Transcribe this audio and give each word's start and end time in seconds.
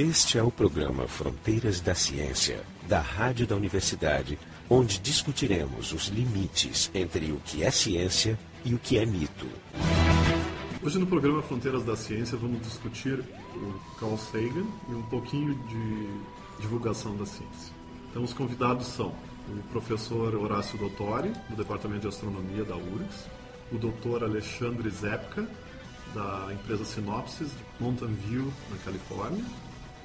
Este 0.00 0.38
é 0.38 0.42
o 0.42 0.50
programa 0.50 1.06
Fronteiras 1.06 1.78
da 1.78 1.94
Ciência, 1.94 2.62
da 2.88 3.00
Rádio 3.02 3.46
da 3.46 3.54
Universidade, 3.54 4.38
onde 4.66 4.98
discutiremos 4.98 5.92
os 5.92 6.06
limites 6.08 6.90
entre 6.94 7.30
o 7.32 7.36
que 7.44 7.62
é 7.62 7.70
ciência 7.70 8.38
e 8.64 8.72
o 8.72 8.78
que 8.78 8.96
é 8.96 9.04
mito. 9.04 9.46
Hoje 10.82 10.98
no 10.98 11.06
programa 11.06 11.42
Fronteiras 11.42 11.84
da 11.84 11.94
Ciência 11.96 12.38
vamos 12.38 12.62
discutir 12.62 13.22
o 13.54 13.98
Carl 14.00 14.16
Sagan 14.16 14.64
e 14.88 14.94
um 14.94 15.02
pouquinho 15.02 15.54
de 15.68 16.62
divulgação 16.62 17.14
da 17.18 17.26
ciência. 17.26 17.74
Então 18.10 18.22
os 18.22 18.32
convidados 18.32 18.86
são 18.86 19.14
o 19.50 19.62
professor 19.70 20.34
Horácio 20.34 20.78
Dottori, 20.78 21.30
do 21.50 21.56
Departamento 21.56 22.00
de 22.00 22.08
Astronomia 22.08 22.64
da 22.64 22.74
URGS, 22.74 23.26
o 23.70 23.76
doutor 23.76 24.24
Alexandre 24.24 24.88
Zepka, 24.88 25.46
da 26.14 26.48
empresa 26.54 26.86
Synopsys, 26.86 27.50
de 27.50 27.64
Mountain 27.78 28.14
View, 28.14 28.50
na 28.70 28.78
Califórnia, 28.78 29.44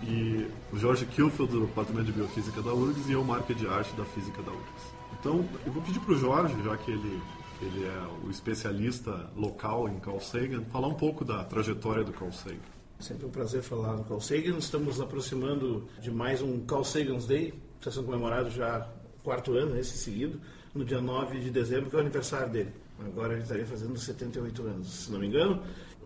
e 0.04 0.48
o 0.74 0.78
Jorge 0.78 1.06
Kilfield, 1.06 1.52
do 1.52 1.66
Departamento 1.66 2.06
de 2.06 2.12
Biofísica 2.12 2.62
da 2.62 2.74
URGS, 2.74 3.10
e 3.10 3.14
eu, 3.14 3.24
Marca 3.24 3.54
de 3.54 3.68
Arte, 3.68 3.96
da 3.96 4.06
Física 4.06 4.42
da 4.42 4.52
URGS. 4.52 4.96
Então, 5.20 5.46
eu 5.66 5.72
vou 5.72 5.82
pedir 5.82 6.00
para 6.00 6.14
o 6.14 6.18
Jorge, 6.18 6.56
já 6.64 6.78
que 6.78 6.92
ele, 6.92 7.22
ele 7.62 7.86
é 7.86 8.26
o 8.26 8.30
especialista 8.30 9.30
local 9.36 9.88
em 9.90 10.00
Carl 10.00 10.20
Sagan, 10.20 10.64
falar 10.72 10.88
um 10.88 10.94
pouco 10.94 11.24
da 11.24 11.44
trajetória 11.44 12.04
do 12.04 12.12
Carl 12.12 12.32
Sagan. 12.32 12.58
Sempre 13.00 13.26
um 13.26 13.30
prazer 13.30 13.62
falar 13.62 13.96
do 13.96 14.04
Carl 14.04 14.22
Sagan. 14.22 14.58
Estamos 14.58 15.02
aproximando 15.02 15.88
de 16.00 16.12
mais 16.12 16.42
um 16.42 16.60
Carl 16.66 16.84
Sagan's 16.84 17.26
Day, 17.26 17.54
está 17.80 17.92
sendo 17.92 18.06
comemorado 18.06 18.50
já 18.50 18.88
quarto 19.24 19.54
ano, 19.54 19.78
esse 19.78 19.98
seguido, 19.98 20.40
no 20.74 20.86
dia 20.86 21.02
9 21.02 21.40
de 21.40 21.50
dezembro, 21.50 21.90
que 21.90 21.96
é 21.96 22.00
o 22.00 22.02
aniversário 22.02 22.52
dele. 22.52 22.72
Agora 23.00 23.34
ele 23.34 23.42
estaria 23.42 23.66
fazendo 23.66 23.98
78 23.98 24.62
anos, 24.64 24.88
se 24.88 25.12
não 25.12 25.20
me 25.20 25.28
engano. 25.28 25.62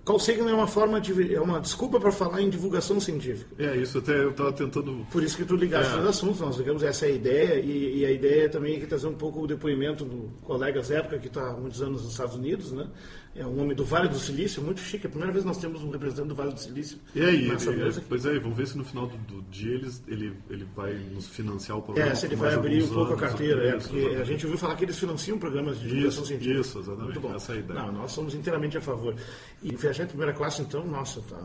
Carl 0.10 0.18
Sagan 0.20 0.50
é 0.50 0.54
uma 0.56 0.66
forma 0.66 1.00
de 1.00 1.36
é 1.36 1.40
uma 1.40 1.60
desculpa 1.60 2.00
para 2.00 2.12
falar 2.12 2.42
em 2.42 2.50
divulgação 2.50 3.00
científica. 3.00 3.52
É 3.60 3.78
isso, 3.78 4.00
até 4.00 4.24
eu 4.24 4.32
estava 4.32 4.52
tentando. 4.52 5.06
Por 5.12 5.22
isso 5.22 5.38
que 5.38 5.46
tu 5.46 5.56
ligaste 5.56 5.94
É. 5.96 6.00
os 6.00 6.08
assuntos, 6.08 6.40
nós 6.40 6.58
ligamos 6.58 6.82
essa 6.82 7.06
é 7.06 7.10
a 7.10 7.12
ideia 7.12 7.60
e, 7.60 8.00
e 8.00 8.06
a 8.08 8.12
ideia 8.12 8.50
também 8.50 8.78
é 8.78 8.80
que 8.80 8.88
trazer 8.88 9.06
um 9.06 9.14
pouco 9.14 9.40
o 9.40 9.46
depoimento 9.46 10.04
do 10.04 10.32
colega 10.42 10.82
Zépoca 10.82 11.20
que 11.20 11.28
está 11.28 11.52
há 11.52 11.54
muitos 11.54 11.80
anos 11.84 12.02
nos 12.02 12.14
Estados 12.14 12.34
Unidos, 12.34 12.72
né? 12.72 12.88
É 13.36 13.46
um 13.46 13.62
homem 13.62 13.76
do 13.76 13.86
Vale 13.86 14.10
do 14.10 14.18
Silício, 14.20 14.62
muito 14.62 14.82
chique. 14.82 15.06
É 15.06 15.08
a 15.08 15.10
primeira 15.10 15.32
vez 15.32 15.44
que 15.44 15.48
nós 15.48 15.58
temos 15.60 15.82
um 15.84 15.92
representante 15.92 16.28
do 16.30 16.36
Vale 16.36 16.52
do 16.52 16.60
Silício. 16.60 16.98
E 17.16 17.22
aí, 17.22 17.48
nessa 17.48 17.70
ele, 17.72 17.84
mesa. 17.84 18.04
pois 18.10 18.26
é, 18.26 18.38
vamos 18.40 18.58
ver 18.58 18.68
se 18.68 18.78
no 18.78 18.84
final 18.84 19.08
do, 19.08 19.18
do 19.18 19.42
dia 19.50 19.74
eles, 19.76 20.04
ele, 20.08 20.34
ele 20.50 20.68
vai 20.76 20.94
nos 20.94 21.28
financiar 21.28 21.78
o 21.78 21.82
programa. 21.82 22.12
É, 22.12 22.16
se 22.16 22.26
ele 22.26 22.36
vai 22.36 22.54
abrir 22.54 22.84
um 22.84 22.88
pouco 22.88 23.02
a 23.02 23.08
anos. 23.16 23.20
carteira, 23.22 23.64
é, 23.68 23.72
porque 23.78 23.96
a 23.96 24.00
exatamente. 24.00 24.28
gente 24.28 24.46
ouviu 24.46 24.60
falar 24.60 24.76
que 24.76 24.84
eles 24.84 25.00
financiam 25.00 25.38
programas 25.38 25.80
de 25.80 25.88
divulgação 25.88 26.24
Isso, 26.24 26.26
científica. 26.28 26.60
isso, 26.60 26.80
exatamente, 26.80 27.04
Muito 27.04 27.20
bom. 27.22 27.36
essa 27.36 27.54
é 27.54 27.56
a 27.56 27.60
ideia. 27.60 27.80
Não, 27.84 27.92
nós 27.94 28.12
somos 28.12 28.34
inteiramente 28.34 28.78
a 28.78 28.82
favor. 28.82 29.16
E 29.64 29.76
viajar 29.76 30.04
em 30.04 30.08
primeira 30.08 30.34
classe, 30.34 30.62
então, 30.62 30.86
nossa, 30.86 31.22
tá. 31.22 31.38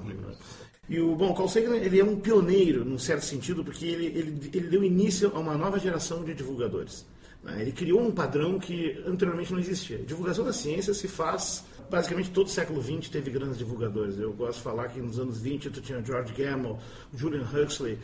E 0.89 0.99
o 1.01 1.15
bom, 1.15 1.31
o 1.31 1.35
Carl 1.35 1.49
Sagan, 1.49 1.77
ele 1.77 2.01
é 2.01 2.05
um 2.05 2.17
pioneiro, 2.19 2.85
num 2.85 2.99
certo 2.99 3.25
sentido, 3.25 3.65
porque 3.65 3.87
ele, 3.87 4.07
ele, 4.07 4.51
ele 4.53 4.69
deu 4.69 4.83
início 4.83 5.31
a 5.35 5.39
uma 5.39 5.57
nova 5.57 5.79
geração 5.79 6.23
de 6.25 6.35
divulgadores. 6.35 7.07
né? 7.43 7.61
Ele 7.63 7.73
criou 7.73 8.01
um 8.03 8.11
padrão 8.11 8.59
que 8.59 9.01
anteriormente 9.07 9.53
não 9.53 9.61
existia. 9.61 9.97
A 9.99 10.03
divulgação 10.03 10.45
da 10.45 10.53
ciência 10.53 10.93
se 10.93 11.09
faz 11.09 11.65
basicamente 11.91 12.31
todo 12.31 12.47
o 12.47 12.51
século 12.51 12.83
XX 12.83 13.09
teve 13.09 13.31
grandes 13.31 13.59
divulgadores. 13.59 14.19
Eu 14.19 14.33
gosto 14.33 14.59
de 14.59 14.65
falar 14.65 14.89
que 14.89 15.01
nos 15.01 15.19
anos 15.19 15.39
20 15.41 15.71
tu 15.71 15.81
tinha 15.81 16.03
George 16.05 16.33
Gamow, 16.35 16.79
Julian 17.15 17.43
Huxley, 17.53 17.99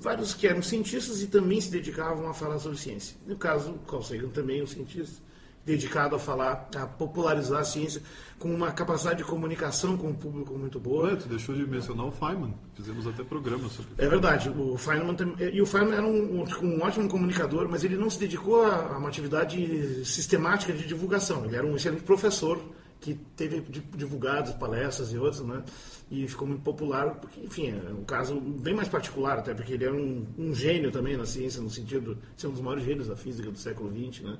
vários 0.00 0.34
que 0.34 0.46
eram 0.46 0.62
cientistas 0.62 1.22
e 1.22 1.26
também 1.26 1.60
se 1.60 1.70
dedicavam 1.70 2.28
a 2.28 2.34
falar 2.34 2.58
sobre 2.58 2.78
ciência. 2.78 3.16
No 3.26 3.36
caso, 3.36 3.74
Carl 3.88 4.02
Sagan 4.02 4.28
também 4.28 4.60
é 4.60 4.62
um 4.62 4.66
cientista 4.66 5.24
dedicado 5.64 6.14
a 6.14 6.18
falar, 6.20 6.68
a 6.76 6.86
popularizar 6.86 7.58
a 7.58 7.64
ciência 7.64 8.00
com 8.38 8.54
uma 8.54 8.70
capacidade 8.70 9.18
de 9.18 9.24
comunicação 9.24 9.96
com 9.96 10.10
o 10.10 10.14
público 10.14 10.54
muito 10.56 10.78
boa. 10.78 11.08
Ué, 11.08 11.16
tu 11.16 11.26
deixou 11.28 11.56
de 11.56 11.66
mencionar 11.66 12.06
o 12.06 12.12
Feynman. 12.12 12.54
Fizemos 12.76 13.04
até 13.04 13.24
programa 13.24 13.68
sobre 13.68 13.90
É 13.98 14.08
verdade, 14.08 14.48
o 14.48 14.76
Feynman 14.78 15.16
tam- 15.16 15.34
e 15.40 15.60
o 15.60 15.66
Feynman 15.66 15.94
era 15.96 16.06
um, 16.06 16.44
um 16.62 16.82
ótimo 16.82 17.08
comunicador, 17.08 17.66
mas 17.68 17.82
ele 17.82 17.96
não 17.96 18.08
se 18.08 18.20
dedicou 18.20 18.62
a, 18.62 18.92
a 18.94 18.98
uma 18.98 19.08
atividade 19.08 20.04
sistemática 20.04 20.72
de 20.72 20.86
divulgação. 20.86 21.44
Ele 21.44 21.56
era 21.56 21.66
um 21.66 21.74
excelente 21.74 22.04
professor 22.04 22.60
que 23.00 23.14
teve 23.36 23.60
di- 23.60 23.82
divulgadas 23.96 24.54
palestras 24.54 25.12
e 25.12 25.18
outras, 25.18 25.40
né? 25.42 25.62
E 26.10 26.26
ficou 26.28 26.46
muito 26.46 26.62
popular, 26.62 27.14
porque, 27.16 27.40
enfim, 27.40 27.68
é 27.70 27.92
um 27.92 28.04
caso 28.04 28.40
bem 28.40 28.74
mais 28.74 28.88
particular, 28.88 29.38
até 29.38 29.52
porque 29.54 29.72
ele 29.74 29.84
era 29.84 29.94
um, 29.94 30.24
um 30.38 30.54
gênio 30.54 30.90
também 30.90 31.16
na 31.16 31.26
ciência, 31.26 31.60
no 31.60 31.68
sentido 31.70 32.14
de 32.14 32.40
ser 32.40 32.46
um 32.46 32.52
dos 32.52 32.60
maiores 32.60 32.84
gênios 32.84 33.08
da 33.08 33.16
física 33.16 33.50
do 33.50 33.58
século 33.58 33.90
XX, 33.90 34.22
né? 34.24 34.38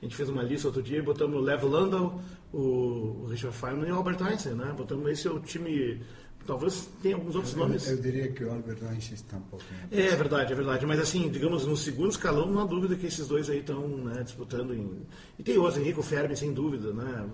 A 0.00 0.04
gente 0.04 0.14
fez 0.14 0.28
uma 0.28 0.42
lista 0.42 0.68
outro 0.68 0.82
dia 0.82 0.98
e 0.98 1.02
botamos 1.02 1.36
o 1.36 1.40
Lev 1.40 1.64
Landau, 1.64 2.20
o 2.52 3.26
Richard 3.30 3.56
Feynman 3.56 3.88
e 3.88 3.92
o 3.92 3.96
Albert 3.96 4.22
Einstein, 4.22 4.54
né? 4.54 4.74
Botamos 4.76 5.08
esse 5.10 5.26
é 5.26 5.30
o 5.30 5.40
time, 5.40 6.00
talvez 6.46 6.88
tenha 7.02 7.16
alguns 7.16 7.34
outros 7.34 7.54
nomes. 7.54 7.86
Eu, 7.86 7.96
eu 7.96 8.02
diria 8.02 8.28
que 8.28 8.44
o 8.44 8.52
Albert 8.52 8.78
Einstein 8.90 9.14
está 9.14 9.36
um 9.36 9.40
pouquinho. 9.42 9.80
É 9.90 10.16
verdade, 10.16 10.52
é 10.52 10.56
verdade. 10.56 10.86
Mas 10.86 11.00
assim, 11.00 11.28
digamos, 11.28 11.66
no 11.66 11.76
segundo 11.76 12.10
escalão, 12.10 12.46
não 12.50 12.62
há 12.62 12.64
dúvida 12.64 12.94
que 12.96 13.06
esses 13.06 13.26
dois 13.26 13.50
aí 13.50 13.58
estão 13.58 13.86
né, 13.88 14.22
disputando 14.22 14.74
em. 14.74 15.02
E 15.38 15.42
tem 15.42 15.58
outros, 15.58 15.78
Henrico 15.78 16.02
Fermi, 16.02 16.36
sem 16.36 16.52
dúvida, 16.52 16.92
né? 16.92 17.26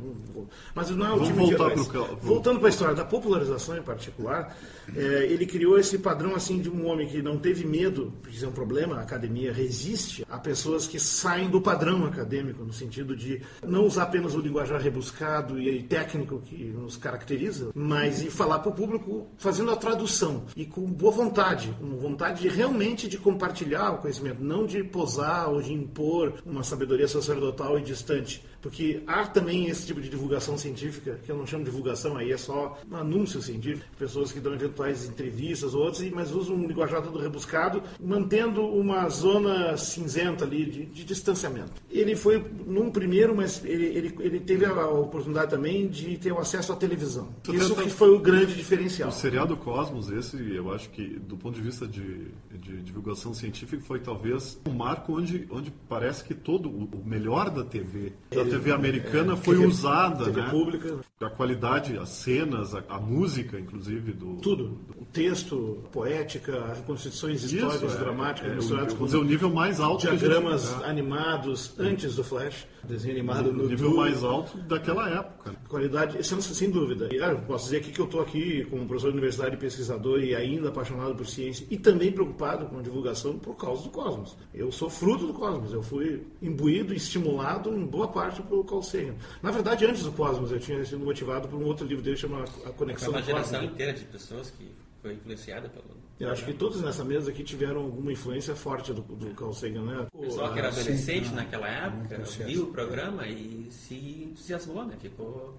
Mas 0.74 0.90
não 0.90 1.06
é 1.06 1.10
o 1.10 1.12
Vamos 1.12 1.28
time 1.28 1.44
de 1.44 1.54
voltar 1.54 1.72
heróis. 1.72 1.88
pro 1.88 2.16
Voltando 2.16 2.58
para 2.58 2.68
a 2.68 2.70
história 2.70 2.94
da 2.94 3.04
popularização 3.04 3.76
em 3.76 3.82
particular, 3.82 4.56
é, 4.96 5.26
ele 5.26 5.46
criou 5.46 5.78
esse 5.78 5.98
padrão 5.98 6.34
assim 6.34 6.60
de 6.60 6.70
um 6.70 6.86
homem 6.86 7.06
que 7.06 7.22
não 7.22 7.38
teve 7.38 7.64
medo, 7.64 8.12
porque 8.20 8.36
isso 8.36 8.44
é 8.44 8.48
um 8.48 8.52
problema, 8.52 8.96
a 8.96 9.02
academia 9.02 9.52
resiste 9.52 10.24
a 10.28 10.38
pessoas 10.38 10.86
que 10.86 10.98
saem 10.98 11.50
do 11.50 11.60
padrão 11.60 12.04
acadêmico, 12.04 12.64
no 12.64 12.72
sentido 12.72 13.16
de 13.16 13.40
não 13.66 13.86
usar 13.86 14.04
apenas 14.04 14.34
o 14.34 14.40
linguajar 14.40 14.80
rebuscado 14.80 15.60
e 15.60 15.82
técnico 15.82 16.40
que 16.40 16.64
nos 16.64 16.96
caracteriza, 16.96 17.70
mas 17.74 18.22
ir 18.22 18.30
falar 18.30 18.58
para 18.60 18.70
o 18.70 18.74
público 18.74 19.01
fazendo 19.38 19.70
a 19.70 19.76
tradução 19.76 20.44
e 20.56 20.64
com 20.64 20.82
boa 20.82 21.12
vontade, 21.12 21.74
com 21.80 21.96
vontade 21.96 22.42
de 22.42 22.48
realmente 22.48 23.08
de 23.08 23.18
compartilhar 23.18 23.92
o 23.92 23.98
conhecimento, 23.98 24.42
não 24.42 24.66
de 24.66 24.82
posar 24.82 25.50
ou 25.50 25.60
de 25.60 25.72
impor 25.72 26.34
uma 26.44 26.62
sabedoria 26.62 27.08
sacerdotal 27.08 27.78
e 27.78 27.82
distante. 27.82 28.44
Porque 28.60 29.02
há 29.08 29.26
também 29.26 29.66
esse 29.66 29.84
tipo 29.84 30.00
de 30.00 30.08
divulgação 30.08 30.56
científica, 30.56 31.18
que 31.24 31.32
eu 31.32 31.36
não 31.36 31.44
chamo 31.44 31.64
de 31.64 31.70
divulgação, 31.70 32.16
aí 32.16 32.30
é 32.30 32.36
só 32.36 32.78
um 32.88 32.94
anúncio 32.94 33.42
científico, 33.42 33.84
pessoas 33.98 34.30
que 34.30 34.38
dão 34.38 34.54
eventuais 34.54 35.04
entrevistas 35.04 35.74
ou 35.74 35.82
outros, 35.82 36.08
mas 36.10 36.30
usam 36.30 36.54
um 36.54 36.68
linguajar 36.68 37.02
todo 37.02 37.18
rebuscado, 37.18 37.82
mantendo 38.00 38.64
uma 38.64 39.08
zona 39.08 39.76
cinzenta 39.76 40.44
ali 40.44 40.64
de, 40.64 40.86
de 40.86 41.04
distanciamento. 41.04 41.72
Ele 41.90 42.14
foi 42.14 42.44
num 42.64 42.88
primeiro, 42.88 43.34
mas 43.34 43.64
ele, 43.64 43.86
ele, 43.86 44.14
ele 44.20 44.38
teve 44.38 44.64
a 44.64 44.86
oportunidade 44.86 45.50
também 45.50 45.88
de 45.88 46.16
ter 46.18 46.30
o 46.30 46.38
acesso 46.38 46.72
à 46.72 46.76
televisão. 46.76 47.28
Isso 47.52 47.74
que 47.74 47.90
foi 47.90 48.10
o 48.14 48.20
grande 48.20 48.54
diferencial. 48.54 48.91
O 49.08 49.10
seriado 49.12 49.56
Cosmos, 49.56 50.10
esse, 50.10 50.36
eu 50.54 50.72
acho 50.72 50.90
que, 50.90 51.18
do 51.20 51.36
ponto 51.36 51.54
de 51.54 51.62
vista 51.62 51.86
de, 51.86 52.28
de 52.52 52.82
divulgação 52.82 53.32
científica, 53.32 53.82
foi 53.84 54.00
talvez 54.00 54.60
um 54.68 54.72
marco 54.72 55.16
onde, 55.18 55.46
onde 55.50 55.70
parece 55.88 56.24
que 56.24 56.34
todo 56.34 56.68
o 56.68 57.02
melhor 57.04 57.50
da 57.50 57.64
TV, 57.64 58.12
da 58.30 58.44
TV 58.44 58.72
americana, 58.72 59.36
foi 59.36 59.56
TV 59.56 59.66
usada, 59.66 60.24
TV 60.26 60.40
né? 60.42 60.50
pública. 60.50 60.98
A 61.20 61.30
qualidade, 61.30 61.96
as 61.96 62.08
cenas, 62.08 62.74
a, 62.74 62.82
a 62.88 62.98
música, 62.98 63.58
inclusive, 63.58 64.12
do... 64.12 64.36
Tudo. 64.36 64.78
O 65.00 65.04
texto, 65.04 65.84
poética, 65.92 66.72
reconstituições 66.74 67.44
Isso, 67.44 67.54
históricas, 67.56 67.94
é, 67.94 67.98
dramáticas, 67.98 68.52
é, 68.52 68.54
misturadas 68.56 68.92
o, 68.92 68.96
com 68.96 69.04
dizer, 69.04 69.16
o 69.18 69.24
nível 69.24 69.50
mais 69.50 69.78
alto 69.80 70.08
a 70.08 70.10
gente- 70.10 70.20
diagramas 70.20 70.82
é, 70.82 70.86
animados 70.88 71.74
antes 71.78 72.16
do 72.16 72.24
Flash, 72.24 72.66
desenho 72.84 73.14
animado 73.14 73.50
o 73.50 73.52
no 73.52 73.68
nível 73.68 73.90
Doom. 73.90 73.96
mais 73.96 74.24
alto 74.24 74.58
daquela 74.58 75.08
época. 75.08 75.54
Qualidade, 75.68 76.26
sem, 76.26 76.40
sem 76.40 76.70
dúvida. 76.70 77.08
E, 77.12 77.22
ah, 77.22 77.34
posso 77.36 77.66
dizer 77.66 77.76
aqui 77.78 77.92
que 77.92 78.00
eu 78.00 78.06
estou 78.06 78.20
aqui 78.20 78.66
como 78.82 78.88
professor 78.88 79.10
de 79.10 79.18
universidade 79.18 79.54
e 79.54 79.58
pesquisador 79.58 80.20
e 80.20 80.34
ainda 80.34 80.68
apaixonado 80.68 81.14
por 81.14 81.26
ciência 81.26 81.66
e 81.70 81.76
também 81.76 82.12
preocupado 82.12 82.66
com 82.66 82.78
a 82.78 82.82
divulgação 82.82 83.38
por 83.38 83.56
causa 83.56 83.84
do 83.84 83.90
Cosmos. 83.90 84.36
Eu 84.52 84.70
sou 84.72 84.90
fruto 84.90 85.26
do 85.26 85.34
Cosmos. 85.34 85.72
Eu 85.72 85.82
fui 85.82 86.26
imbuído 86.40 86.92
e 86.92 86.96
estimulado 86.96 87.70
em 87.70 87.86
boa 87.86 88.08
parte 88.08 88.42
pelo 88.42 88.64
Carl 88.64 88.82
Sagan. 88.82 89.14
Na 89.42 89.50
verdade, 89.50 89.86
antes 89.86 90.02
do 90.02 90.12
Cosmos, 90.12 90.50
eu 90.50 90.58
tinha 90.58 90.84
sido 90.84 91.04
motivado 91.04 91.48
por 91.48 91.58
um 91.58 91.64
outro 91.64 91.86
livro 91.86 92.02
dele 92.02 92.16
chamado 92.16 92.50
A 92.64 92.64
Foi 92.64 92.72
Conexão 92.72 93.10
uma 93.10 93.20
do 93.20 93.26
geração 93.26 93.60
Cosmos. 93.60 93.72
inteira 93.72 93.92
de 93.92 94.04
pessoas 94.04 94.50
que 94.50 94.70
foi 95.00 95.14
influenciada 95.14 95.68
pelo. 95.68 96.02
Eu 96.20 96.30
acho 96.30 96.44
que 96.44 96.52
todos 96.52 96.80
nessa 96.80 97.04
mesa 97.04 97.30
aqui 97.30 97.42
tiveram 97.42 97.80
alguma 97.82 98.12
influência 98.12 98.54
forte 98.54 98.92
do, 98.92 99.02
do 99.02 99.34
Carl 99.34 99.52
Sagan, 99.52 99.82
né? 99.82 100.06
O 100.12 100.20
pessoal 100.20 100.52
que 100.52 100.58
era 100.58 100.70
sim, 100.70 100.80
adolescente 100.80 101.28
não, 101.28 101.36
naquela 101.36 101.68
época 101.68 102.22
viu 102.44 102.64
o 102.64 102.66
programa 102.72 103.26
e 103.26 103.66
se 103.70 104.28
entusiasmou, 104.30 104.84
né? 104.84 104.96
Ficou 105.00 105.56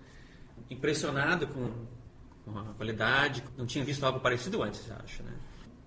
impressionado 0.70 1.48
com, 1.48 1.70
com 2.44 2.58
a 2.58 2.64
qualidade. 2.74 3.44
Não 3.58 3.66
tinha 3.66 3.84
visto 3.84 4.04
algo 4.04 4.20
parecido 4.20 4.62
antes, 4.64 4.90
acho, 4.92 5.24
né? 5.24 5.34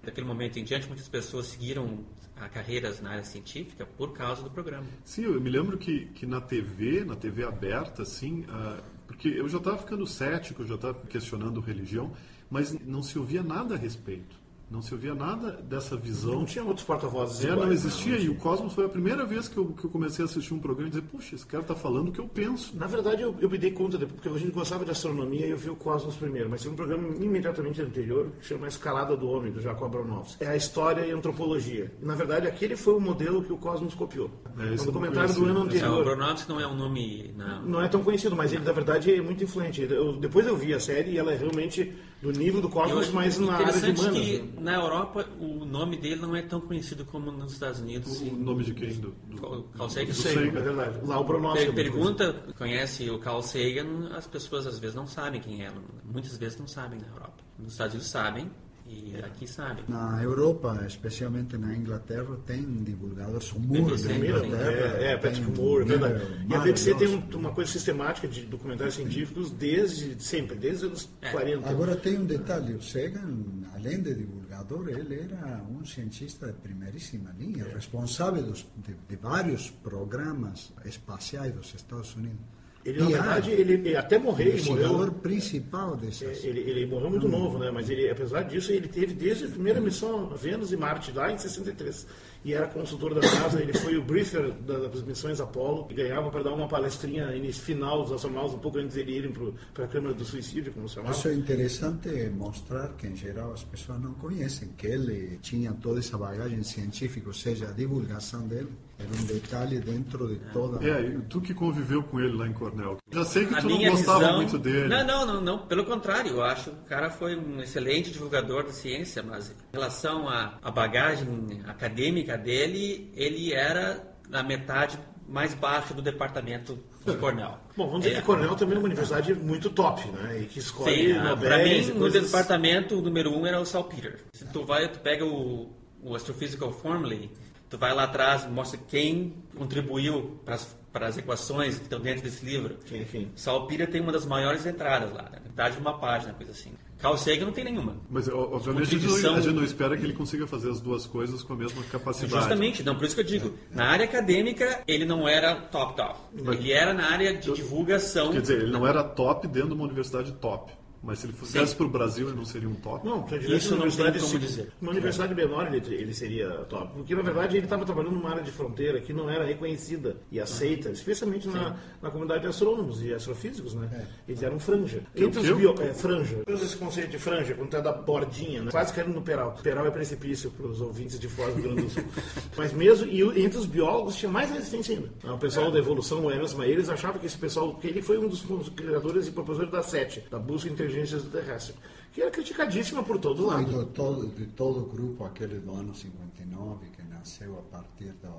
Daquele 0.02 0.26
momento 0.26 0.58
em 0.58 0.64
diante, 0.64 0.86
muitas 0.86 1.08
pessoas 1.08 1.46
seguiram 1.46 2.04
carreiras 2.52 3.00
na 3.00 3.10
área 3.10 3.24
científica 3.24 3.86
por 3.86 4.12
causa 4.12 4.42
do 4.42 4.50
programa. 4.50 4.86
Sim, 5.04 5.24
eu 5.24 5.40
me 5.40 5.50
lembro 5.50 5.78
que, 5.78 6.06
que 6.06 6.26
na 6.26 6.40
TV, 6.40 7.04
na 7.04 7.16
TV 7.16 7.44
aberta, 7.44 8.02
assim, 8.02 8.44
ah, 8.48 8.80
porque 9.06 9.28
eu 9.28 9.48
já 9.48 9.58
estava 9.58 9.78
ficando 9.78 10.06
cético, 10.06 10.64
já 10.64 10.74
estava 10.74 11.00
questionando 11.06 11.60
religião, 11.60 12.12
mas 12.50 12.72
não 12.72 13.02
se 13.02 13.18
ouvia 13.18 13.42
nada 13.42 13.74
a 13.74 13.78
respeito. 13.78 14.36
Não 14.68 14.82
se 14.82 14.92
ouvia 14.92 15.14
nada 15.14 15.52
dessa 15.62 15.96
visão. 15.96 16.32
Não 16.34 16.44
tinha 16.44 16.64
outros 16.64 16.84
porta-vozes. 16.84 17.44
É, 17.44 17.48
não 17.50 17.58
iguais, 17.62 17.84
existia. 17.84 18.16
né? 18.16 18.22
E 18.24 18.28
o 18.28 18.34
Cosmos 18.34 18.72
foi 18.72 18.84
a 18.84 18.88
primeira 18.88 19.24
vez 19.24 19.46
que 19.46 19.56
eu, 19.56 19.66
que 19.66 19.84
eu 19.84 19.90
comecei 19.90 20.24
a 20.24 20.26
assistir 20.26 20.54
um 20.54 20.58
programa 20.58 20.88
e 20.88 20.90
dizer, 20.90 21.02
puxa, 21.02 21.36
esse 21.36 21.46
cara 21.46 21.62
está 21.62 21.74
falando 21.76 22.08
o 22.08 22.12
que 22.12 22.18
eu 22.18 22.26
penso. 22.26 22.76
Na 22.76 22.88
verdade, 22.88 23.22
eu, 23.22 23.32
eu 23.40 23.48
me 23.48 23.58
dei 23.58 23.70
conta, 23.70 23.96
depois, 23.96 24.16
porque 24.20 24.28
a 24.28 24.38
gente 24.40 24.50
gostava 24.52 24.84
de 24.84 24.90
astronomia 24.90 25.46
e 25.46 25.50
eu 25.50 25.56
vi 25.56 25.70
o 25.70 25.76
Cosmos 25.76 26.16
primeiro, 26.16 26.50
mas 26.50 26.62
tem 26.62 26.72
um 26.72 26.74
programa 26.74 27.06
imediatamente 27.20 27.80
anterior 27.80 28.28
que 28.40 28.46
chama 28.46 28.66
Escalada 28.66 29.16
do 29.16 29.28
Homem, 29.28 29.52
do 29.52 29.60
Jacob 29.60 29.94
Aronofsky. 29.94 30.42
É 30.42 30.48
a 30.48 30.56
história 30.56 31.06
e 31.06 31.12
a 31.12 31.14
antropologia. 31.16 31.92
E, 32.02 32.04
na 32.04 32.16
verdade, 32.16 32.48
aquele 32.48 32.76
foi 32.76 32.94
o 32.94 33.00
modelo 33.00 33.44
que 33.44 33.52
o 33.52 33.56
Cosmos 33.56 33.94
copiou. 33.94 34.28
É, 34.58 34.74
esse 34.74 34.84
no 34.84 34.90
eu 34.90 34.94
não 34.94 35.00
documentário 35.00 35.32
do 35.34 35.44
ano 35.44 35.60
O 35.60 35.62
anterior. 35.62 36.08
Aeronauts 36.08 36.48
não 36.48 36.60
é 36.60 36.66
um 36.66 36.74
nome. 36.74 37.32
Não. 37.36 37.62
Não 37.62 37.80
é 37.82 37.88
tão 37.88 38.02
conhecido, 38.02 38.34
mas 38.34 38.52
ele, 38.52 38.64
na 38.64 38.72
verdade, 38.72 39.14
é 39.14 39.22
muito 39.22 39.44
influente. 39.44 39.82
Eu- 39.82 40.16
depois 40.16 40.44
eu 40.44 40.56
vi 40.56 40.74
a 40.74 40.80
série 40.80 41.12
e 41.12 41.18
ela 41.18 41.32
é 41.32 41.36
realmente 41.36 41.92
do 42.32 42.38
nível 42.38 42.60
do 42.60 42.68
Cosmos, 42.68 43.10
mas 43.10 43.38
na 43.38 43.54
área 43.54 43.72
de 43.72 43.90
humanas. 44.00 44.18
que 44.18 44.38
né? 44.38 44.48
na 44.60 44.74
Europa 44.74 45.26
o 45.40 45.64
nome 45.64 45.96
dele 45.96 46.16
não 46.16 46.34
é 46.34 46.42
tão 46.42 46.60
conhecido 46.60 47.04
como 47.04 47.30
nos 47.30 47.52
Estados 47.52 47.80
Unidos. 47.80 48.20
O 48.20 48.34
nome 48.34 48.64
de 48.64 48.74
quem? 48.74 48.90
Do, 48.94 49.14
do, 49.28 49.62
Carl- 49.76 49.88
Sagan. 49.90 50.06
do 50.06 50.14
Sagan. 50.14 50.40
é 50.40 50.50
verdade. 50.50 50.98
Lá 51.06 51.20
o. 51.20 51.24
Per- 51.24 51.62
é 51.68 51.72
pergunta, 51.72 52.32
conhece 52.58 53.08
o 53.10 53.18
Carl 53.18 53.42
Sagan, 53.42 54.10
as 54.16 54.26
pessoas 54.26 54.66
às 54.66 54.78
vezes 54.78 54.96
não 54.96 55.06
sabem 55.06 55.40
quem 55.40 55.64
é. 55.64 55.70
Muitas 56.04 56.36
vezes 56.36 56.58
não 56.58 56.66
sabem 56.66 56.98
na 57.00 57.06
Europa. 57.08 57.44
Nos 57.58 57.72
Estados 57.72 57.94
Unidos 57.94 58.10
sabem 58.10 58.50
e 58.88 59.16
aqui 59.24 59.46
sabem. 59.46 59.84
Na 59.88 60.22
Europa, 60.22 60.84
especialmente 60.86 61.56
na 61.56 61.74
Inglaterra, 61.76 62.36
tem 62.46 62.62
divulgadores, 62.84 63.52
o 63.52 63.58
Moore 63.60 63.82
BBC, 63.96 64.08
da 64.08 64.14
Inglaterra. 64.16 64.96
é, 64.98 65.12
é 65.12 65.16
Patrick 65.16 65.50
um 65.50 65.54
Moore, 65.54 65.82
é 65.82 65.86
verdade. 65.86 66.14
número 66.24 66.50
E 66.50 66.54
a 66.54 66.58
BBC 66.60 66.94
tem 66.94 67.08
um- 67.08 67.36
uma 67.36 67.52
coisa 67.52 67.70
sistemática 67.72 68.28
de 68.28 68.42
documentários 68.46 68.94
científicos 68.94 69.50
desde 69.50 70.22
sempre, 70.22 70.56
desde 70.56 70.86
os 70.86 70.90
anos 70.92 71.10
40. 71.32 71.68
Agora 71.68 71.96
tem 71.96 72.18
um 72.18 72.24
detalhe, 72.24 72.74
o 72.74 72.82
Sagan, 72.82 73.34
além 73.74 74.00
de 74.02 74.14
divulgador, 74.14 74.88
ele 74.88 75.20
era 75.20 75.62
um 75.70 75.84
cientista 75.84 76.46
de 76.46 76.54
primeiríssima 76.60 77.34
linha, 77.38 77.64
responsável 77.64 78.42
dos- 78.42 78.66
de, 78.76 78.94
de 79.08 79.16
vários 79.16 79.70
programas 79.70 80.72
espaciais 80.84 81.52
dos 81.54 81.74
Estados 81.74 82.14
Unidos. 82.14 82.38
Ele, 82.86 83.00
na 83.00 83.10
E 83.10 83.12
verdade, 83.14 83.50
ele, 83.50 83.72
ele 83.72 83.96
até 83.96 84.14
ele 84.16 84.26
investigador 84.28 84.92
morreu. 84.92 85.12
principal 85.14 85.96
dessas. 85.96 86.44
Ele, 86.44 86.60
ele 86.60 86.86
morreu 86.86 87.10
muito 87.10 87.28
novo, 87.28 87.58
né? 87.58 87.70
Mas 87.70 87.90
ele, 87.90 88.08
apesar 88.08 88.42
disso, 88.44 88.70
ele 88.70 88.86
teve 88.86 89.12
desde 89.12 89.46
a 89.46 89.48
primeira 89.48 89.80
missão 89.80 90.30
a 90.32 90.36
Vênus 90.36 90.70
e 90.72 90.76
Marte, 90.76 91.10
lá 91.12 91.32
em 91.32 91.36
63. 91.36 92.06
E 92.44 92.54
era 92.54 92.68
consultor 92.68 93.12
da 93.12 93.20
NASA, 93.22 93.60
ele 93.60 93.72
foi 93.74 93.96
o 93.96 94.02
briefer 94.04 94.52
da- 94.52 94.86
das 94.86 95.02
missões 95.02 95.40
Apollo, 95.40 95.88
e 95.90 95.94
ganhava 95.94 96.30
para 96.30 96.44
dar 96.44 96.52
uma 96.52 96.68
palestrinha 96.68 97.26
final 97.52 98.04
dos 98.04 98.12
astronautas, 98.12 98.54
um 98.54 98.58
pouco 98.60 98.78
antes 98.78 98.94
de 98.94 99.10
irem 99.10 99.32
para 99.74 99.84
a 99.84 99.88
Câmara 99.88 100.14
do 100.14 100.24
Suicídio, 100.24 100.72
como 100.72 100.88
se 100.88 100.94
chamava. 100.94 101.12
Isso 101.12 101.26
é 101.26 101.34
interessante 101.34 102.08
mostrar 102.30 102.90
que, 102.96 103.08
em 103.08 103.16
geral, 103.16 103.52
as 103.52 103.64
pessoas 103.64 104.00
não 104.00 104.14
conhecem 104.14 104.68
que 104.76 104.86
ele 104.86 105.38
tinha 105.42 105.72
toda 105.72 105.98
essa 105.98 106.16
bagagem 106.16 106.62
científica, 106.62 107.26
ou 107.28 107.34
seja, 107.34 107.66
a 107.68 107.72
divulgação 107.72 108.46
dele 108.46 108.68
era 108.98 109.08
um 109.08 109.24
detalhe 109.26 109.78
dentro 109.80 110.26
de 110.28 110.36
toda 110.52 110.84
É, 110.86 111.00
e 111.02 111.18
tu 111.28 111.40
que 111.40 111.52
conviveu 111.52 112.02
com 112.02 112.18
ele 112.20 112.36
lá 112.36 112.46
em 112.46 112.52
Cornell. 112.52 112.96
Já 113.12 113.24
sei 113.24 113.44
que 113.46 113.54
A 113.54 113.60
tu 113.60 113.68
não 113.68 113.78
gostava 113.90 114.18
visão... 114.20 114.36
muito 114.36 114.58
dele. 114.58 114.88
Não, 114.88 115.04
não, 115.06 115.26
não, 115.26 115.40
não. 115.40 115.58
Pelo 115.66 115.84
contrário, 115.84 116.30
eu 116.32 116.42
acho 116.42 116.70
que 116.70 116.76
o 116.76 116.84
cara 116.88 117.10
foi 117.10 117.36
um 117.36 117.60
excelente 117.60 118.10
divulgador 118.10 118.64
da 118.64 118.72
ciência, 118.72 119.22
mas 119.22 119.50
em 119.50 119.54
relação 119.72 120.28
à, 120.28 120.54
à 120.62 120.70
bagagem 120.70 121.60
acadêmica 121.66 122.36
dele, 122.38 123.12
ele 123.14 123.52
era 123.52 124.02
na 124.28 124.42
metade 124.42 124.98
mais 125.28 125.52
baixa 125.54 125.92
do 125.92 126.00
departamento 126.00 126.78
de 127.04 127.16
Cornell. 127.16 127.58
Bom, 127.76 127.86
vamos 127.86 128.02
dizer 128.02 128.14
É. 128.16 128.20
que 128.20 128.26
Cornell 128.26 128.54
também 128.54 128.76
é 128.76 128.78
uma 128.78 128.86
universidade 128.86 129.34
muito 129.34 129.68
top, 129.70 130.06
né? 130.08 130.40
E 130.42 130.46
que 130.46 130.58
escolhe 130.60 131.12
Sim, 131.12 131.12
ah, 131.18 131.34
e 131.34 131.64
mim, 131.82 131.86
no 131.92 131.98
coisas- 132.00 132.24
departamento, 132.24 132.98
o 132.98 133.02
número 133.02 133.30
um 133.36 133.44
era 133.46 133.60
o 133.60 133.64
Salpeter. 133.66 134.20
Se 134.32 134.44
tu 134.46 134.64
vai, 134.64 134.88
tu 134.88 135.00
pega 135.00 135.24
o, 135.24 135.70
o 136.02 136.14
Astrophysical 136.14 136.72
Formulae, 136.72 137.30
tu 137.68 137.76
vai 137.78 137.94
lá 137.94 138.04
atrás, 138.04 138.46
mostra 138.50 138.78
quem 138.88 139.34
contribuiu 139.56 140.40
para 140.44 141.06
as 141.06 141.18
equações 141.18 141.76
que 141.76 141.82
estão 141.84 142.00
dentro 142.00 142.22
desse 142.22 142.44
livro. 142.44 142.76
Quem? 142.86 143.30
Salpeter 143.34 143.90
tem 143.90 144.00
uma 144.00 144.12
das 144.12 144.24
maiores 144.24 144.64
entradas 144.66 145.12
lá, 145.12 145.24
né? 145.30 145.40
metade 145.44 145.74
de 145.76 145.80
uma 145.80 145.98
página, 145.98 146.32
coisa 146.34 146.52
assim. 146.52 146.72
Carl 146.98 147.16
Sagan 147.18 147.46
não 147.46 147.52
tem 147.52 147.64
nenhuma. 147.64 147.96
Mas, 148.10 148.26
obviamente, 148.28 148.82
a 148.82 148.84
gente, 148.84 148.94
não, 149.04 149.10
Contribuição- 149.10 149.34
a 149.36 149.40
gente 149.40 149.54
não 149.54 149.64
espera 149.64 149.96
que 149.98 150.04
ele 150.04 150.14
consiga 150.14 150.46
fazer 150.46 150.70
as 150.70 150.80
duas 150.80 151.06
coisas 151.06 151.42
com 151.42 151.52
a 151.52 151.56
mesma 151.56 151.82
capacidade. 151.84 152.32
Justamente, 152.32 152.82
não, 152.82 152.94
por 152.94 153.04
isso 153.04 153.14
que 153.14 153.20
eu 153.20 153.24
digo, 153.26 153.54
na 153.70 153.86
área 153.86 154.04
acadêmica 154.06 154.82
ele 154.86 155.04
não 155.04 155.28
era 155.28 155.54
top 155.56 155.94
top. 155.96 156.18
Ele 156.34 156.72
era 156.72 156.94
na 156.94 157.10
área 157.10 157.34
de 157.36 157.52
divulgação. 157.52 158.32
Quer 158.32 158.40
dizer, 158.40 158.62
ele 158.62 158.70
não 158.72 158.86
era 158.86 159.04
top 159.04 159.46
dentro 159.46 159.68
de 159.70 159.74
uma 159.74 159.84
universidade 159.84 160.32
top. 160.32 160.72
Mas 161.06 161.20
se 161.20 161.26
ele 161.26 161.32
fosse 161.32 161.76
para 161.76 161.86
o 161.86 161.88
Brasil, 161.88 162.28
ele 162.28 162.36
não 162.36 162.44
seria 162.44 162.68
um 162.68 162.74
top. 162.74 163.06
Não, 163.06 163.24
Isso 163.24 163.30
não 163.30 163.48
tem 163.48 163.72
universidade, 163.74 164.18
como 164.18 164.32
se- 164.32 164.38
dizer. 164.38 164.72
Uma 164.82 164.90
universidade 164.90 165.34
menor 165.34 165.72
ele, 165.72 165.94
ele 165.94 166.12
seria 166.12 166.48
top. 166.68 166.92
Porque, 166.94 167.14
na 167.14 167.22
verdade, 167.22 167.56
ele 167.56 167.66
estava 167.66 167.84
trabalhando 167.84 168.14
numa 168.14 168.30
área 168.30 168.42
de 168.42 168.50
fronteira 168.50 169.00
que 169.00 169.12
não 169.12 169.30
era 169.30 169.44
reconhecida 169.44 170.16
e 170.32 170.40
aceita, 170.40 170.90
especialmente 170.90 171.46
na, 171.48 171.76
na 172.02 172.10
comunidade 172.10 172.42
de 172.42 172.48
astrônomos 172.48 173.02
e 173.02 173.14
astrofísicos, 173.14 173.74
né? 173.74 174.08
Eles 174.26 174.42
eram 174.42 174.58
franja. 174.58 175.02
Entre 175.14 175.40
os 175.40 175.56
bio... 175.56 175.74
É, 175.80 175.94
franja. 175.94 176.42
Usa 176.48 176.64
esse 176.64 176.76
conceito 176.76 177.10
de 177.10 177.18
franja, 177.18 177.54
quando 177.54 177.74
é 177.76 177.80
da 177.80 177.92
bordinha, 177.92 178.62
né? 178.62 178.70
Quase 178.70 178.92
caindo 178.92 179.14
no 179.14 179.22
peral. 179.22 179.56
Peral 179.62 179.86
é 179.86 179.90
precipício 179.90 180.50
para 180.50 180.66
os 180.66 180.80
ouvintes 180.80 181.20
de 181.20 181.28
fora 181.28 181.52
do 181.52 181.60
Rio 181.60 181.70
Grande 181.70 181.82
do 181.82 181.90
Sul. 181.90 182.04
Mas 182.56 182.72
mesmo, 182.72 183.06
e 183.06 183.44
entre 183.44 183.58
os 183.58 183.66
biólogos 183.66 184.16
tinha 184.16 184.30
mais 184.30 184.50
resistência 184.50 184.96
ainda. 184.96 185.34
O 185.34 185.38
pessoal 185.38 185.70
da 185.70 185.78
evolução, 185.78 186.24
o 186.24 186.30
Emerson 186.30 186.62
Eles 186.64 186.88
achava 186.88 187.18
que 187.18 187.26
esse 187.26 187.38
pessoal, 187.38 187.74
que 187.74 187.86
ele 187.86 188.02
foi 188.02 188.18
um 188.18 188.28
dos 188.28 188.44
criadores 188.70 189.28
e 189.28 189.30
propositores 189.30 189.72
da 189.72 189.82
SET, 189.82 190.24
da 190.30 190.38
busca 190.38 190.68
de 190.96 191.02
inteligência 191.02 191.16
extraterrestre, 191.16 191.74
que 192.12 192.22
era 192.22 192.30
criticadíssima 192.30 193.02
por 193.02 193.18
todo 193.18 193.46
lado. 193.46 193.62
e 193.62 193.74
do 193.74 193.84
todo, 193.86 194.26
de 194.28 194.46
todo 194.46 194.80
o 194.80 194.86
grupo, 194.86 195.24
aquele 195.24 195.58
do 195.58 195.72
ano 195.72 195.94
59, 195.94 196.86
que 196.90 197.02
nasceu 197.02 197.58
a 197.58 197.62
partir 197.62 198.12
da. 198.22 198.30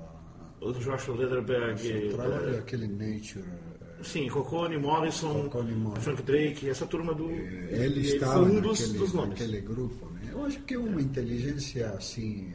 O 0.60 0.72
Joshua 0.72 1.14
Lederberg, 1.14 2.10
trabalho 2.10 2.48
eh, 2.48 2.56
daquele 2.56 2.88
Nature. 2.88 3.44
eh, 3.44 4.02
sim, 4.02 4.28
Cocconi, 4.28 4.76
Morrison, 4.76 5.44
Cocconi, 5.44 5.72
Morrison. 5.72 6.00
Frank 6.00 6.22
Drake, 6.22 6.68
essa 6.68 6.84
turma 6.86 7.14
do. 7.14 7.30
Ele 7.30 8.00
estava 8.00 8.40
um 8.42 8.60
dos, 8.60 8.80
naquele, 8.80 8.98
dos 8.98 9.12
nomes. 9.12 9.30
naquele 9.30 9.60
grupo. 9.60 10.06
Né? 10.06 10.30
Eu 10.32 10.44
acho 10.44 10.60
que 10.62 10.74
é 10.74 10.78
uma 10.78 11.00
inteligência 11.00 11.90
assim 11.90 12.52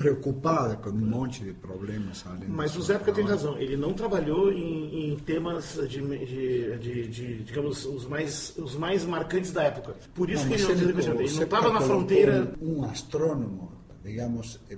preocupada 0.00 0.76
com 0.76 0.88
um 0.88 0.94
monte 0.94 1.44
de 1.44 1.52
problemas. 1.52 2.22
do 2.22 2.48
Mas 2.48 2.70
o 2.74 2.82
seu 2.82 2.96
Zé 2.96 3.12
tem 3.12 3.22
razão, 3.22 3.58
ele 3.58 3.76
não 3.76 3.92
trabalhou 3.92 4.50
em, 4.50 5.12
em 5.12 5.16
temas 5.18 5.78
de, 5.86 6.00
de, 6.00 6.78
de- 6.78 7.06
de, 7.08 7.34
digamos, 7.44 7.84
os 7.84 8.06
mais, 8.06 8.54
os 8.56 8.74
mais 8.76 9.04
marcantes 9.04 9.52
da 9.52 9.64
época. 9.64 9.94
Por 10.14 10.30
isso 10.30 10.44
Não, 10.46 10.56
que 10.56 10.62
ele 10.62 10.64
não, 10.64 10.80
ele, 11.12 11.24
ele 11.24 11.34
não 11.34 11.42
estava 11.42 11.70
na 11.70 11.80
fronteira. 11.82 12.54
Um 12.62 12.82
astrônomo, 12.84 13.72
digamos, 14.10 14.58
eh, 14.68 14.76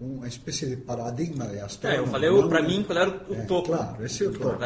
uma 0.00 0.28
espécie 0.28 0.66
de 0.66 0.76
paradigma 0.76 1.46
de 1.46 1.56
É, 1.56 1.60
astrônomo. 1.62 2.02
eu 2.02 2.06
falei, 2.08 2.48
para 2.48 2.62
mim, 2.62 2.82
qual 2.82 2.98
era 2.98 3.10
o 3.28 3.34
É, 3.34 3.42
topo 3.46 3.68
claro, 3.68 4.04
esse 4.04 4.24
é 4.24 4.28
o 4.28 4.32
topo. 4.32 4.58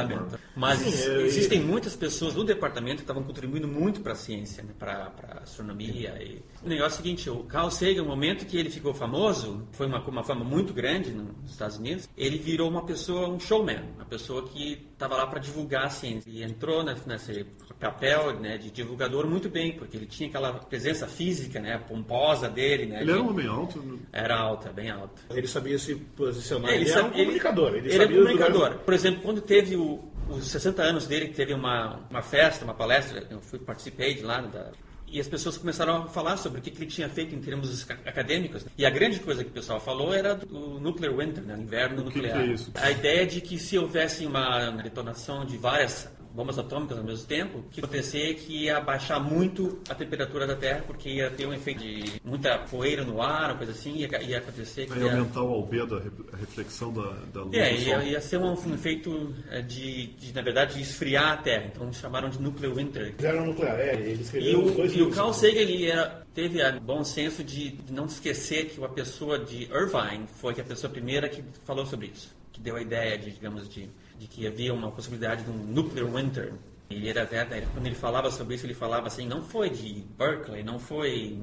Mas 0.56 0.78
Sim, 0.80 1.10
é, 1.12 1.22
existem 1.22 1.60
muitas 1.60 1.94
pessoas 1.94 2.34
no 2.34 2.44
departamento 2.44 2.96
que 2.96 3.02
estavam 3.02 3.22
contribuindo 3.22 3.68
muito 3.68 4.00
para 4.00 4.12
a 4.12 4.16
ciência, 4.16 4.62
né, 4.62 4.70
para 4.78 5.12
a 5.28 5.42
astronomia. 5.42 6.10
E... 6.20 6.42
O 6.64 6.68
negócio 6.68 6.96
é 6.96 7.00
o 7.00 7.02
seguinte, 7.02 7.30
o 7.30 7.44
Carl 7.44 7.70
Sagan, 7.70 8.02
no 8.02 8.08
momento 8.08 8.44
que 8.46 8.56
ele 8.56 8.70
ficou 8.70 8.92
famoso, 8.92 9.66
foi 9.72 9.86
uma, 9.86 10.00
uma 10.00 10.24
fama 10.24 10.44
muito 10.44 10.72
grande 10.72 11.10
nos 11.10 11.50
Estados 11.52 11.78
Unidos, 11.78 12.08
ele 12.16 12.38
virou 12.38 12.68
uma 12.68 12.84
pessoa, 12.84 13.28
um 13.28 13.38
showman, 13.38 13.80
uma 13.94 14.04
pessoa 14.04 14.46
que 14.48 14.86
estava 14.92 15.16
lá 15.16 15.26
para 15.26 15.38
divulgar 15.38 15.86
a 15.86 15.90
ciência. 15.90 16.28
E 16.28 16.42
entrou 16.42 16.82
nesse 16.82 17.46
papel 17.80 18.38
né, 18.38 18.58
de 18.58 18.70
divulgador 18.70 19.26
muito 19.26 19.48
bem, 19.48 19.72
porque 19.72 19.96
ele 19.96 20.06
tinha 20.06 20.28
aquela 20.28 20.52
presença 20.52 21.06
física, 21.08 21.58
né, 21.58 21.78
pomposa 21.88 22.48
dele. 22.48 22.86
Né, 22.86 22.96
Ele 22.98 23.04
de- 23.06 23.10
era 23.12 23.22
um 23.22 23.30
homem 23.30 23.46
alto. 23.46 23.82
né? 23.82 23.98
Era 24.12 24.36
alta, 24.38 24.70
bem 24.72 24.90
alta. 24.90 25.22
Ele 25.30 25.46
sabia 25.48 25.78
se 25.78 25.94
posicionar. 25.94 26.70
É, 26.70 26.76
Ele, 26.76 26.90
era 26.90 27.04
um 27.04 27.10
comunicador. 27.10 27.68
Ele, 27.74 27.88
Ele, 27.88 27.90
sabia 27.96 28.18
os 28.20 28.22
comunicador. 28.26 28.74
Por 28.78 28.94
exemplo, 28.94 29.22
quando 29.22 29.40
teve 29.40 29.76
o- 29.76 30.04
os 30.28 30.44
60 30.48 30.82
anos 30.82 31.06
dele, 31.06 31.28
que 31.28 31.34
teve 31.34 31.54
uma, 31.54 32.00
uma 32.10 32.22
festa, 32.22 32.64
uma 32.64 32.74
palestra, 32.74 33.26
eu 33.30 33.40
fui 33.40 33.58
participei 33.58 34.14
de 34.14 34.22
lá, 34.22 34.40
da, 34.42 34.70
e 35.12 35.18
as 35.18 35.26
pessoas 35.26 35.58
começaram 35.58 36.04
a 36.04 36.06
falar 36.06 36.36
sobre 36.36 36.60
o 36.60 36.62
que, 36.62 36.70
que 36.70 36.78
ele 36.84 36.86
tinha 36.90 37.08
feito 37.08 37.34
em 37.34 37.40
termos 37.40 37.82
ca- 37.82 37.98
acadêmicos. 38.06 38.64
E 38.78 38.86
a 38.86 38.90
grande 38.90 39.18
coisa 39.18 39.42
que 39.42 39.50
o 39.50 39.52
pessoal 39.52 39.80
falou 39.80 40.14
era 40.14 40.36
do 40.36 40.78
nuclear 40.78 41.12
winter, 41.16 41.42
né, 41.42 41.56
o 41.56 41.60
inverno 41.62 42.02
O 42.02 42.10
que 42.10 42.18
nuclear. 42.18 42.38
que 42.44 42.50
é 42.50 42.52
isso? 42.54 42.70
A 42.76 42.90
ideia 42.92 43.26
de 43.26 43.40
que 43.40 43.58
se 43.58 43.76
houvesse 43.76 44.24
uma 44.24 44.70
detonação 44.70 45.44
de 45.44 45.56
várias 45.56 46.08
bombas 46.34 46.58
atômicas 46.58 46.96
ao 46.98 47.04
mesmo 47.04 47.26
tempo, 47.26 47.58
o 47.58 47.62
que 47.64 47.80
ia 47.80 47.84
acontecer 47.84 48.30
é 48.30 48.34
que 48.34 48.64
ia 48.64 48.80
baixar 48.80 49.18
muito 49.20 49.80
a 49.88 49.94
temperatura 49.94 50.46
da 50.46 50.54
Terra, 50.56 50.84
porque 50.86 51.08
ia 51.08 51.30
ter 51.30 51.46
um 51.46 51.52
efeito 51.52 51.80
de 51.80 52.20
muita 52.24 52.58
poeira 52.58 53.04
no 53.04 53.20
ar, 53.20 53.50
uma 53.50 53.56
coisa 53.56 53.72
assim, 53.72 53.96
ia, 53.96 54.22
ia 54.22 54.38
acontecer 54.38 54.84
que 54.86 54.90
Vai 54.90 55.00
ia, 55.00 55.12
aumentar 55.12 55.42
o 55.42 55.52
albedo, 55.52 55.96
a 55.96 56.00
re- 56.00 56.10
a 56.32 56.36
reflexão 56.36 56.92
da, 56.92 57.10
da 57.32 57.42
luz 57.42 57.54
é, 57.56 57.74
ia, 57.76 58.02
ia 58.04 58.20
ser 58.20 58.38
um, 58.38 58.52
um 58.52 58.74
efeito 58.74 59.34
é, 59.50 59.60
de, 59.60 60.06
de, 60.08 60.32
na 60.34 60.42
verdade, 60.42 60.74
de 60.74 60.82
esfriar 60.82 61.32
a 61.32 61.36
Terra. 61.36 61.70
Então 61.72 61.92
chamaram 61.92 62.28
de 62.30 62.40
nuclear 62.40 62.72
winter. 62.74 63.02
Eles 63.06 63.24
eram 63.24 63.46
nuclear, 63.46 63.78
é. 63.80 63.94
Ele 63.94 64.24
E 64.40 64.56
os 64.56 64.70
o, 64.70 64.74
dois 64.74 64.92
e 64.92 64.94
o 64.94 64.98
livros. 64.98 65.14
Carl 65.16 65.32
Sagan 65.32 65.58
ele 65.60 65.90
era, 65.90 66.24
teve 66.34 66.62
o 66.62 66.80
bom 66.80 67.02
senso 67.04 67.42
de, 67.42 67.70
de 67.70 67.92
não 67.92 68.06
esquecer 68.06 68.66
que 68.66 68.82
a 68.84 68.88
pessoa 68.88 69.38
de 69.38 69.64
Irvine 69.64 70.26
foi 70.40 70.52
a 70.60 70.64
pessoa 70.64 70.90
primeira 70.92 71.28
que 71.28 71.42
falou 71.64 71.84
sobre 71.86 72.06
isso, 72.08 72.34
que 72.52 72.60
deu 72.60 72.76
a 72.76 72.80
ideia 72.82 73.18
de, 73.18 73.30
digamos, 73.30 73.68
de, 73.68 73.88
de 74.20 74.26
que 74.26 74.46
havia 74.46 74.74
uma 74.74 74.90
possibilidade 74.90 75.44
de 75.44 75.50
um 75.50 75.54
nuclear 75.54 76.06
winter. 76.06 76.52
Ele 76.90 77.08
era 77.08 77.22
até, 77.22 77.42
quando 77.72 77.86
ele 77.86 77.94
falava 77.94 78.30
sobre 78.30 78.54
isso, 78.54 78.66
ele 78.66 78.74
falava 78.74 79.06
assim, 79.06 79.26
não 79.26 79.42
foi 79.42 79.70
de 79.70 80.04
Berkeley, 80.18 80.62
não 80.62 80.78
foi 80.78 81.38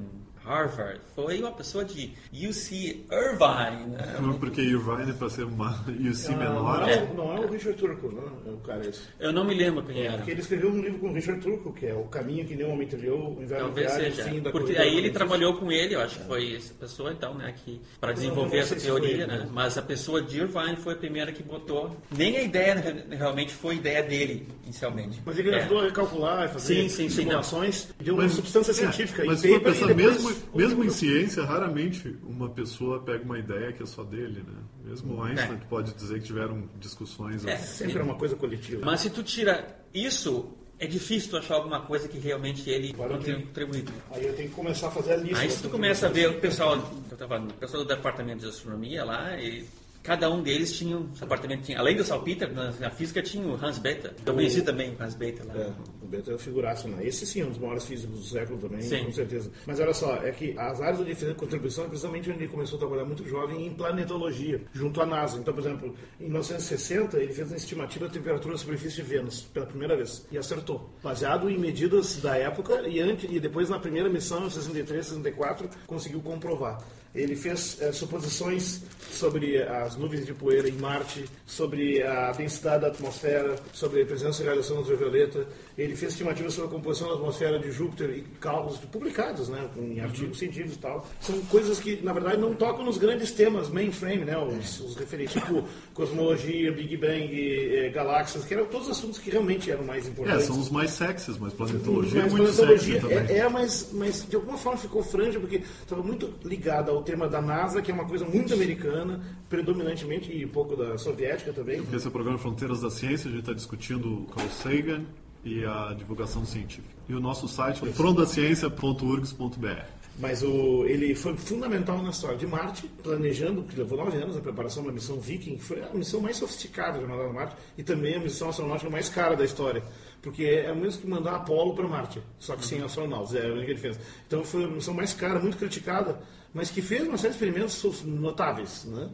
Harvard, 0.48 1.00
foi 1.16 1.40
uma 1.40 1.52
pessoa 1.52 1.84
de 1.84 2.14
UC 2.32 3.06
Irvine. 3.12 3.88
Né? 3.92 4.38
Porque 4.40 4.62
Irvine, 4.62 5.14
para 5.14 5.30
ser 5.30 5.44
uma 5.44 5.72
UC 5.88 6.30
Não, 6.32 6.38
menor, 6.38 6.80
não, 6.82 6.88
é, 6.90 7.14
não 7.16 7.38
é 7.38 7.40
o 7.42 7.48
Richard 7.52 7.78
Turco, 7.78 8.12
não 8.12 8.24
é 8.52 8.56
o 8.56 8.58
cara 8.60 8.88
esse. 8.88 9.02
Eu 9.20 9.32
não 9.34 9.44
me 9.44 9.54
lembro 9.54 9.84
quem 9.84 10.04
era. 10.06 10.18
Porque 10.18 10.32
ele 10.32 10.42
escreveu 10.42 10.70
um 10.72 10.82
livro 10.82 11.00
com 11.00 11.10
o 11.10 11.14
Richard 11.14 11.42
Turco, 11.42 11.74
que 11.74 11.86
é 11.86 11.94
O 11.94 12.04
Caminho 12.06 12.46
que 12.46 12.56
o 12.64 12.70
Homem 12.70 12.88
Trilhou, 12.88 13.36
o 13.38 13.44
Inverno 13.44 13.66
Talvez 13.66 13.88
Nuclear 13.92 14.10
e 14.10 14.12
o 14.12 14.16
seja. 14.16 14.30
Fim 14.30 14.42
da 14.42 14.52
Porque 14.52 14.78
aí 14.78 14.98
ele 14.98 15.10
trabalhou 15.12 15.56
com 15.58 15.72
ele, 15.72 15.96
eu 15.96 16.02
acho 16.02 16.20
que 16.20 16.26
foi 16.26 16.56
essa 16.56 16.74
pessoa, 16.74 17.12
então, 17.12 17.34
né, 17.34 17.54
que 17.64 17.82
para 18.00 18.10
não 18.10 18.16
desenvolver 18.16 18.58
essa 18.60 18.76
teoria, 18.76 19.10
ele, 19.10 19.26
né? 19.28 19.48
Mas 19.52 19.78
a 19.78 19.82
pessoa 19.82 20.22
de 20.22 20.40
Irvine 20.40 20.76
foi 20.78 20.94
a 20.94 20.98
primeira 20.98 21.32
que 21.32 21.44
botou. 21.44 21.96
Nem 22.12 22.38
a 22.38 22.42
ideia 22.44 22.76
né, 22.76 23.04
realmente 23.12 23.54
foi 23.54 23.76
ideia 23.76 24.02
dele, 24.04 24.48
inicialmente. 24.64 25.22
Mas 25.26 25.38
ele 25.38 25.50
É. 25.52 25.56
ajudou 25.60 25.80
a 25.80 25.84
recalcular 25.86 26.46
e 26.46 26.48
fazer 26.50 26.76
Sim, 26.84 26.90
sim, 26.90 27.10
sim, 27.10 27.16
simulações, 27.24 27.88
deu 28.00 28.16
uma 28.16 28.28
substância 28.30 28.72
é, 28.72 28.74
científica 28.74 29.24
mas 29.26 29.44
e 29.44 29.54
paper, 29.54 29.74
pensar, 29.74 29.92
e 29.92 29.94
depois- 29.94 30.24
mesmo, 30.24 30.37
mesmo 30.54 30.84
em 30.84 30.90
ciência, 30.90 31.44
raramente 31.44 32.16
uma 32.24 32.50
pessoa 32.50 33.02
pega 33.02 33.24
uma 33.24 33.38
ideia 33.40 33.72
que 33.74 33.84
é 33.84 33.86
só 33.86 34.04
dele, 34.04 34.44
né? 34.48 34.54
Mesmo 34.86 35.22
Einstein, 35.22 35.54
É. 35.56 35.66
pode 35.70 35.94
dizer 35.94 36.20
que 36.20 36.26
tiveram 36.28 36.64
discussões 36.80 37.46
É. 37.46 37.54
assim. 37.54 37.86
Sempre 37.86 38.00
é 38.00 38.04
uma 38.04 38.16
coisa 38.16 38.36
coletiva. 38.36 38.82
Mas 38.86 39.02
se 39.02 39.10
tu 39.10 39.22
tira 39.24 39.78
isso, 39.94 40.50
é 40.80 40.86
difícil 40.88 41.30
tu 41.32 41.38
achar 41.38 41.56
alguma 41.56 41.82
coisa 41.82 42.08
que 42.08 42.18
realmente 42.18 42.70
ele 42.70 42.96
eu 42.98 43.18
tenho- 43.20 43.42
contribuiu. 43.42 43.84
Aí 44.12 44.26
eu 44.26 44.34
tenho 44.34 44.50
que 44.50 44.56
começar 44.56 44.88
a 44.88 44.92
fazer 44.92 45.14
a 45.14 45.18
lista. 45.18 45.40
Aí 45.40 45.50
se 45.50 45.62
tu 45.64 45.70
começa 45.70 46.06
a 46.08 46.10
ver 46.10 46.30
o 46.30 46.40
pessoal, 46.40 46.76
eu 47.12 47.18
tava, 47.18 47.40
o 47.40 47.54
pessoal 47.54 47.84
do 47.84 47.88
departamento 47.90 48.42
de 48.44 48.48
astronomia 48.50 49.04
lá, 49.04 49.36
e 49.42 49.66
cada 50.04 50.30
um 50.32 50.42
deles 50.42 50.78
tinha 50.78 50.96
um 50.98 51.08
departamento, 51.08 51.64
tinha, 51.64 51.80
além 51.80 51.98
do 51.98 52.04
Salpeter, 52.04 52.54
na, 52.54 52.72
na 52.72 52.90
física 52.90 53.22
tinha 53.22 53.46
o 53.46 53.56
Hans 53.56 53.78
Bethe. 53.80 54.12
Eu 54.26 54.34
conheci 54.34 54.62
também 54.62 54.96
o 54.98 55.04
Hans 55.04 55.16
Bethe 55.16 55.42
lá. 55.44 55.54
É, 55.56 55.72
o 56.08 56.10
Beto 56.10 56.32
é 56.32 56.36
o 56.36 56.40
figuraço, 56.40 56.88
né? 56.88 57.06
Esse 57.06 57.26
sim 57.26 57.42
é 57.42 57.46
um 57.46 57.50
dos 57.50 57.58
maiores 57.60 57.84
físicos 57.86 58.18
do 58.18 58.26
século 58.26 58.58
também, 58.58 58.82
Sim. 58.82 59.04
com 59.06 59.12
certeza. 59.12 59.52
Mas 59.66 59.80
olha 59.80 59.94
só, 59.94 60.16
é 60.16 60.32
que 60.32 60.58
as 60.58 60.80
áreas 60.80 61.02
onde 61.02 61.10
ele 61.10 61.20
fez 61.20 61.36
contribuição 61.36 61.84
é 61.84 61.88
precisamente 61.88 62.32
onde 62.32 62.40
ele 62.40 62.48
começou 62.48 62.78
a 62.78 62.80
trabalhar 62.80 63.04
muito 63.04 63.28
jovem 63.28 63.68
em 63.68 63.74
planetologia, 63.74 64.62
junto 64.74 65.02
à 65.02 65.06
NASA. 65.06 65.38
Então, 65.38 65.54
por 65.54 65.60
exemplo, 65.60 65.94
em 66.20 66.24
1960, 66.24 67.18
ele 67.18 67.34
fez 67.34 67.48
uma 67.48 67.58
estimativa 67.58 68.08
da 68.08 68.14
temperatura 68.14 68.54
da 68.54 68.60
superfície 68.60 68.96
de 68.96 69.02
Vênus, 69.02 69.42
pela 69.42 69.66
primeira 69.66 69.96
vez, 69.96 70.26
e 70.32 70.38
acertou. 70.38 70.90
Baseado 71.04 71.50
em 71.50 71.58
medidas 71.58 72.18
da 72.22 72.38
época 72.38 72.88
e, 72.88 73.02
antes, 73.02 73.30
e 73.30 73.40
depois 73.40 73.70
na 73.70 73.78
primeira 73.78 74.08
missão, 74.08 74.48
em 74.48 74.50
63, 74.50 75.06
64, 75.06 75.70
conseguiu 75.86 76.22
comprovar. 76.22 76.82
Ele 77.18 77.36
fez 77.36 77.78
eh, 77.82 77.92
suposições 77.92 78.82
sobre 79.12 79.62
as 79.64 79.96
nuvens 79.96 80.26
de 80.26 80.34
poeira 80.34 80.70
em 80.70 80.74
Marte, 80.74 81.26
sobre 81.46 82.04
a 82.04 82.32
densidade 82.32 82.82
da 82.82 82.88
atmosfera, 82.90 83.56
sobre 83.74 84.04
a 84.04 84.06
presença 84.06 84.44
de 84.44 84.50
radiação 84.50 84.78
ultravioleta. 84.78 85.48
Ele 85.76 85.96
fez 85.98 86.14
estimativas 86.14 86.54
sobre 86.54 86.70
a 86.70 86.74
composição 86.74 87.10
da 87.10 87.16
atmosfera 87.16 87.60
de 87.60 87.72
Júpiter 87.72 88.10
e 88.12 88.22
cálculos 88.40 88.78
publicados, 88.80 89.50
né, 89.50 89.68
em 89.78 90.00
artigos 90.00 90.38
científicos 90.40 90.76
e 90.76 90.80
tal. 90.80 91.06
São 91.20 91.40
coisas 91.46 91.80
que, 91.80 92.02
na 92.04 92.14
verdade, 92.14 92.38
não 92.38 92.54
tocam 92.54 92.86
nos 92.86 92.98
grandes 92.98 93.32
temas 93.32 93.70
mainframe, 93.70 94.24
né, 94.24 94.38
os, 94.38 94.80
os 94.80 94.96
referentes, 94.96 95.34
tipo 95.42 95.64
cosmologia, 95.94 96.72
Big 96.72 96.96
Bang, 96.98 97.30
eh, 97.32 97.90
galáxias, 97.90 98.46
que 98.46 98.54
eram 98.54 98.66
todos 98.68 98.90
assuntos 98.90 99.18
que 99.20 99.30
realmente 99.30 99.70
eram 99.72 99.84
mais 99.84 100.06
É, 100.06 100.10
importantes. 100.10 100.46
são 100.46 100.60
os 100.60 100.70
mais 100.70 100.92
sexys, 100.92 101.38
mas 101.38 101.54
planetologia 101.54 102.22
Mas 102.22 102.34
é 102.34 102.36
muito 102.36 102.54
planetologia 102.54 103.02
sexy 103.02 103.16
também. 103.16 103.36
é, 103.36 103.40
é, 103.40 103.50
mas, 103.50 103.90
mas 103.94 104.26
de 104.28 104.36
alguma 104.36 104.58
forma 104.58 104.78
ficou 104.78 105.04
franja, 105.04 105.40
porque 105.40 105.58
estava 105.82 106.04
muito 106.04 106.34
ligada 106.46 106.92
ao 106.92 107.02
tema 107.04 107.28
da 107.28 107.42
NASA, 107.42 107.82
que 107.82 107.92
é 107.92 107.94
uma 107.94 108.06
coisa 108.06 108.26
muito 108.26 108.54
americana, 108.54 109.20
predominantemente, 109.50 110.32
e 110.32 110.46
um 110.46 110.50
pouco 110.50 110.76
da 110.76 110.98
soviética 110.98 111.52
também. 111.52 111.82
Esse 111.92 112.06
é 112.06 112.10
o 112.10 112.12
programa 112.12 112.38
Fronteiras 112.38 112.82
da 112.82 112.90
Ciência, 112.90 113.28
a 113.28 113.32
gente 113.32 113.40
está 113.42 113.54
discutindo 113.54 114.22
o 114.22 114.26
Carl 114.26 114.50
Sagan 114.50 115.04
e 115.48 115.66
a 115.66 115.94
divulgação 115.94 116.46
científica. 116.46 116.96
E 117.08 117.14
o 117.14 117.20
nosso 117.20 117.48
site 117.48 117.88
é 117.88 117.92
frontdaciencia.urgs.br. 117.92 119.98
Mas 120.20 120.42
o, 120.42 120.84
ele 120.86 121.14
foi 121.14 121.38
fundamental 121.38 122.02
na 122.02 122.10
história 122.10 122.38
de 122.38 122.48
Marte, 122.48 122.88
planejando, 123.04 123.64
que 123.64 123.78
levou 123.78 123.98
nove 123.98 124.18
anos, 124.18 124.36
a 124.36 124.42
preparação 124.42 124.84
da 124.84 124.92
missão 124.92 125.20
Viking, 125.20 125.58
que 125.58 125.64
foi 125.64 125.82
a 125.82 125.94
missão 125.94 126.20
mais 126.20 126.38
sofisticada 126.38 127.00
de 127.00 127.06
mandar 127.06 127.26
a 127.26 127.34
Marte, 127.34 127.56
e 127.78 127.84
também 127.84 128.16
a 128.16 128.20
missão 128.20 128.50
astronômica 128.50 128.90
mais 128.90 129.10
cara 129.10 129.36
da 129.36 129.46
história. 129.46 129.84
Porque 130.22 130.44
é 130.44 130.72
o 130.72 130.76
mesmo 130.76 131.02
que 131.02 131.08
mandar 131.08 131.36
Apolo 131.36 131.76
para 131.76 131.88
Marte, 131.88 132.22
só 132.40 132.56
que 132.56 132.66
sem 132.66 132.82
astronautas, 132.82 133.36
é 133.36 133.48
a 133.48 133.54
única 133.54 133.74
diferença. 133.74 134.02
Então 134.26 134.44
foi 134.44 134.64
a 134.64 134.68
missão 134.68 134.94
mais 134.94 135.14
cara, 135.14 135.40
muito 135.40 135.58
criticada, 135.58 136.20
mas 136.52 136.72
que 136.72 136.82
fez 136.82 137.08
uma 137.08 137.18
série 137.18 137.36
de 137.36 137.36
experimentos 137.36 138.04
notáveis, 138.04 138.86
né? 138.86 139.10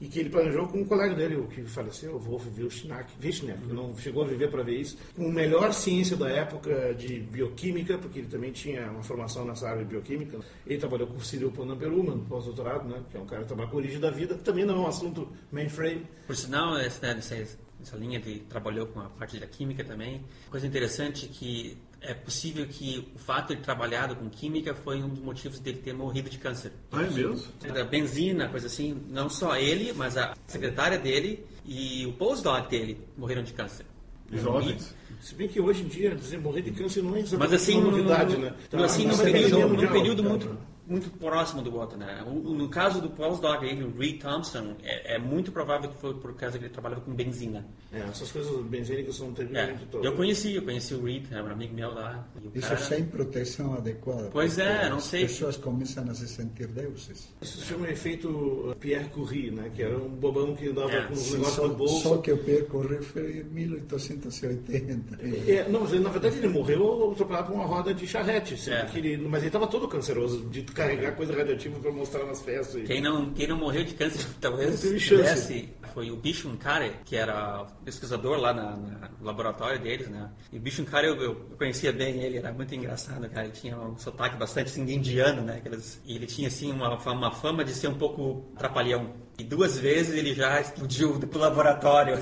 E 0.00 0.06
que 0.08 0.20
ele 0.20 0.30
planejou 0.30 0.66
com 0.68 0.78
um 0.78 0.84
colega 0.84 1.14
dele, 1.14 1.36
o 1.36 1.46
que 1.46 1.62
faleceu, 1.64 2.14
o 2.14 2.18
Wolf 2.18 2.46
Wilschnack, 2.56 3.12
Wischneck, 3.22 3.60
que 3.60 3.72
não 3.72 3.96
chegou 3.96 4.22
a 4.22 4.26
viver 4.26 4.50
para 4.50 4.62
ver 4.62 4.80
isso, 4.80 4.96
com 5.16 5.26
a 5.26 5.32
melhor 5.32 5.72
ciência 5.72 6.16
da 6.16 6.28
época 6.28 6.94
de 6.94 7.20
bioquímica, 7.20 7.98
porque 7.98 8.20
ele 8.20 8.28
também 8.28 8.52
tinha 8.52 8.90
uma 8.90 9.02
formação 9.02 9.44
nessa 9.44 9.68
área 9.68 9.84
de 9.84 9.90
bioquímica. 9.90 10.38
Ele 10.66 10.78
trabalhou 10.78 11.08
com 11.08 11.16
o 11.16 11.20
Cyril 11.20 11.50
Panamperuman, 11.50 12.16
no 12.16 12.24
pós-doutorado, 12.24 12.88
né, 12.88 13.02
que 13.10 13.16
é 13.16 13.20
um 13.20 13.26
cara 13.26 13.42
que 13.42 13.48
trabalha 13.48 13.68
com 13.68 13.76
a 13.76 13.80
origem 13.80 14.00
da 14.00 14.10
vida, 14.10 14.34
que 14.34 14.44
também 14.44 14.64
não 14.64 14.76
é 14.76 14.78
um 14.78 14.86
assunto 14.86 15.28
mainframe. 15.50 16.06
Por 16.26 16.36
sinal, 16.36 16.76
essa, 16.76 17.06
né, 17.06 17.14
nessa 17.14 17.96
linha 17.96 18.20
de 18.20 18.40
trabalhou 18.40 18.86
com 18.86 19.00
a 19.00 19.08
parte 19.08 19.38
da 19.38 19.46
química 19.46 19.84
também. 19.84 20.22
Coisa 20.50 20.66
interessante 20.66 21.28
que 21.28 21.76
é 22.00 22.14
possível 22.14 22.66
que 22.66 23.10
o 23.14 23.18
fato 23.18 23.48
de 23.48 23.56
ter 23.56 23.62
trabalhado 23.62 24.14
com 24.16 24.28
química 24.28 24.74
foi 24.74 25.02
um 25.02 25.08
dos 25.08 25.18
motivos 25.20 25.58
dele 25.58 25.78
ter 25.78 25.92
morrido 25.92 26.30
de 26.30 26.38
câncer. 26.38 26.72
Ah, 26.92 27.02
é 27.02 27.10
mesmo? 27.10 27.42
Da 27.72 27.84
benzina, 27.84 28.48
coisa 28.48 28.66
assim, 28.66 29.00
não 29.08 29.28
só 29.28 29.56
ele, 29.56 29.92
mas 29.92 30.16
a 30.16 30.34
secretária 30.46 30.98
dele 30.98 31.44
e 31.64 32.06
o 32.06 32.12
postdoc 32.12 32.68
dele 32.68 33.00
morreram 33.16 33.42
de 33.42 33.52
câncer. 33.52 33.84
Jovens. 34.32 34.94
Se 35.20 35.34
bem 35.34 35.48
que 35.48 35.60
hoje 35.60 35.82
em 35.82 35.88
dia, 35.88 36.14
dizer 36.14 36.38
morrer 36.38 36.62
de 36.62 36.70
câncer 36.70 37.02
não 37.02 37.16
é 37.16 37.20
exatamente 37.20 37.50
Mas 37.50 37.62
assim, 37.62 37.78
uma 37.78 37.90
no, 37.90 37.90
novidade, 37.90 38.36
no, 38.36 38.42
né? 38.42 38.48
assim, 38.48 38.68
Tá, 38.68 38.76
num 38.76 38.82
mas 38.82 39.20
período, 39.20 39.26
epidemia 39.28 39.64
num 39.66 39.72
mundial, 39.72 39.92
período 39.92 40.22
tá, 40.22 40.28
muito. 40.28 40.58
Muito 40.88 41.10
próximo 41.18 41.62
do 41.62 41.74
outro, 41.76 41.98
né? 41.98 42.24
O- 42.26 42.54
No 42.54 42.68
caso 42.68 43.00
do 43.00 43.10
postdoc 43.10 43.62
aí, 43.64 43.82
o 43.82 43.96
Reed 43.96 44.20
Thompson, 44.20 44.74
é, 44.82 45.14
é 45.14 45.18
muito 45.18 45.52
provável 45.52 45.90
que 45.90 45.96
foi 45.98 46.14
por 46.14 46.34
causa 46.34 46.58
que 46.58 46.64
ele 46.64 46.72
trabalhava 46.72 47.00
com 47.02 47.12
benzina. 47.14 47.64
É, 47.92 48.00
essas 48.00 48.30
coisas 48.32 48.50
benzênicas 48.66 49.16
são 49.16 49.28
É, 49.30 49.32
terrivelmente 49.32 49.86
eu 50.02 50.12
conheci, 50.14 50.54
eu 50.56 50.62
conheci 50.62 50.94
o 50.94 51.02
Reed, 51.04 51.24
era 51.30 51.44
um 51.44 51.50
amigo 51.50 51.74
meu 51.74 51.92
lá. 51.94 52.26
e 52.42 52.46
o 52.48 52.50
Isso 52.54 52.68
cara- 52.68 52.80
sem 52.80 53.04
proteção 53.04 53.74
adequada. 53.74 54.28
Pois 54.32 54.58
é, 54.58 54.88
não 54.90 55.00
sei. 55.00 55.24
As 55.24 55.32
pessoas 55.32 55.56
começam 55.56 56.08
a 56.10 56.14
se 56.14 56.26
sentir 56.28 56.66
deuses. 56.68 57.32
Isso 57.40 57.58
se 57.60 57.66
chama 57.66 57.88
efeito 57.88 58.28
uh, 58.28 58.76
Pierre 58.78 59.08
Curie, 59.10 59.50
né? 59.50 59.70
Que 59.74 59.82
era 59.82 59.96
um 59.96 60.08
bobão 60.08 60.54
que 60.54 60.68
andava 60.68 60.90
É, 60.92 61.02
com 61.06 61.12
os 61.14 61.18
Sim, 61.20 61.32
negócios 61.34 61.56
só, 61.56 61.68
no 61.68 61.74
bolso. 61.74 62.02
só 62.02 62.16
que 62.18 62.32
o 62.32 62.38
percorrer 62.38 63.02
foi 63.02 63.38
em 63.40 63.44
1880. 63.44 65.18
É, 65.50 65.68
não, 65.68 65.80
mas 65.80 65.92
ele, 65.92 66.02
na 66.04 66.10
verdade 66.10 66.36
ele 66.38 66.48
morreu 66.48 67.12
atropelado 67.12 67.48
por 67.48 67.54
uma 67.54 67.64
roda 67.66 67.92
de 67.94 68.06
charrete. 68.06 68.56
sempre 68.56 68.80
É. 68.80 68.84
que 68.86 68.98
ele- 68.98 69.16
mas 69.28 69.40
ele 69.40 69.48
estava 69.48 69.66
todo 69.66 69.88
canceroso 69.88 70.44
de 70.48 70.62
carregar 70.78 71.12
coisa 71.16 71.34
radioativa 71.36 71.78
para 71.80 71.90
mostrar 71.92 72.24
nas 72.24 72.40
festas. 72.40 72.86
Quem 72.86 73.00
não, 73.00 73.30
quem 73.32 73.46
não 73.46 73.56
morreu 73.56 73.84
de 73.84 73.94
câncer, 73.94 74.26
talvez 74.40 74.80
pudesse, 75.08 75.68
foi 75.92 76.10
o 76.10 76.16
Bishun 76.16 76.56
Kare, 76.56 76.92
que 77.04 77.16
era 77.16 77.64
pesquisador 77.84 78.38
lá 78.38 78.54
na, 78.54 78.76
na- 78.76 79.08
no 79.20 79.26
laboratório 79.26 79.80
deles, 79.80 80.08
né? 80.08 80.30
E 80.52 80.56
o 80.56 80.60
Bishun 80.60 80.84
Kare, 80.84 81.08
eu, 81.08 81.20
eu 81.22 81.34
conhecia 81.58 81.92
bem 81.92 82.22
ele, 82.22 82.38
era 82.38 82.52
muito 82.52 82.74
engraçado, 82.74 83.28
cara. 83.28 83.46
Ele 83.46 83.52
tinha 83.52 83.76
um 83.78 83.98
sotaque 83.98 84.36
bastante 84.36 84.68
assim, 84.70 84.82
indiano, 84.90 85.42
né? 85.42 85.56
Aqueles, 85.56 86.00
e 86.04 86.14
ele 86.16 86.26
tinha, 86.26 86.48
assim, 86.48 86.70
uma, 86.72 86.96
uma 86.96 87.30
fama 87.30 87.64
de 87.64 87.72
ser 87.74 87.88
um 87.88 87.94
pouco 87.98 88.46
trapalhão. 88.58 89.12
E 89.38 89.44
duas 89.44 89.78
vezes 89.78 90.14
ele 90.14 90.34
já 90.34 90.60
explodiu 90.60 91.16
do 91.18 91.38
laboratório. 91.38 92.18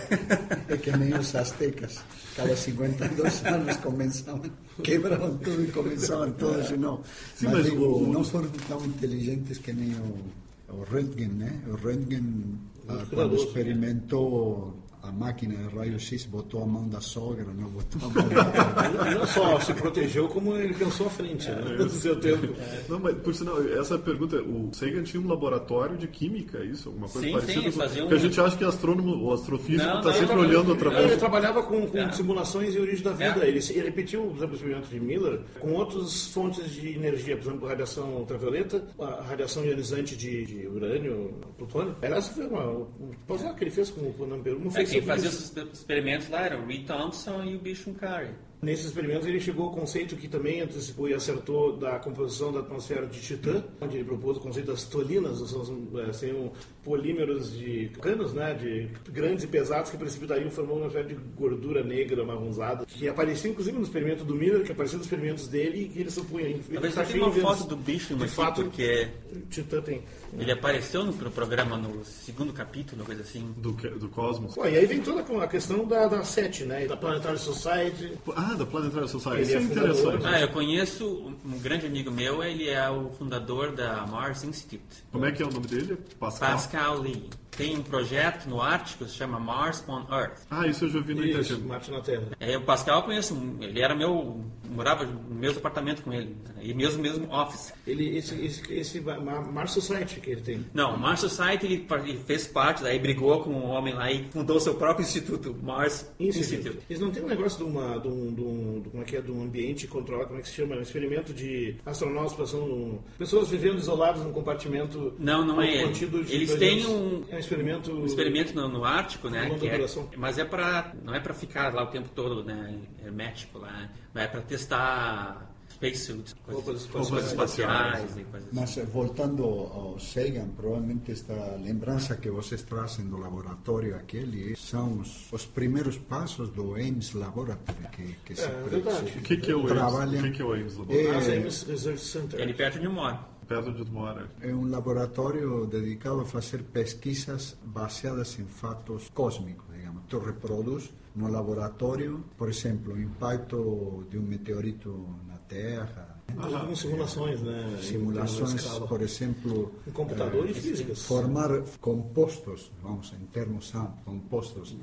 É 0.68 0.76
que 0.76 0.94
nem 0.96 1.14
os 1.14 1.34
astecas. 1.34 1.98
Cada 2.36 2.54
52 2.54 3.44
anos 3.46 3.76
começavam, 3.78 4.42
quebravam 4.82 5.38
tudo 5.38 5.64
e 5.64 5.68
começavam 5.68 6.30
todos 6.32 6.68
de 6.68 6.76
novo. 6.76 7.02
Sim, 7.34 7.46
mas 7.46 7.54
mas 7.54 7.64
digo, 7.64 7.84
o- 7.86 8.12
não 8.12 8.22
foram 8.22 8.50
tão 8.68 8.84
inteligentes 8.84 9.56
que 9.58 9.72
nem 9.72 9.94
o, 9.94 10.74
o 10.74 10.82
Röntgen, 10.84 11.28
né? 11.28 11.58
O 11.68 11.76
Röntgen, 11.76 12.58
ah, 12.86 12.92
quando 12.96 13.08
cuidadoso, 13.08 13.46
experimentou 13.46 14.76
a 15.08 15.12
máquina 15.12 15.54
de 15.54 15.76
raio-x, 15.76 16.24
botou 16.24 16.62
a 16.62 16.66
mão 16.66 16.88
da 16.88 17.00
sogra, 17.00 17.44
não 17.56 17.68
botou 17.68 18.00
a 18.02 18.12
mão 18.12 18.28
da... 18.28 19.06
Ele 19.06 19.14
não 19.18 19.26
só 19.26 19.58
se 19.60 19.72
protegeu, 19.74 20.28
como 20.28 20.56
ele 20.56 20.74
pensou 20.74 21.06
à 21.06 21.10
frente 21.10 21.48
né, 21.50 21.76
do 21.76 21.88
seu 21.90 22.18
tempo. 22.18 22.48
Não, 22.88 22.98
mas 22.98 23.14
por 23.18 23.34
sinal, 23.34 23.62
essa 23.62 23.98
pergunta, 23.98 24.36
o 24.42 24.70
Sagan 24.72 25.02
tinha 25.02 25.22
um 25.22 25.28
laboratório 25.28 25.96
de 25.96 26.06
química, 26.08 26.64
isso? 26.64 26.88
Alguma 26.88 27.08
coisa 27.08 27.26
Sim, 27.26 27.32
parecida? 27.34 27.60
sim, 27.60 27.70
com- 27.70 27.78
fazia 27.78 28.02
um- 28.04 28.08
Porque 28.08 28.14
a 28.14 28.28
gente 28.28 28.40
acha 28.40 28.56
que 28.56 28.64
astrônomo, 28.64 29.16
o 29.24 29.32
astrofísico 29.32 29.86
Não, 29.88 29.98
está 29.98 30.10
não, 30.10 30.16
sempre 30.18 30.34
eu 30.34 30.40
olhando 30.40 30.68
Não, 30.68 30.74
através... 30.74 31.04
ele 31.06 31.16
trabalhava 31.16 31.62
com, 31.62 31.86
com 31.86 31.98
É. 31.98 32.12
simulações 32.12 32.74
e 32.74 32.78
origem 32.78 33.02
da 33.04 33.12
vida. 33.12 33.44
É. 33.44 33.48
Ele, 33.48 33.58
ele 33.70 33.82
repetiu, 33.82 34.22
por 34.22 34.36
exemplo, 34.36 34.52
o 34.52 34.56
experimento 34.56 34.88
de 34.88 35.00
Miller 35.00 35.40
com 35.60 35.72
outras 35.72 36.26
fontes 36.28 36.70
de 36.70 36.88
energia, 36.94 37.36
por 37.36 37.48
exemplo, 37.48 37.68
radiação 37.68 38.08
ultravioleta, 38.16 38.84
a 38.98 39.22
radiação 39.22 39.64
ionizante 39.64 40.16
de, 40.16 40.44
de 40.44 40.66
urânio, 40.66 41.34
plutônio. 41.56 41.94
Essa 42.02 42.32
foi 42.32 42.46
uma. 42.46 42.66
Um, 42.68 42.86
pós 43.26 43.42
que 43.56 43.64
ele 43.64 43.70
fez 43.70 43.90
com 43.90 44.00
o 44.08 44.12
Panamperu. 44.12 44.58
Não 44.58 44.68
É, 44.68 44.70
foi 44.70 44.84
quem 45.00 45.06
fazia 45.06 45.28
os 45.28 45.56
experimentos 45.72 46.28
lá 46.28 46.42
era 46.42 46.58
o 46.58 46.66
Reed 46.66 46.86
Thompson 46.86 47.44
e 47.44 47.56
o 47.56 47.58
Bishun 47.58 47.94
Kare. 47.94 48.30
Nesses 48.62 48.86
experimentos 48.86 49.26
ele 49.26 49.38
chegou 49.38 49.66
ao 49.66 49.72
conceito 49.72 50.16
que 50.16 50.26
também 50.26 50.62
antecipou 50.62 51.08
e 51.08 51.14
acertou 51.14 51.76
da 51.76 51.98
composição 51.98 52.50
da 52.50 52.60
atmosfera 52.60 53.06
de 53.06 53.20
Titã, 53.20 53.62
onde 53.80 53.98
ele 53.98 54.04
propôs 54.04 54.38
o 54.38 54.40
conceito 54.40 54.66
das 54.66 54.84
tolinas, 54.84 55.38
são, 55.38 55.62
é, 55.98 56.50
polímeros 56.82 57.52
de 57.56 57.90
canos, 58.00 58.32
né, 58.32 58.54
de 58.54 58.88
grandes 59.12 59.44
e 59.44 59.46
pesados 59.46 59.90
que 59.90 59.96
precipitariam 59.98 60.50
formando 60.50 60.78
uma 60.78 60.86
espécie 60.86 61.08
de 61.08 61.14
gordura 61.36 61.84
negra 61.84 62.24
marronzada, 62.24 62.86
que 62.86 63.06
aparecia 63.06 63.50
inclusive 63.50 63.76
no 63.76 63.84
experimento 63.84 64.24
do 64.24 64.34
Miller, 64.34 64.64
que 64.64 64.72
aparecia 64.72 64.96
nos 64.96 65.06
experimentos 65.06 65.48
dele 65.48 65.84
e 65.84 65.88
que 65.88 66.00
ele 66.00 66.10
supunha. 66.10 66.58
Talvez 66.72 66.94
tá 66.94 67.04
tenha 67.04 67.24
uma 67.24 67.32
foto 67.32 67.64
do 67.64 67.76
bicho 67.76 68.14
de 68.14 68.24
aqui, 68.24 68.34
fato, 68.34 68.62
porque 68.62 69.08
Titã 69.50 69.82
tem. 69.82 70.02
Ele 70.38 70.52
apareceu 70.52 71.04
no, 71.04 71.12
no 71.12 71.30
programa 71.30 71.76
no 71.76 72.04
segundo 72.04 72.52
capítulo, 72.52 73.04
coisa 73.04 73.22
assim. 73.22 73.54
Do, 73.56 73.72
do 73.72 74.08
Cosmos. 74.08 74.54
Pô, 74.54 74.66
e 74.66 74.76
aí 74.76 74.86
vem 74.86 75.00
toda 75.00 75.22
a 75.42 75.48
questão 75.48 75.86
da, 75.86 76.06
da 76.06 76.22
SET, 76.22 76.64
né, 76.64 76.86
da 76.86 76.96
Planetary 76.96 77.38
Society. 77.38 78.12
Ah, 78.34 78.54
da 78.54 78.66
Planetary 78.66 79.08
Society. 79.08 79.42
Ele 79.42 79.46
Isso 79.48 79.56
é 79.56 79.60
é 79.60 79.62
interessante. 79.62 80.22
né? 80.22 80.30
Ah, 80.34 80.40
eu 80.40 80.48
conheço 80.48 81.06
um 81.06 81.36
um 81.46 81.58
grande 81.58 81.86
amigo 81.86 82.10
meu, 82.10 82.42
ele 82.42 82.68
é 82.68 82.88
o 82.90 83.10
fundador 83.10 83.72
da 83.72 84.06
Mars 84.06 84.42
Institute. 84.44 85.04
Como 85.12 85.24
é 85.24 85.32
que 85.32 85.42
é 85.42 85.46
o 85.46 85.50
nome 85.50 85.66
dele? 85.66 85.96
Pascal? 86.18 86.50
Pascal 86.50 86.98
Lee. 87.00 87.30
Tem 87.56 87.76
um 87.76 87.82
projeto 87.82 88.46
no 88.48 88.60
Ártico 88.60 89.04
que 89.04 89.10
se 89.10 89.16
chama 89.16 89.38
Mars 89.40 89.82
on 89.88 90.04
Earth. 90.12 90.40
Ah, 90.50 90.66
isso 90.66 90.84
eu 90.84 90.90
já 90.90 91.00
vi 91.00 91.14
no 91.14 91.24
Isso, 91.24 91.40
internet. 91.54 91.66
Marte 91.68 91.90
na 91.90 92.00
Terra. 92.00 92.24
É, 92.38 92.56
o 92.56 92.62
Pascal 92.62 92.98
eu 93.00 93.04
conheço, 93.04 93.36
ele 93.60 93.80
era 93.80 93.94
meu, 93.94 94.40
morava 94.70 95.04
no 95.04 95.34
mesmo 95.34 95.58
apartamento 95.58 96.02
com 96.02 96.12
ele, 96.12 96.36
e 96.60 96.74
mesmo 96.74 97.02
mesmo 97.02 97.32
office. 97.32 97.72
Ele, 97.86 98.16
esse, 98.18 98.34
esse, 98.44 98.72
esse 98.72 99.00
Ma- 99.00 99.40
Mars 99.40 99.72
Society 99.72 100.20
que 100.20 100.30
ele 100.30 100.40
tem. 100.42 100.66
Não, 100.74 100.94
o 100.94 100.98
Mars 100.98 101.20
Society 101.20 101.66
ele, 101.66 101.86
ele 102.04 102.18
fez 102.26 102.46
parte, 102.46 102.82
daí 102.82 102.98
brigou 102.98 103.42
com 103.42 103.50
um 103.50 103.66
homem 103.70 103.94
lá 103.94 104.10
e 104.12 104.24
fundou 104.30 104.60
seu 104.60 104.74
próprio 104.74 105.04
instituto, 105.04 105.56
Mars 105.62 106.10
Institute. 106.20 106.54
Institute. 106.56 106.78
Eles 106.90 107.00
não 107.00 107.10
têm 107.10 107.22
um 107.24 107.28
negócio 107.28 107.58
de, 107.64 107.70
uma, 107.70 107.98
de, 107.98 108.08
um, 108.08 108.34
de, 108.34 108.40
um, 108.42 108.80
de 108.82 108.90
como 108.90 109.02
é 109.02 109.06
que 109.06 109.16
é, 109.16 109.20
de 109.20 109.30
um 109.30 109.42
ambiente 109.42 109.86
controlado, 109.86 110.28
como 110.28 110.38
é 110.40 110.42
que 110.42 110.48
se 110.48 110.54
chama? 110.54 110.76
Um 110.76 110.82
experimento 110.82 111.32
de 111.32 111.76
astronautas 111.86 112.34
passando. 112.34 112.98
pessoas 113.18 113.48
vivendo 113.48 113.78
isoladas 113.78 114.22
num 114.22 114.32
compartimento. 114.32 115.14
Não, 115.18 115.44
não 115.44 115.60
é 115.62 115.72
ele. 115.74 115.84
contido 115.86 116.22
de 116.24 116.34
Eles 116.34 116.54
têm 116.56 116.86
um- 116.86 117.24
É 117.30 117.36
um 117.36 117.38
experimento. 117.46 117.92
Um 117.92 118.06
experimento 118.06 118.54
no, 118.54 118.68
no 118.68 118.84
Ártico, 118.84 119.28
né? 119.28 119.48
Que 119.58 119.68
é- 119.68 119.86
mas 120.16 120.38
é 120.38 120.44
para 120.44 120.92
não 121.02 121.14
é 121.14 121.20
para 121.20 121.34
ficar 121.34 121.72
lá 121.74 121.82
o 121.84 121.86
tempo 121.86 122.08
todo, 122.14 122.44
né? 122.44 122.78
Hermético 123.04 123.58
lá, 123.58 123.88
mas 124.12 124.24
é 124.24 124.26
para 124.28 124.40
testar 124.42 125.52
spacesuits, 125.68 126.34
coisas, 126.44 126.86
coisas 126.86 127.26
espaciais. 127.26 127.98
coisas 128.00 128.16
assim. 128.38 128.48
Mas 128.50 128.78
eh, 128.78 128.84
voltando 128.86 129.44
ao 129.44 129.98
Sagan, 130.00 130.48
provavelmente 130.56 131.12
esta 131.12 131.34
lembrança 131.62 132.16
que 132.16 132.30
vocês 132.30 132.62
trazem 132.62 133.04
do 133.06 133.18
laboratório 133.18 133.94
aquele 133.94 134.56
são 134.56 135.00
os, 135.00 135.30
os 135.30 135.44
primeiros 135.44 135.98
passos 135.98 136.48
do 136.48 136.74
Ames 136.76 137.12
Laboratory 137.12 137.78
que, 137.92 138.16
que 138.24 138.34
se, 138.34 138.46
É, 138.46 138.62
verdade. 138.70 139.10
se 139.12 139.18
O 139.18 139.22
que, 139.22 139.36
que 139.36 139.50
é 139.50 139.54
o 139.54 139.58
Ames? 139.60 139.72
trabalha. 139.72 140.18
O 140.18 140.22
que, 140.22 140.30
que 140.30 140.40
é 140.40 140.44
o 140.46 140.52
Ames 140.54 140.76
Laboratory? 140.78 141.06
É, 141.08 141.12
NASA 141.12 141.32
Ames 141.34 141.62
Research 141.64 142.00
Center. 142.00 142.40
É 142.40 142.42
ali 142.42 142.54
perto 142.54 142.78
de 142.80 142.88
moro. 142.88 143.18
Perto 143.46 143.72
de 143.72 143.82
onde 143.82 143.90
mora. 143.90 144.28
É 144.40 144.52
um 144.52 144.68
laboratório 144.68 145.66
dedicado 145.66 146.20
a 146.20 146.24
fazer 146.24 146.64
pesquisas 146.64 147.56
baseadas 147.64 148.38
em 148.40 148.44
fatos 148.44 149.08
cósmicos, 149.10 149.66
digamos. 149.72 150.02
Tu 150.08 150.18
reproduz 150.18 150.92
no 151.14 151.28
laboratório, 151.28 152.24
por 152.36 152.48
exemplo, 152.48 152.94
o 152.94 153.00
impacto 153.00 154.04
de 154.10 154.18
um 154.18 154.22
meteorito 154.22 155.08
na 155.28 155.38
Terra, 155.38 156.15
Com 156.34 156.74
simulações, 156.76 157.40
né? 157.40 157.78
simulações, 157.80 158.62
por 158.88 159.00
exemplo, 159.00 159.72
Em 159.86 159.90
computador 159.92 160.48
e 160.50 160.52
físicas. 160.52 161.06
formar 161.06 161.62
compostos, 161.80 162.70
vamos, 162.82 163.12
em 163.14 163.24
termos 163.26 163.74
amplos, 163.74 164.04
compostos 164.04 164.76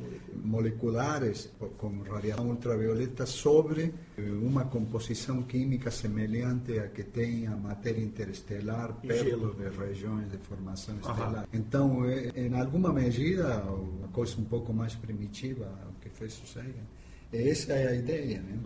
moleculares 0.44 1.52
com 1.78 2.02
radiação 2.10 2.50
ultravioleta 2.50 3.26
sobre 3.26 3.94
eh, 4.18 4.22
uma 4.42 4.66
composição 4.66 5.44
química 5.44 5.92
semelhante 5.92 6.80
à 6.80 6.88
que 6.88 7.04
tem 7.04 7.46
a 7.46 7.56
matéria 7.56 8.02
interestelar 8.02 8.98
E 9.04 9.08
perto 9.08 9.24
gelo. 9.26 9.54
de 9.54 9.70
regiões 9.78 10.32
de 10.32 10.38
formação 10.38 10.96
estelar. 10.96 11.48
Então, 11.54 12.06
é, 12.06 12.32
em 12.36 12.60
alguma 12.60 12.92
medida, 12.92 13.64
uma 13.66 14.08
coisa 14.08 14.40
um 14.40 14.46
pouco 14.46 14.74
mais 14.74 14.96
primitiva 14.96 15.66
o 15.90 16.00
que 16.02 16.10
fez 16.10 16.42
o 16.44 16.48
Sagan. 16.48 16.88
Essa 17.32 17.74
é 17.74 17.88
a 17.90 17.96
ideia, 17.96 18.42
né? 18.42 18.60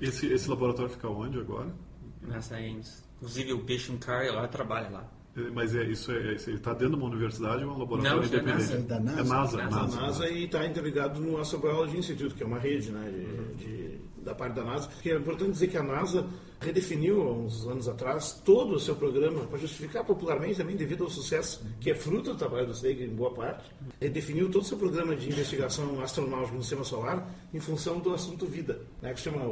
Esse, 0.00 0.26
esse 0.26 0.48
laboratório 0.48 0.90
fica 0.90 1.08
onde 1.08 1.38
agora? 1.38 1.72
Nessa 2.26 2.56
Ames. 2.56 3.04
Inclusive 3.16 3.52
o 3.52 3.58
Bishop 3.58 3.98
Curry 3.98 4.30
lá 4.30 4.46
trabalha 4.48 4.88
lá. 4.90 5.04
É, 5.36 5.40
Mas 5.50 5.74
é, 5.74 5.84
isso 5.84 6.10
é, 6.12 6.16
é- 6.16 6.20
ele 6.20 6.32
está 6.56 6.72
dentro 6.72 6.90
de 6.90 6.94
uma 6.96 7.06
universidade 7.06 7.62
ou 7.64 7.70
é 7.70 7.74
um 7.74 7.78
laboratório 7.78 8.16
Não, 8.16 8.22
é 8.22 8.26
independente? 8.26 8.58
NASA. 8.58 8.74
É 8.74 8.78
da 8.80 9.00
NASA. 9.00 9.20
É 9.20 9.24
NASA, 9.24 9.56
NASA. 9.56 9.56
A 9.56 9.70
NASA. 9.82 10.00
NASA 10.00 10.28
e 10.28 10.44
está 10.44 10.66
interligado 10.66 11.20
no 11.20 11.38
Astrobiology 11.38 11.98
Institute, 11.98 12.34
que 12.34 12.42
é 12.42 12.46
uma 12.46 12.58
rede 12.58 12.90
né, 12.90 13.10
de, 13.10 13.64
de- 13.64 14.00
da 14.26 14.34
parte 14.34 14.54
da 14.54 14.64
NASA. 14.64 14.90
Que 15.02 15.10
é 15.10 15.16
importante 15.16 15.52
dizer 15.52 15.68
que 15.68 15.78
a 15.78 15.82
NASA 15.82 16.26
redefiniu, 16.60 17.22
há 17.22 17.32
uns 17.32 17.66
anos 17.66 17.88
atrás, 17.88 18.40
todo 18.44 18.74
o 18.74 18.80
seu 18.80 18.96
programa, 18.96 19.44
para 19.44 19.58
justificar 19.58 20.04
popularmente 20.04 20.56
também 20.56 20.76
devido 20.76 21.04
ao 21.04 21.10
sucesso, 21.10 21.64
que 21.80 21.90
é 21.90 21.94
fruto 21.94 22.32
do 22.32 22.36
trabalho 22.36 22.66
do 22.66 22.74
Sagan 22.74 23.04
em 23.04 23.14
boa 23.14 23.32
parte, 23.32 23.70
redefiniu 24.00 24.50
todo 24.50 24.62
o 24.62 24.64
seu 24.64 24.78
programa 24.78 25.14
de 25.14 25.28
investigação 25.28 26.00
astronáutica 26.02 26.56
no 26.56 26.62
sistema 26.62 26.84
solar 26.84 27.28
em 27.52 27.60
função 27.60 27.98
do 27.98 28.12
assunto 28.12 28.46
vida, 28.46 28.80
né, 29.02 29.12
que 29.12 29.20
se 29.20 29.30
chama 29.30 29.44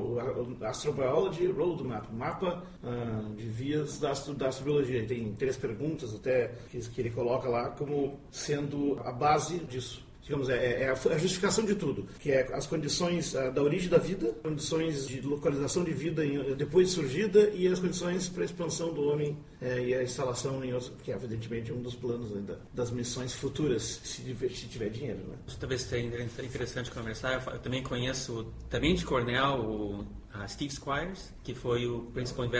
Astrobiology 0.67 1.47
Roadmap, 1.47 2.11
mapa 2.13 2.63
ah, 2.83 3.25
de 3.37 3.45
vias 3.45 3.99
da, 4.01 4.11
astro, 4.11 4.35
da 4.35 4.49
astrobiologia. 4.49 5.07
Tem 5.07 5.33
três 5.35 5.57
perguntas 5.57 6.15
até 6.15 6.55
que, 6.71 6.79
que 6.79 7.01
ele 7.01 7.11
coloca 7.11 7.49
lá 7.49 7.71
como 7.71 8.19
sendo 8.31 8.99
a 9.05 9.13
base 9.13 9.59
disso 9.59 10.04
digamos, 10.25 10.49
é, 10.49 10.83
é 10.85 10.89
a, 10.89 10.93
a 10.95 11.19
justificação 11.19 11.65
de 11.65 11.75
tudo, 11.75 12.09
que 12.19 12.33
é 12.33 12.49
as 12.53 12.67
condições 12.67 13.37
ah, 13.37 13.51
da 13.51 13.63
origem 13.63 13.89
da 13.91 13.99
vida, 13.99 14.33
condições 14.43 15.07
de 15.07 15.21
localização 15.21 15.85
de 15.85 15.93
vida 15.93 16.25
em- 16.25 16.55
depois 16.57 16.89
de 16.89 16.95
surgida 16.95 17.51
e 17.55 17.69
as 17.69 17.79
condições 17.79 18.29
para 18.29 18.43
a 18.43 18.47
expansão 18.47 18.93
do 18.93 19.03
homem 19.09 19.37
eh, 19.61 19.89
e 19.89 19.95
a 19.95 20.03
instalação 20.03 20.65
em 20.65 20.73
outros, 20.73 20.91
que 21.05 21.13
é 21.13 21.15
evidentemente 21.15 21.71
um 21.73 21.81
dos 21.83 21.95
planos 21.95 22.35
ainda 22.35 22.59
das 22.73 22.91
missões 22.91 23.35
futuras, 23.35 23.83
se, 24.03 24.23
tiver- 24.23 24.49
se 24.51 24.67
tiver 24.67 24.89
dinheiro, 24.89 25.21
né? 25.29 25.37
Talvez 25.61 25.83
seja 25.83 26.07
interessante 26.43 26.91
conversar. 26.91 27.45
Eu 27.53 27.59
também 27.59 27.83
conheço, 27.83 28.47
também 28.71 28.95
de 28.95 29.05
Cornell, 29.05 29.61
o 29.61 30.07
Steve 30.49 30.73
Squires, 30.73 31.33
que 31.45 31.55
foi 31.55 31.87
o 31.87 32.01
principal 32.15 32.47
É 32.47 32.49
o 32.49 32.51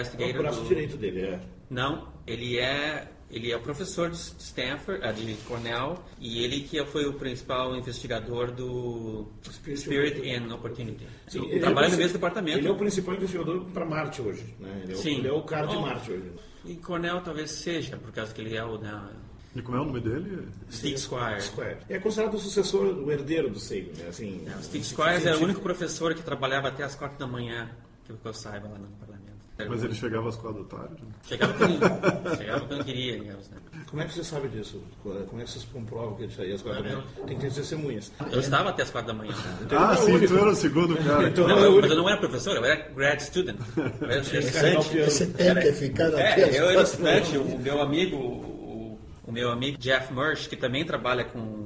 braço 0.43 0.61
do... 0.61 0.69
direito 0.69 0.97
dele, 0.97 1.21
é. 1.23 1.41
Não, 1.71 2.13
ele 2.27 2.59
é 2.59 3.09
ele 3.35 3.53
é 3.53 3.59
professor 3.59 4.09
de 4.11 4.17
Stanford, 4.17 5.05
ah, 5.05 5.11
de 5.11 5.35
Cornell, 5.47 5.99
e 6.21 6.45
ele 6.45 6.61
que 6.61 6.83
foi 6.87 7.05
o 7.05 7.15
principal 7.15 7.75
investigador 7.75 8.53
do 8.53 9.27
Spirit 9.51 9.81
Spirit 9.81 10.31
and 10.31 10.55
Opportunity. 10.55 11.05
Sim, 11.27 11.39
Ele 11.39 11.47
ele 11.47 11.55
é 11.55 11.59
o 11.59 11.61
trabalha 11.63 11.89
no 11.89 11.97
mesmo 11.97 12.13
departamento. 12.13 12.59
Ele 12.59 12.69
é 12.69 12.71
o 12.71 12.77
principal 12.77 13.15
investigador 13.17 13.65
para 13.73 13.85
Marte 13.85 14.23
hoje, 14.23 14.55
né? 14.61 14.83
Ele 14.85 14.93
é, 14.93 14.95
o, 14.95 14.99
Sim. 14.99 15.19
ele 15.19 15.29
é 15.29 15.33
o 15.33 15.43
cara 15.43 15.67
de 15.67 15.75
Oh. 15.75 15.81
Marte 15.81 16.13
hoje. 16.13 16.31
E 16.65 16.77
Cornell 16.77 17.21
talvez 17.23 17.51
seja, 17.51 17.97
por 17.97 18.13
causa 18.13 18.33
que 18.33 18.41
ele 18.41 18.57
é 18.57 18.65
o 18.65 18.79
né, 18.79 19.11
E 19.57 19.61
como 19.63 19.77
é 19.77 19.81
o 19.81 19.85
nome 19.85 20.01
dele? 20.01 20.49
Steve 20.71 20.97
Squires. 20.97 21.45
Square. 21.47 21.79
É 21.89 21.99
considerado 21.99 22.35
o 22.35 22.39
sucessor, 22.39 22.87
o 22.87 23.11
herdeiro 23.11 23.51
do 23.51 23.59
Sagan, 23.59 23.93
né? 23.99 24.09
Assim, 24.09 24.45
Não, 24.47 24.63
Steve 24.63 24.85
Squires 24.85 25.27
era 25.27 25.37
o 25.37 25.43
único 25.43 25.61
professor 25.61 26.15
que 26.15 26.23
trabalhava 26.23 26.69
até 26.69 26.85
as 26.85 26.95
quatro 26.95 27.19
da 27.19 27.27
manhã, 27.27 27.69
que 28.05 28.13
eu 28.13 28.35
saiba 28.35 28.69
lá 28.69 28.79
no 28.79 28.87
parlamento. 28.87 29.14
Mas 29.57 29.85
ele 29.85 29.95
chegava 29.95 30.29
às 30.29 30.35
quatro 30.37 30.65
da 30.65 30.77
tarde? 30.79 30.97
Chegava 31.23 31.55
quando, 31.55 32.37
chegava 32.37 32.67
quando 32.67 32.85
queria, 32.85 33.21
digamos. 33.21 33.49
Né? 33.51 33.57
Como 33.89 34.03
é 34.03 34.05
que 34.05 34.13
você 34.15 34.25
sabe 34.25 34.49
disso? 34.49 34.83
Como 35.03 35.41
é 35.41 35.45
que 35.45 35.51
vocês 35.51 35.65
comprovam 35.73 36.17
que 36.17 36.25
ele 36.25 36.33
saía 36.33 36.55
às 36.57 36.63
quatro 36.63 36.83
da 36.83 36.89
manhã? 36.91 37.05
Tem 37.27 37.37
que 37.39 37.47
ter 37.47 37.53
testemunhas. 37.55 38.11
Eu 38.33 38.41
estava 38.41 38.71
até 38.71 38.83
as 38.83 38.91
quatro 38.91 39.09
da 39.13 39.15
manhã. 39.15 39.33
Ah, 39.71 39.95
sim, 39.97 40.19
tu 40.27 40.37
era 40.37 40.51
o 40.51 40.55
segundo 40.57 40.97
cara. 40.97 41.29
Então, 41.29 41.47
Não, 41.47 41.57
é 41.59 41.61
o 41.61 41.65
eu, 41.67 41.71
único. 41.71 41.83
mas 41.83 41.91
eu 41.93 41.97
não 41.97 42.09
era 42.09 42.19
professor, 42.19 42.57
eu 42.57 42.65
era 42.65 42.89
grad 42.89 43.21
student. 43.21 43.57
Eu 44.01 44.11
era 44.11 44.21
estudante. 44.21 44.99
Você 45.05 45.27
tem 45.27 45.55
que 45.55 45.73
ficar 45.73 46.09
aqui 46.09 46.21
É, 46.21 46.45
às 46.49 46.57
eu 46.57 46.65
era 46.65 46.75
quatro 46.75 46.83
estudante. 46.91 47.39
O 47.39 47.59
meu 47.61 47.81
amigo, 47.81 48.17
o, 48.17 48.99
o 49.25 49.31
meu 49.33 49.53
amigo 49.53 49.79
Jeff 49.79 50.13
Murch, 50.13 50.49
que 50.49 50.57
também 50.57 50.85
trabalha 50.85 51.23
com 51.25 51.64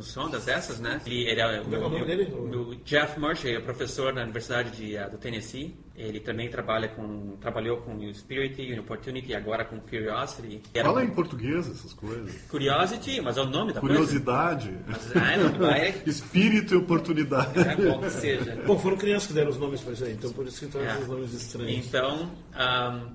sondas 0.00 0.44
dessas, 0.44 0.78
né? 0.80 1.00
Ele, 1.06 1.28
ele 1.28 1.40
é, 1.40 1.60
o 1.60 1.64
Como 1.64 1.76
é 1.76 1.78
meu, 1.90 2.02
o 2.02 2.04
dele? 2.06 2.24
meu 2.30 2.74
Jeff 2.84 3.18
Murch 3.18 3.46
ele 3.46 3.56
é 3.56 3.60
professor 3.60 4.12
na 4.12 4.22
Universidade 4.22 4.70
de, 4.76 4.96
ah, 4.96 5.08
do 5.08 5.18
Tennessee. 5.18 5.74
Ele 5.94 6.20
também 6.20 6.48
trabalha 6.48 6.88
com, 6.88 7.36
trabalhou 7.40 7.76
com 7.78 7.94
o 7.94 8.14
Spirit 8.14 8.60
e 8.60 8.78
Opportunity 8.78 9.30
e 9.30 9.34
agora 9.34 9.64
com 9.64 9.78
Curiosity. 9.78 10.62
Era 10.72 10.88
Fala 10.88 11.04
em 11.04 11.10
português 11.10 11.68
essas 11.68 11.92
coisas. 11.92 12.34
Curiosity, 12.48 13.20
mas 13.20 13.36
é 13.36 13.42
o 13.42 13.46
nome 13.46 13.72
da 13.72 13.80
Curiosidade, 13.80 14.70
coisa. 14.70 15.12
Mas, 15.14 15.44
ah, 15.44 15.48
vai, 15.58 16.02
espírito 16.06 16.74
e 16.74 16.76
oportunidade. 16.78 17.58
é 17.60 17.76
bom 17.76 18.00
que 18.00 18.10
seja. 18.10 18.56
Bom, 18.66 18.78
foram 18.78 18.96
crianças 18.96 19.28
que 19.28 19.34
deram 19.34 19.50
os 19.50 19.58
nomes 19.58 19.80
para 19.82 19.92
isso 19.92 20.04
aí, 20.04 20.12
então 20.12 20.32
por 20.32 20.46
isso 20.46 20.60
que 20.60 20.64
estão 20.64 20.80
É. 20.80 20.94
esses 20.94 21.06
nomes 21.08 21.32
estranhos. 21.34 21.86
Então, 21.86 22.30
ahm, 22.54 23.08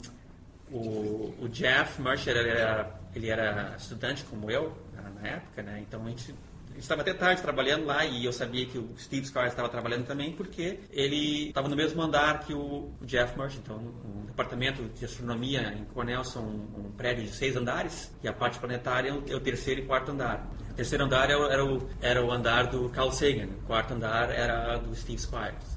o, 0.72 1.34
o 1.42 1.50
Jeff 1.50 2.02
ele 2.28 2.50
era, 2.50 3.00
ele 3.16 3.30
era 3.30 3.76
estudante 3.78 4.24
como 4.30 4.52
eu 4.52 4.74
na, 5.22 5.28
época, 5.28 5.64
né? 5.64 5.84
Então 5.88 6.06
a 6.06 6.10
gente 6.10 6.34
estava 6.78 7.02
até 7.02 7.14
tarde 7.14 7.42
trabalhando 7.42 7.86
lá 7.86 8.06
e 8.06 8.26
eu 8.26 8.32
sabia 8.32 8.66
que 8.66 8.78
o 8.78 8.94
Steve 8.98 9.26
Scar 9.26 9.48
estava 9.48 9.70
trabalhando 9.70 10.06
também 10.06 10.32
porque 10.32 10.80
ele 10.92 11.50
estava 11.50 11.68
no 11.68 11.76
mesmo 11.76 12.02
andar 12.02 12.40
que 12.42 12.54
o 12.54 12.92
Jeff 13.02 13.38
Mercer. 13.38 13.60
Então, 13.64 13.78
o 13.78 14.26
departamento 14.28 14.84
de 14.84 15.06
astronomia 15.06 15.74
em 15.78 15.84
Cornell 15.86 16.24
são 16.24 16.44
um 16.44 16.92
prédio 16.96 17.24
de 17.24 17.32
seis 17.32 17.56
andares 17.56 18.12
e 18.24 18.28
a 18.28 18.34
parte 18.34 18.60
planetária 18.60 19.10
é 19.10 19.14
o, 19.14 19.38
é 19.38 19.40
terceiro 19.40 19.82
e 19.82 19.86
quarto 19.86 20.12
andar. 20.12 20.48
O 20.72 20.74
terceiro 20.74 21.04
andar 21.04 21.30
era 21.30 21.40
o, 21.40 21.52
era 21.52 21.66
o, 21.66 21.90
era 22.02 22.26
o 22.26 22.32
andar 22.32 22.68
do 22.68 22.90
Carl 22.90 23.12
Sagan, 23.12 23.48
o 23.48 23.66
quarto 23.66 23.94
andar 23.94 24.30
era 24.30 24.78
do 24.78 24.96
Steve 24.96 25.20
Squires. 25.20 25.77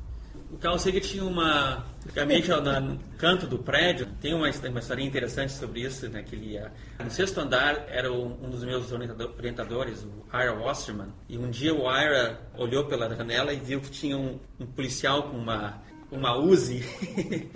O 0.52 0.58
Carl 0.58 0.78
Sagan 0.78 1.00
tinha 1.00 1.24
uma. 1.24 1.84
Praticamente 2.02 2.48
no 2.48 2.98
canto 3.18 3.46
do 3.46 3.58
prédio, 3.58 4.06
tem 4.20 4.34
uma, 4.34 4.48
uma 4.48 4.80
historinha 4.80 5.08
interessante 5.08 5.52
sobre 5.52 5.82
isso, 5.82 6.08
né? 6.08 6.22
Que 6.22 6.34
ele 6.34 6.52
ia. 6.52 6.72
No 6.98 7.10
sexto 7.10 7.38
andar 7.38 7.86
era 7.88 8.12
um, 8.12 8.36
um 8.42 8.50
dos 8.50 8.64
meus 8.64 8.90
orientadores, 8.90 10.02
o 10.02 10.36
Ira 10.36 10.54
Wasserman. 10.54 11.08
E 11.28 11.38
um 11.38 11.50
dia 11.50 11.74
o 11.74 11.82
Ira 11.82 12.40
olhou 12.56 12.84
pela 12.86 13.14
janela 13.14 13.52
e 13.52 13.60
viu 13.60 13.80
que 13.80 13.90
tinha 13.90 14.16
um, 14.16 14.40
um 14.58 14.66
policial 14.66 15.24
com 15.24 15.36
uma, 15.36 15.80
uma 16.10 16.36
Uzi. 16.36 16.84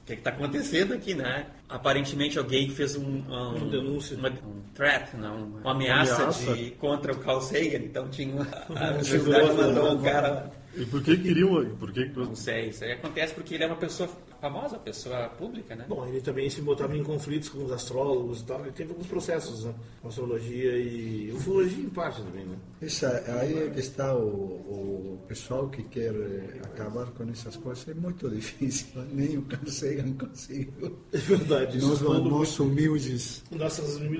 O 0.00 0.12
que 0.12 0.18
está 0.18 0.30
acontecendo 0.30 0.92
aqui, 0.92 1.14
né? 1.14 1.46
Aparentemente 1.68 2.36
alguém 2.36 2.68
fez 2.68 2.96
um, 2.96 3.22
um, 3.28 3.62
um 3.62 3.68
denúncio, 3.68 4.18
uma, 4.18 4.28
um 4.28 4.60
threat, 4.74 5.16
não, 5.16 5.44
uma 5.44 5.70
ameaça, 5.70 6.14
uma 6.14 6.22
ameaça. 6.22 6.54
De, 6.54 6.70
contra 6.72 7.12
o 7.12 7.18
Carl 7.18 7.40
Sagan. 7.40 7.76
Então 7.76 8.08
tinha 8.08 8.34
uma, 8.34 8.44
a 8.74 8.90
universidade 8.94 9.52
mandou 9.52 9.92
um 9.92 10.02
cara 10.02 10.50
e 10.76 10.84
por 10.84 11.02
que 11.02 11.16
queriam. 11.16 11.64
Por 11.76 11.92
que... 11.92 12.04
Não 12.06 12.34
sei, 12.34 12.68
isso 12.68 12.84
aí 12.84 12.92
acontece 12.92 13.34
porque 13.34 13.54
ele 13.54 13.64
é 13.64 13.66
uma 13.66 13.76
pessoa 13.76 14.08
famosa, 14.40 14.78
pessoa 14.78 15.28
pública, 15.28 15.76
né? 15.76 15.84
Bom, 15.88 16.06
ele 16.06 16.20
também 16.20 16.48
se 16.48 16.60
botava 16.62 16.96
em 16.96 17.04
conflitos 17.04 17.48
com 17.48 17.64
os 17.64 17.72
astrólogos 17.72 18.40
e 18.40 18.44
tal. 18.44 18.60
Ele 18.60 18.72
teve 18.72 18.90
alguns 18.90 19.06
processos, 19.06 19.64
né? 19.64 19.74
Astrologia 20.04 20.76
e 20.78 21.30
ufologia 21.32 21.84
em 21.84 21.90
parte 21.90 22.22
também, 22.22 22.46
né? 22.46 22.56
Isso, 22.80 23.06
aí 23.06 23.58
é 23.58 23.70
que 23.70 23.80
está 23.80 24.16
o, 24.16 24.24
o 24.24 25.20
pessoal 25.28 25.68
que 25.68 25.82
quer 25.82 26.14
eh, 26.14 26.60
acabar 26.64 27.06
com 27.10 27.28
essas 27.30 27.56
coisas. 27.56 27.86
É 27.88 27.94
muito 27.94 28.28
difícil, 28.30 28.88
nem 29.12 29.36
o 29.36 29.42
Carl 29.42 29.66
Sagan 29.66 30.12
conseguiu. 30.14 30.98
É 31.12 31.18
verdade. 31.18 31.78
Nós, 31.78 32.00
nós 32.00 32.58
humildes 32.58 33.42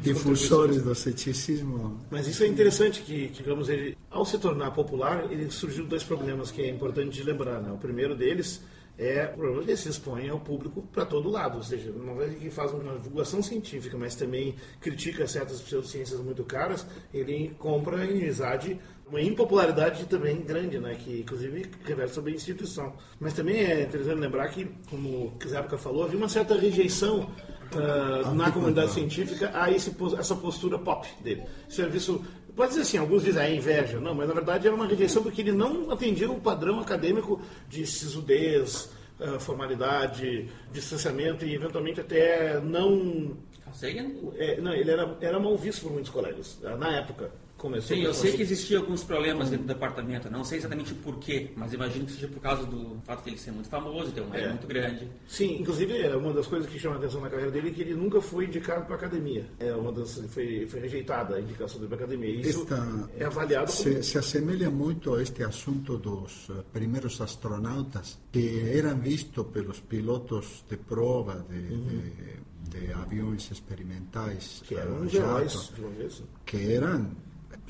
difusores 0.03 0.83
do 0.83 0.95
ceticismo. 0.95 1.99
Mas 2.11 2.27
isso 2.27 2.45
é 2.45 2.47
interessante 2.47 3.03
que, 3.03 3.29
digamos, 3.29 3.69
ele, 3.69 3.97
ao 4.11 4.25
se 4.25 4.39
tornar 4.39 4.71
popular, 4.73 5.31
ele 5.33 5.51
surgiu 5.51 5.87
dois 5.87 6.03
problemas 6.03 6.51
que 6.51 6.63
é 6.63 6.69
importante 6.69 7.23
lembrar, 7.23 7.61
né? 7.61 7.73
O 7.73 7.79
primeiro 7.79 8.15
deles 8.15 8.61
é 9.01 9.33
o 9.33 9.39
problema 9.39 9.65
que 9.65 9.77
se 9.79 9.89
expõe 9.89 10.29
ao 10.29 10.39
público 10.39 10.83
para 10.93 11.07
todo 11.07 11.31
lado, 11.31 11.57
ou 11.57 11.63
seja, 11.63 11.91
uma 11.91 12.15
vez 12.15 12.39
que 12.39 12.51
faz 12.51 12.71
uma 12.71 12.99
divulgação 12.99 13.43
científica, 13.43 13.97
mas 13.97 14.15
também 14.15 14.55
critica 14.79 15.27
certas 15.27 15.59
pseudociências 15.59 16.21
muito 16.21 16.45
caras, 16.45 16.87
ele 17.13 17.57
compra 17.59 18.05
inimizade, 18.05 18.79
uma 19.09 19.23
impopularidade 19.23 20.05
também 20.05 20.43
grande, 20.43 20.79
né, 20.79 20.95
que 21.03 21.21
inclusive 21.21 21.71
revela 21.85 22.09
sobre 22.09 22.33
a 22.33 22.35
instituição. 22.35 22.93
Mas 23.19 23.33
também 23.33 23.57
é 23.57 23.85
interessante 23.85 24.21
lembrar 24.21 24.49
que, 24.49 24.67
como 24.91 25.33
o 25.43 25.49
Zépoca 25.49 25.79
falou, 25.79 26.05
havia 26.05 26.19
uma 26.19 26.29
certa 26.29 26.55
rejeição 26.55 27.27
uh, 27.75 28.35
na 28.35 28.51
comunidade 28.51 28.93
científica 28.93 29.51
a 29.55 29.71
esse, 29.71 29.97
essa 30.19 30.37
postura 30.37 30.79
pop 30.79 31.09
dele. 31.23 31.43
É 31.79 31.87
visto 31.87 32.23
Pode 32.55 32.71
dizer 32.71 32.83
assim, 32.83 32.99
alguns 32.99 33.23
dizem 33.25 33.43
é 33.43 33.55
inveja, 33.55 34.01
não, 34.01 34.15
mas 34.15 34.29
na 34.29 34.35
verdade 34.35 34.67
era 34.67 34.75
uma 34.75 34.87
rejeição 34.87 35.23
porque 35.23 35.41
ele 35.41 35.53
não 35.53 35.91
atendia 35.91 36.31
o 36.31 36.41
padrão 36.41 36.81
acadêmico 36.81 37.41
de 37.69 37.87
sisudez, 37.87 38.91
eh, 39.19 39.39
formalidade, 39.39 40.49
distanciamento 40.73 41.45
e 41.45 41.55
eventualmente 41.55 42.01
até 42.01 42.61
não. 42.61 43.37
Sagan? 43.73 44.11
É, 44.37 44.61
não, 44.61 44.73
ele 44.73 44.91
era, 44.91 45.17
era 45.21 45.39
mal 45.39 45.57
visto 45.57 45.83
por 45.83 45.93
muitos 45.93 46.11
colegas, 46.11 46.59
na 46.79 46.97
época 46.97 47.31
começou. 47.61 47.95
Sim, 47.95 48.03
eu 48.03 48.15
sei 48.15 48.33
que 48.33 48.43
existiam 48.43 48.81
alguns 48.81 49.05
problemas 49.05 49.51
dentro 49.51 49.67
do 49.67 49.69
departamento, 49.69 50.31
não 50.31 50.43
sei 50.43 50.59
exatamente 50.59 50.95
por 50.95 51.19
quê, 51.19 51.51
mas 51.55 51.73
imagino 51.75 52.07
que 52.07 52.13
seja 52.13 52.27
por 52.27 52.41
causa 52.41 52.65
do 52.65 52.99
fato 53.05 53.23
de 53.23 53.31
ele 53.31 53.39
ser 53.39 53.53
muito 53.53 53.69
famoso, 53.69 54.11
ter 54.13 54.23
uma 54.23 54.37
é. 54.37 54.49
muito 54.49 54.67
grande. 54.67 55.07
Sim, 55.29 55.61
inclusive 55.61 55.99
é 55.99 56.17
uma 56.17 56.33
das 56.33 56.47
coisas 56.47 56.69
que 56.69 56.79
chama 56.79 56.97
a 56.97 56.99
atenção 56.99 57.21
na 57.21 57.29
carreira 57.29 57.51
dele 57.51 57.69
é 57.69 57.73
que 57.73 57.83
ele 57.83 57.95
nunca 57.95 58.21
foi 58.21 58.47
indicado 58.47 58.87
para 58.87 58.95
a 58.95 58.99
academia. 58.99 59.45
É 59.59 59.75
uma 59.75 59.93
das 59.93 60.17
foi, 60.31 60.67
foi 60.67 60.81
rejeitada 60.81 61.37
a 61.37 61.41
indicação 61.41 61.79
dele 61.79 61.91
para 61.91 61.99
a 61.99 62.07
academia. 62.07 62.41
Isso 62.41 62.63
Esta, 62.63 63.11
é 63.19 63.25
avaliado 63.25 63.71
como... 63.71 63.85
se, 63.85 64.03
se 64.03 64.19
assemelha 64.19 64.71
muito 64.71 65.15
a 65.15 65.23
este 65.23 65.43
assunto 65.45 65.99
dos 65.99 66.49
eh, 66.51 66.63
primeiros 66.73 67.21
astronautas 67.21 68.19
que 68.33 68.71
eram 68.73 68.99
vistos 68.99 69.47
pelos 69.49 69.81
pilotos 69.81 70.65
de 70.69 70.77
prova 70.79 71.45
de, 71.49 71.57
uhum. 71.57 71.87
de 71.87 72.51
de 72.71 72.93
aviões 72.93 73.51
experimentais 73.51 74.63
que 74.65 74.77
eram 74.77 75.09
jato, 75.09 75.75
uma 75.79 75.91
vez. 75.91 76.23
que 76.47 76.73
eram 76.73 77.11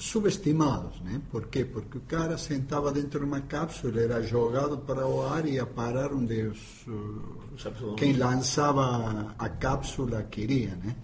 subestimados, 0.01 1.01
né? 1.03 1.21
Por 1.31 1.47
quê? 1.49 1.65
Porque 1.65 1.99
o 1.99 2.01
cara 2.01 2.39
sentava 2.39 2.91
dentro 2.91 3.21
de 3.21 3.27
uma 3.27 3.41
cápsula, 3.43 4.01
era 4.01 4.23
jogado 4.23 4.79
para 4.79 5.07
o 5.07 5.27
ar 5.27 5.47
e 5.47 5.53
ia 5.53 5.67
parar 5.67 6.13
onde 6.13 6.43
os, 6.43 6.87
uh, 6.89 7.95
quem 7.97 8.15
lançava 8.15 9.35
a 9.39 9.49
cápsula 9.49 10.23
queria, 10.23 10.75
né? 10.77 10.97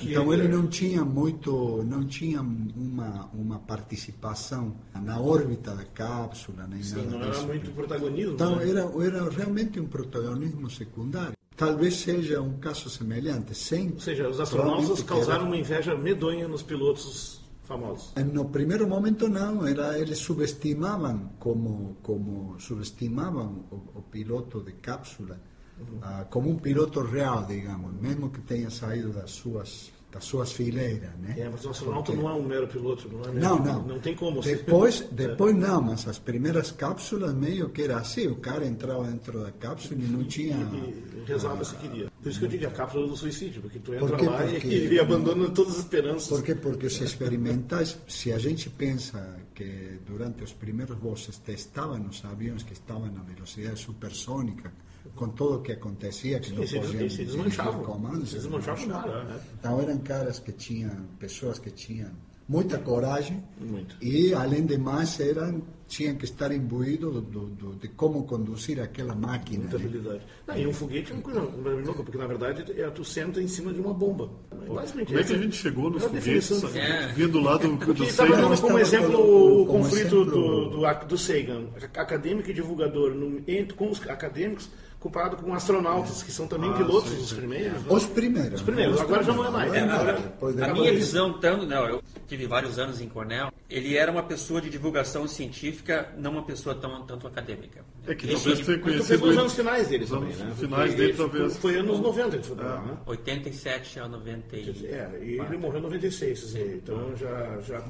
Então 0.00 0.32
ele 0.32 0.48
não 0.48 0.66
tinha 0.66 1.04
muito, 1.04 1.84
não 1.84 2.06
tinha 2.06 2.40
uma 2.40 3.28
uma 3.34 3.58
participação 3.58 4.74
na 4.94 5.20
órbita 5.20 5.74
da 5.74 5.84
cápsula 5.84 6.66
nem 6.66 6.82
Sim, 6.82 7.04
nada 7.04 7.10
não 7.10 7.22
era 7.22 7.42
muito 7.42 7.70
protagonismo. 7.72 8.32
Então 8.32 8.56
né? 8.56 8.70
era 8.70 8.80
era 8.80 9.28
realmente 9.28 9.78
um 9.78 9.86
protagonismo 9.86 10.70
secundário. 10.70 11.36
Talvez 11.54 11.96
seja 11.96 12.40
um 12.40 12.56
caso 12.58 12.88
semelhante, 12.88 13.54
sem. 13.54 13.90
Ou 13.92 14.00
seja, 14.00 14.28
os 14.28 14.40
astronautas 14.40 15.02
causaram 15.02 15.40
era... 15.40 15.44
uma 15.44 15.56
inveja 15.56 15.94
medonha 15.94 16.48
nos 16.48 16.62
pilotos 16.62 17.47
famosos? 17.68 18.14
No 18.32 18.46
primeiro 18.46 18.88
momento 18.88 19.28
não, 19.28 19.66
era 19.66 19.98
eles 19.98 20.18
subestimavam 20.18 21.32
como 21.38 21.98
como 22.02 22.58
subestimavam 22.58 23.64
o, 23.70 23.98
o 23.98 24.02
piloto 24.02 24.62
de 24.62 24.72
cápsula 24.72 25.40
uhum. 25.78 25.98
uh, 25.98 26.24
como 26.30 26.50
um 26.50 26.56
piloto 26.56 27.02
real, 27.02 27.44
digamos, 27.44 27.92
mesmo 27.92 28.30
que 28.30 28.40
tenha 28.40 28.70
saído 28.70 29.12
das 29.12 29.30
suas 29.30 29.92
das 30.10 30.24
suas 30.24 30.52
fileiras, 30.52 31.10
né? 31.20 31.34
É, 31.36 31.48
mas 31.50 31.64
o 31.66 31.70
astronauta 31.70 32.12
Porque... 32.12 32.22
não 32.22 32.30
é 32.30 32.34
um 32.34 32.42
mero 32.42 32.66
piloto, 32.66 33.08
não 33.08 33.22
é 33.24 33.28
mero 33.28 33.40
Não, 33.40 33.58
não. 33.58 33.82
Não 33.82 33.98
tem 33.98 34.14
como. 34.14 34.40
Depois, 34.40 35.06
depois 35.12 35.54
não, 35.54 35.82
mas 35.82 36.08
as 36.08 36.18
primeiras 36.18 36.70
cápsulas 36.70 37.34
meio 37.34 37.68
que 37.68 37.82
era 37.82 37.98
assim, 37.98 38.26
o 38.26 38.36
cara 38.36 38.66
entrava 38.66 39.04
dentro 39.04 39.40
da 39.40 39.52
cápsula 39.52 40.00
e 40.00 40.06
não 40.06 40.24
tinha... 40.24 40.56
E, 40.56 41.18
e 41.18 41.24
rezava 41.26 41.62
se 41.62 41.76
queria. 41.76 42.10
Por 42.22 42.30
isso 42.30 42.38
que 42.38 42.46
eu 42.46 42.48
digo 42.48 42.66
a 42.66 42.70
cápsula 42.70 43.06
do 43.06 43.16
suicídio, 43.16 43.60
porque 43.60 43.78
tu 43.78 43.92
entra 43.92 44.08
porque, 44.08 44.24
lá 44.24 44.38
porque, 44.38 44.66
e, 44.88 44.98
abandona 44.98 45.50
todas 45.50 45.72
as 45.74 45.78
esperanças. 45.80 46.28
Por 46.28 46.42
quê? 46.42 46.54
Porque 46.54 46.86
os 46.86 47.00
experimentais, 47.00 47.98
se 48.08 48.32
a 48.32 48.38
gente 48.38 48.70
pensa 48.70 49.36
que 49.54 49.98
durante 50.06 50.42
os 50.42 50.54
primeiros 50.54 50.96
voos 50.98 51.26
testavam 51.44 52.06
os 52.08 52.24
aviões 52.24 52.62
que 52.62 52.72
estavam 52.72 53.12
na 53.12 53.22
velocidade 53.22 53.78
supersônica, 53.78 54.72
com 55.14 55.28
tudo 55.28 55.56
o 55.56 55.62
que 55.62 55.72
acontecia, 55.72 56.40
que 56.40 56.52
não 56.52 56.62
esse, 56.62 56.78
podiam 56.78 57.06
esse 57.06 57.24
desmanchavam, 57.24 57.82
comandos. 57.84 58.30
Se 58.30 58.36
desmanchavam 58.36 58.86
nada. 58.86 59.24
Né? 59.24 59.40
Então 59.58 59.80
eram 59.80 59.98
caras 59.98 60.38
que 60.38 60.52
tinham, 60.52 61.06
pessoas 61.18 61.58
que 61.58 61.70
tinham 61.70 62.10
muita 62.48 62.78
coragem 62.78 63.44
Muito. 63.60 63.96
e 64.00 64.32
além 64.32 64.64
de 64.64 64.78
mais 64.78 65.20
eram 65.20 65.62
tinham 65.88 66.14
que 66.16 66.24
estar 66.26 66.52
imbuídos 66.52 67.14
do, 67.14 67.20
do, 67.22 67.46
do, 67.46 67.74
de 67.76 67.88
como 67.88 68.24
conduzir 68.24 68.78
aquela 68.78 69.14
máquina. 69.14 69.60
Muita 69.60 69.78
né? 69.78 69.84
habilidade. 69.84 70.20
Não, 70.46 70.58
e 70.58 70.66
um 70.66 70.72
foguete 70.72 71.12
é 71.12 71.14
uma 71.14 71.22
coisa 71.22 71.40
louca, 71.40 72.02
porque 72.02 72.18
na 72.18 72.26
verdade 72.26 72.78
é, 72.78 72.90
tu 72.90 73.02
senta 73.02 73.40
em 73.40 73.48
cima 73.48 73.72
de 73.72 73.80
uma 73.80 73.94
bomba. 73.94 74.30
Basicamente, 74.68 75.08
Como 75.08 75.18
é 75.18 75.24
que 75.24 75.32
a 75.32 75.38
gente 75.38 75.56
chegou 75.56 75.90
nos 75.90 76.04
foguetes 76.04 76.62
é. 76.76 77.08
vindo 77.14 77.40
lá 77.40 77.56
do, 77.56 77.74
do 77.74 78.04
Estava 78.04 78.36
dando 78.36 78.60
como 78.60 78.78
exemplo 78.78 79.62
o 79.62 79.66
conflito 79.66 80.26
do, 80.26 80.68
do, 80.68 81.04
do 81.06 81.18
Sagan, 81.18 81.68
acadêmico 81.96 82.50
e 82.50 82.52
divulgador, 82.52 83.14
no, 83.14 83.38
entre, 83.48 83.72
com 83.74 83.90
os 83.90 84.06
acadêmicos 84.06 84.68
comparado 85.00 85.36
com 85.36 85.54
astronautas, 85.54 86.22
que 86.22 86.32
são 86.32 86.46
também 86.46 86.70
ah, 86.70 86.74
pilotos 86.74 87.10
sim, 87.10 87.20
os 87.20 87.32
primeiros. 87.32 87.82
Né? 87.82 87.88
Os 87.88 88.06
primeiros. 88.06 88.54
Os 88.54 88.62
primeiros, 88.62 88.94
os 88.96 89.00
agora 89.00 89.22
primeiros. 89.22 89.44
já 89.44 89.50
não 89.50 89.60
é 89.60 89.66
mais. 89.66 89.74
É, 89.74 89.80
agora, 89.80 90.70
a 90.70 90.74
minha 90.74 90.92
visão, 90.92 91.38
tanto, 91.38 91.66
não, 91.66 91.86
eu 91.86 92.02
tive 92.26 92.46
vários 92.46 92.78
anos 92.78 93.00
em 93.00 93.08
Cornell, 93.08 93.52
ele 93.70 93.96
era 93.96 94.10
uma 94.10 94.22
pessoa 94.22 94.60
de 94.60 94.68
divulgação 94.68 95.28
científica, 95.28 96.12
não 96.18 96.32
uma 96.32 96.42
pessoa 96.42 96.74
tão, 96.74 97.02
tanto 97.06 97.26
acadêmica. 97.26 97.84
É 98.06 98.14
que 98.14 98.26
talvez 98.26 98.60
tenha 98.60 98.78
conhecido... 98.78 99.18
Foi 99.18 99.28
nos 99.28 99.38
anos 99.38 99.54
finais 99.54 99.88
dele 99.88 100.06
também, 100.06 100.34
né? 100.34 100.52
finais 100.56 100.94
dele, 100.94 101.14
talvez. 101.14 101.56
Foi 101.58 101.76
anos 101.76 102.00
90 102.00 102.36
ele 102.36 102.42
foi 102.42 102.56
ah. 102.60 102.82
né? 102.86 102.98
87 103.06 104.00
a 104.00 104.08
90 104.08 104.56
É, 104.56 105.20
e 105.22 105.38
ele 105.38 105.58
morreu 105.58 105.78
em 105.78 105.82
96, 105.82 106.40
dizer, 106.40 106.80
então 106.82 107.16
já... 107.16 107.60
já... 107.60 107.84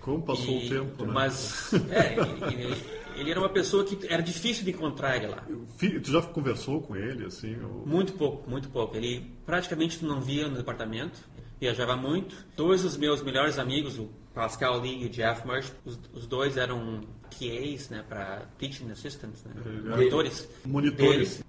Como 0.00 0.22
passou 0.22 0.54
e, 0.54 0.66
o 0.66 0.68
tempo, 0.70 1.04
né? 1.04 1.12
Mas, 1.12 1.70
é, 1.90 2.14
ele, 2.52 2.76
ele, 3.20 3.30
era 3.30 3.40
uma 3.40 3.48
pessoa 3.48 3.84
que 3.84 4.06
era 4.06 4.22
difícil 4.22 4.64
de 4.64 4.70
encontrar 4.70 5.16
ele 5.16 5.26
lá. 5.26 5.44
Tu 5.78 6.10
já 6.10 6.22
conversou 6.22 6.80
com 6.80 6.96
ele, 6.96 7.26
assim? 7.26 7.56
Ou... 7.62 7.86
Muito 7.86 8.12
pouco, 8.14 8.48
muito 8.48 8.68
pouco. 8.68 8.96
Ele 8.96 9.32
praticamente 9.44 10.04
não 10.04 10.20
via 10.20 10.48
no 10.48 10.56
departamento, 10.56 11.20
viajava 11.60 11.96
muito. 11.96 12.46
Dois 12.56 12.82
dos 12.82 12.96
meus 12.96 13.22
melhores 13.22 13.58
amigos, 13.58 13.98
o 13.98 14.08
Pascal 14.34 14.80
Lee 14.80 15.02
e 15.02 15.06
o 15.06 15.08
Jeff 15.08 15.46
Marsh, 15.46 15.72
os, 15.84 15.98
os 16.12 16.26
dois 16.26 16.56
eram 16.56 17.00
TAs, 17.28 17.88
né, 17.90 18.04
para 18.08 18.42
Teaching 18.58 18.90
Assistants, 18.90 19.44
né, 19.44 19.52
é, 19.64 19.96
monitores. 19.96 20.48
Monitores. 20.64 21.42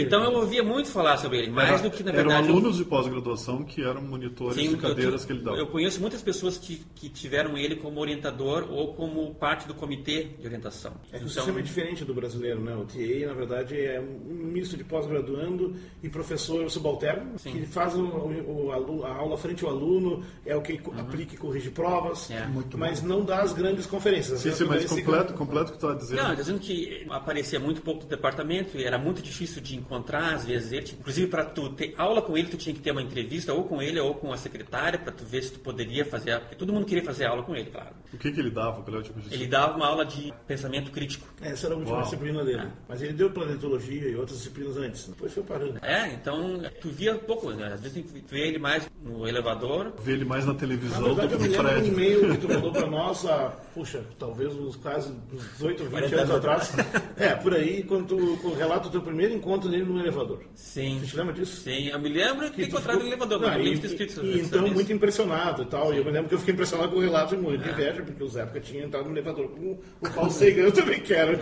Então 0.00 0.24
eu 0.24 0.32
ouvia 0.32 0.62
muito 0.62 0.88
falar 0.90 1.16
sobre 1.18 1.38
ele, 1.38 1.50
mais 1.50 1.80
era, 1.80 1.82
do 1.82 1.90
que 1.90 2.02
na 2.02 2.12
verdade. 2.12 2.44
Eram 2.44 2.56
alunos 2.56 2.76
de 2.76 2.84
pós-graduação 2.84 3.64
que 3.64 3.82
eram 3.82 4.02
monitores 4.02 4.56
sim, 4.56 4.70
de 4.70 4.76
cadeiras 4.76 5.22
eu, 5.22 5.26
que 5.26 5.32
ele 5.32 5.42
dava. 5.42 5.56
Eu 5.56 5.66
conheço 5.66 6.00
muitas 6.00 6.22
pessoas 6.22 6.58
que, 6.58 6.84
que 6.94 7.08
tiveram 7.08 7.56
ele 7.56 7.76
como 7.76 8.00
orientador 8.00 8.66
ou 8.70 8.94
como 8.94 9.34
parte 9.34 9.66
do 9.66 9.74
comitê 9.74 10.24
de 10.38 10.46
orientação. 10.46 10.92
É 11.10 11.16
um 11.16 11.18
então, 11.18 11.28
sistema 11.28 11.62
diferente 11.62 12.04
do 12.04 12.14
brasileiro, 12.14 12.60
né? 12.60 12.74
O 12.74 12.84
TA, 12.84 13.26
na 13.26 13.34
verdade, 13.34 13.78
é 13.78 14.00
um 14.00 14.34
misto 14.34 14.76
de 14.76 14.84
pós-graduando 14.84 15.76
e 16.02 16.08
professor 16.08 16.70
subalterno, 16.70 17.38
sim. 17.38 17.52
que 17.52 17.66
faz 17.66 17.94
o, 17.94 18.02
o, 18.02 19.04
a 19.04 19.14
aula 19.14 19.36
frente 19.36 19.64
ao 19.64 19.70
aluno, 19.70 20.24
é 20.44 20.56
o 20.56 20.62
que 20.62 20.72
uhum. 20.72 20.98
aplica 20.98 21.34
e 21.34 21.38
corrige 21.38 21.70
provas 21.70 22.30
É. 22.30 22.46
Muito 22.46 22.78
mas 22.78 23.02
não 23.02 23.24
dá 23.24 23.42
as 23.42 23.52
grandes 23.52 23.86
conferências. 23.86 24.40
Sim, 24.40 24.52
sim, 24.52 24.64
mas 24.64 24.84
completo, 25.04 25.32
completo 25.34 25.70
o 25.70 25.72
que 25.74 25.78
tu 25.78 25.86
está 25.86 25.98
dizendo. 25.98 26.22
Não, 26.22 26.34
dizendo 26.34 26.58
que 26.60 27.06
aparecia 27.10 27.58
muito 27.60 27.82
pouco 27.82 28.00
do 28.00 28.06
departamento 28.06 28.76
e 28.76 28.84
era 28.84 28.98
muito 28.98 29.22
difícil 29.22 29.60
de 29.62 29.76
encontrar, 29.76 30.34
às 30.34 30.44
vezes 30.46 30.72
ele, 30.72 30.86
inclusive 30.98 31.26
para 31.28 31.44
tu 31.44 31.70
ter 31.70 31.94
aula 31.96 32.22
com 32.22 32.36
ele, 32.36 32.48
tu 32.48 32.56
tinha 32.56 32.74
que 32.74 32.80
ter 32.80 32.90
uma 32.90 33.02
entrevista 33.02 33.52
ou 33.52 33.64
com 33.64 33.80
ele 33.82 33.98
ou 34.00 34.14
com 34.14 34.32
a 34.32 34.36
secretária 34.36 34.98
para 34.98 35.12
tu 35.12 35.24
ver 35.24 35.42
se 35.42 35.52
tu 35.52 35.60
poderia 35.60 36.04
fazer, 36.04 36.38
porque 36.40 36.56
todo 36.56 36.72
mundo 36.72 36.86
queria 36.86 37.04
fazer 37.04 37.26
aula 37.26 37.42
com 37.42 37.54
ele, 37.54 37.70
claro. 37.70 37.90
O 38.12 38.18
que, 38.18 38.30
que 38.30 38.40
ele 38.40 38.50
dava? 38.50 38.82
Qual 38.82 38.96
é 38.96 39.00
o 39.00 39.02
tipo 39.02 39.20
de 39.20 39.32
Ele 39.34 39.46
dava 39.46 39.76
uma 39.76 39.86
aula 39.86 40.04
de 40.04 40.32
pensamento 40.46 40.90
crítico. 40.90 41.26
Essa 41.40 41.66
era 41.66 41.74
a 41.74 41.78
última 41.78 41.96
Uau. 41.96 42.04
disciplina 42.04 42.44
dele. 42.44 42.68
Mas 42.88 43.00
ele 43.02 43.12
deu 43.14 43.30
planetologia 43.30 44.08
e 44.08 44.16
outras 44.16 44.38
disciplinas 44.38 44.76
antes. 44.76 45.08
Depois 45.08 45.32
foi 45.32 45.42
parando. 45.42 45.78
É, 45.82 46.12
então 46.12 46.60
tu 46.80 46.88
via 46.90 47.14
pouco, 47.14 47.50
né? 47.50 47.72
às 47.72 47.80
vezes 47.80 48.04
tu 48.04 48.34
via 48.34 48.44
ele 48.46 48.58
mais 48.58 48.88
no 49.02 49.26
elevador. 49.26 49.92
Ver 50.02 50.12
ele 50.12 50.24
mais 50.24 50.44
na 50.46 50.52
Na 50.52 50.58
televisão 50.58 51.02
verdade, 51.02 51.28
do 51.28 51.34
eu 51.34 51.38
que 51.38 51.48
me 51.48 51.56
no 51.56 51.62
lembro 51.62 51.82
um 51.82 51.86
e-mail 51.86 52.30
que 52.32 52.38
tu 52.38 52.48
mandou 52.52 52.72
pra 52.72 52.86
nós 52.86 53.24
há, 53.26 53.48
puxa, 53.74 54.04
talvez 54.18 54.54
uns 54.54 54.76
uns 54.98 55.12
18 55.58 55.82
ou 55.84 55.88
20 55.88 55.90
40 55.90 56.16
anos 56.16 56.30
atrás. 56.34 56.72
É, 57.16 57.34
por 57.34 57.54
aí, 57.54 57.82
quando 57.84 58.06
tu 58.08 58.36
tu 58.42 58.52
relata 58.54 58.88
o 58.88 58.90
teu 58.90 59.00
primeiro 59.02 59.34
encontro 59.34 59.68
dele 59.68 59.84
no 59.84 59.98
elevador. 60.00 60.40
Sim. 60.54 60.98
Você 61.00 61.06
te 61.06 61.16
lembra 61.16 61.32
disso? 61.34 61.60
Sim, 61.62 61.88
eu 61.88 61.98
me 62.00 62.08
lembro 62.08 62.50
ter 62.50 62.62
tu 62.64 62.68
encontrado 62.68 62.98
no 63.00 63.06
elevador, 63.06 63.40
Não, 63.40 63.60
e, 63.60 63.72
escrito 63.74 64.24
e- 64.24 64.40
isso. 64.40 64.46
então 64.56 64.68
muito 64.68 64.92
impressionado 64.92 65.62
e 65.62 65.66
tal. 65.66 65.92
E 65.94 65.98
eu 65.98 66.04
me 66.04 66.10
lembro 66.10 66.28
que 66.28 66.34
eu 66.34 66.38
fiquei 66.38 66.54
impressionado 66.54 66.90
com 66.92 66.96
o 66.98 67.00
relato 67.00 67.34
e 67.34 67.38
morri 67.38 67.58
de 67.58 67.68
É. 67.68 67.72
inveja, 67.72 68.02
porque 68.02 68.22
o 68.22 68.28
Zeca 68.28 68.60
tinha 68.60 68.84
entrado 68.84 69.04
no 69.06 69.10
elevador 69.12 69.48
com 69.50 69.78
o 70.00 70.10
Carl 70.10 70.30
Sagan, 70.30 70.62
eu 70.62 70.72
também 70.72 71.00
quero. 71.00 71.38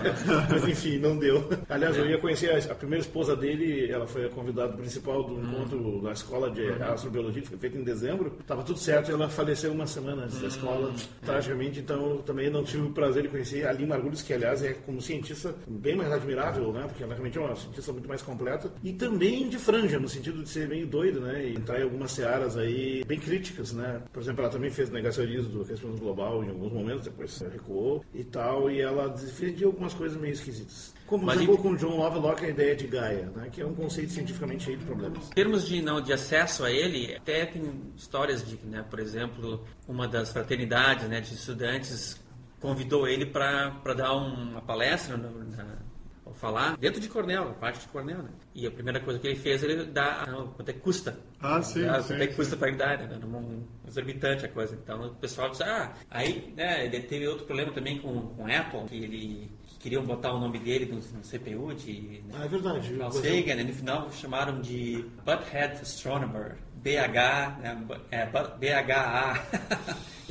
Mas 0.51 0.69
enfim, 0.69 0.99
não 0.99 1.17
deu. 1.19 1.49
Aliás, 1.69 1.97
eu 1.97 2.07
ia 2.09 2.19
conhecer 2.19 2.51
a, 2.51 2.73
a 2.73 2.75
primeira 2.75 3.03
esposa 3.03 3.35
dele, 3.37 3.91
ela 3.91 4.07
foi 4.07 4.27
a 4.27 4.29
convidada 4.29 4.73
principal 4.77 5.23
do 5.25 5.41
encontro 5.41 6.03
na 6.03 6.13
escola 6.13 6.51
de 6.51 6.67
astrobiologia, 6.83 7.43
que 7.43 7.49
foi 7.49 7.59
feito 7.59 7.79
em 7.79 7.83
dezembro. 7.85 8.37
Tava 8.47 8.63
tudo 8.63 8.79
certo, 8.79 9.11
ela 9.11 9.29
faleceu 9.29 9.73
uma 9.73 9.87
semana 9.87 10.25
antes 10.25 10.41
da 10.41 10.49
escola, 10.49 10.93
tragicamente, 11.25 11.81
então 11.81 12.11
eu 12.11 12.19
também 12.19 12.51
não 12.51 12.63
tive 12.65 12.83
o 12.85 12.91
prazer 12.91 13.23
de 13.23 13.29
conhecer 13.29 13.40
a 13.69 13.73
Lima 13.73 13.95
Margulis, 13.95 14.23
que 14.23 14.33
aliás 14.33 14.63
é 14.63 14.73
como 14.75 15.01
cientista 15.03 15.55
bem 15.67 15.97
mais 15.97 16.13
admirável, 16.13 16.73
né? 16.73 16.83
Porque 16.87 17.03
ela 17.03 17.13
realmente 17.15 17.37
é 17.39 17.41
uma 17.41 17.57
cientista 17.57 17.93
muito 17.93 18.09
mais 18.09 18.23
completa. 18.23 18.71
E 18.85 18.93
também 18.93 19.49
de 19.49 19.59
franja, 19.59 19.99
no 19.99 20.09
sentido 20.09 20.43
de 20.43 20.49
ser 20.49 20.69
meio 20.69 20.87
doido, 20.87 21.21
né? 21.21 21.45
E 21.47 21.55
entrar 21.55 21.81
em 21.81 21.83
algumas 21.85 22.13
searas 22.13 22.57
aí 22.57 23.05
bem 23.05 23.19
críticas, 23.19 23.73
né? 23.73 24.01
Por 24.13 24.23
exemplo, 24.23 24.43
ela 24.43 24.51
também 24.53 24.71
fez 24.71 24.91
negacionismo 24.91 25.49
do 25.51 25.63
aquecimento 25.63 25.99
global 25.99 26.43
em 26.45 26.49
alguns 26.51 26.73
momentos, 26.73 27.05
depois 27.05 27.39
recuou 27.53 28.05
e 28.15 28.25
tal, 28.25 28.71
e 28.71 28.81
ela 28.81 29.09
defendia 29.09 29.67
algumas 29.67 29.95
coisas 29.95 30.21
meio 30.21 30.33
esquisitas. 30.33 30.95
Como 31.07 31.27
Mas 31.27 31.37
exemplo 31.37 31.55
e- 31.57 31.59
com 31.59 31.75
John 31.75 31.97
Lovelock 31.97 32.45
a 32.45 32.49
ideia 32.49 32.77
de 32.77 32.87
Gaia, 32.87 33.33
né? 33.35 33.49
Que 33.51 33.61
é 33.63 33.67
um 33.67 33.75
conceito 33.75 34.13
cientificamente 34.13 34.65
cheio 34.65 34.79
de 34.79 34.85
problemas. 34.85 35.27
Em 35.29 35.35
termos 35.35 35.67
de, 35.67 35.83
não, 35.83 36.01
de 36.01 36.13
acesso 36.13 36.63
a 36.65 36.71
ele, 36.71 37.17
até 37.17 37.47
tem 37.47 37.63
histórias 37.97 38.47
de, 38.47 38.57
né, 38.65 38.85
por 38.89 39.01
exemplo, 39.01 39.65
uma 39.89 40.07
das 40.07 40.33
fraternidades 40.33 41.09
né, 41.09 41.21
de 41.21 41.35
estudantes 41.35 42.21
convidou 42.61 43.09
ele 43.09 43.27
para 43.27 43.71
dar 43.97 44.15
um- 44.17 44.51
uma 44.53 44.63
palestra 44.63 45.17
na, 45.17 45.29
na- 45.31 45.79
ou 46.25 46.35
falar 46.35 46.77
dentro 46.77 47.01
de 47.01 47.09
Cornell, 47.09 47.47
na 47.47 47.55
parte 47.55 47.81
de 47.81 47.89
Cornell. 47.89 48.19
Né? 48.23 48.29
E 48.55 48.67
a 48.67 48.71
primeira 48.71 49.01
coisa 49.01 49.19
que 49.19 49.27
ele 49.27 49.37
fez, 49.37 49.63
ele 49.65 49.85
dá 49.87 50.23
ah, 50.29 50.47
quanto 50.55 50.69
é 50.69 50.73
que 50.73 50.79
custa. 50.81 51.19
Ah, 51.41 51.61
sim, 51.63 51.85
Ah, 51.87 52.01
sim, 52.03 52.09
quanto 52.09 52.23
é 52.23 52.27
que 52.29 52.35
custa 52.37 52.57
para 52.57 52.69
ele 52.69 52.77
dar, 52.77 52.99
né? 52.99 53.19
Um 53.25 53.65
exorbitante 53.89 54.45
a 54.45 54.49
coisa. 54.49 54.75
Então 54.81 55.09
o 55.09 55.15
pessoal 55.17 55.51
disse, 55.51 55.63
ah, 55.65 55.93
aí 56.11 56.53
né, 56.57 56.85
ele 56.87 57.01
teve 57.01 57.27
outro 57.27 57.47
problema 57.47 57.73
também 57.73 57.99
com, 57.99 58.21
com 58.35 58.47
Apple, 58.47 58.85
que 58.89 58.97
ele 58.97 59.51
que 59.67 59.79
queriam 59.79 60.05
botar 60.05 60.33
o 60.35 60.39
nome 60.39 60.59
dele 60.59 60.85
no, 60.87 60.97
no 60.99 61.23
CPU 61.25 61.75
de 61.75 62.23
né, 62.29 62.35
Ah, 62.39 62.45
é 62.45 62.49
verdade. 62.49 62.95
Carl 62.97 63.11
Você- 63.11 63.41
Sagan, 63.43 63.61
e 63.61 63.65
no 63.65 63.73
final 63.73 64.13
chamaram 64.13 64.61
de 64.61 65.05
Butthead 65.25 65.81
Astronomer, 65.81 66.59
BH, 66.83 67.59
né, 67.61 67.87
é, 68.11 68.27
BHA. 68.27 69.47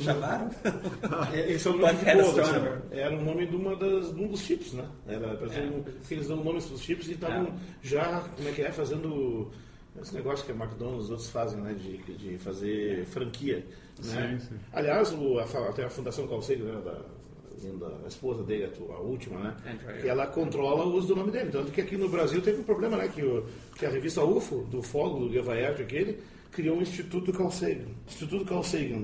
chamaram? 0.00 0.48
É, 1.32 1.52
Esse 1.52 1.68
é 1.68 1.70
o 1.70 1.76
nome 1.76 1.92
astronomer. 1.92 2.72
assim, 2.72 2.82
Era 2.92 3.14
o 3.16 3.22
nome 3.22 3.46
de, 3.46 3.54
uma 3.56 3.76
das, 3.76 4.14
de 4.14 4.22
um 4.22 4.28
dos 4.28 4.40
chips, 4.40 4.72
né? 4.72 4.84
Era, 5.06 5.26
É. 5.26 5.60
um- 5.60 5.84
eles 6.10 6.26
dão 6.26 6.42
nomes 6.42 6.64
para 6.64 6.74
os 6.74 6.80
chips 6.82 7.08
e 7.08 7.12
estavam 7.12 7.52
já, 7.82 8.20
como 8.36 8.48
é 8.48 8.52
que 8.52 8.62
é, 8.62 8.72
fazendo 8.72 9.50
esse 10.00 10.14
negócio 10.14 10.46
que 10.46 10.52
a 10.52 10.54
McDonald's 10.54 11.08
e 11.08 11.10
outros 11.12 11.28
fazem, 11.28 11.60
né? 11.60 11.74
De, 11.74 11.98
de 12.14 12.38
fazer 12.38 13.04
franquia. 13.06 13.64
Né? 14.02 14.38
Sim, 14.40 14.48
sim. 14.48 14.54
Aliás, 14.72 15.12
o, 15.12 15.38
a, 15.38 15.44
até 15.68 15.84
a 15.84 15.90
Fundação 15.90 16.26
Sagan, 16.40 16.64
né, 16.64 16.80
da, 16.82 17.88
da 17.98 18.08
esposa 18.08 18.42
dele, 18.42 18.64
a, 18.64 18.92
a 18.94 19.00
última, 19.00 19.38
né? 19.38 19.56
Que 20.00 20.08
ela 20.08 20.26
controla 20.28 20.86
o 20.86 20.94
uso 20.94 21.08
do 21.08 21.16
nome 21.16 21.30
dele. 21.30 21.50
Tanto 21.50 21.70
que 21.70 21.82
aqui 21.82 21.98
no 21.98 22.08
Brasil 22.08 22.40
teve 22.40 22.60
um 22.60 22.64
problema, 22.64 22.96
né? 22.96 23.06
Que, 23.08 23.22
o, 23.22 23.44
que 23.76 23.84
a 23.84 23.90
revista 23.90 24.24
UFO, 24.24 24.64
do 24.70 24.80
Fogo, 24.82 25.18
do 25.26 25.30
Gavaert, 25.34 25.78
aquele, 25.78 26.18
criou 26.50 26.78
o 26.78 26.82
Instituto 26.82 27.32
Carl 27.32 27.50
Sagan. 27.50 27.88
Instituto 28.06 28.44
Carl 28.44 28.62
Sagan, 28.62 29.00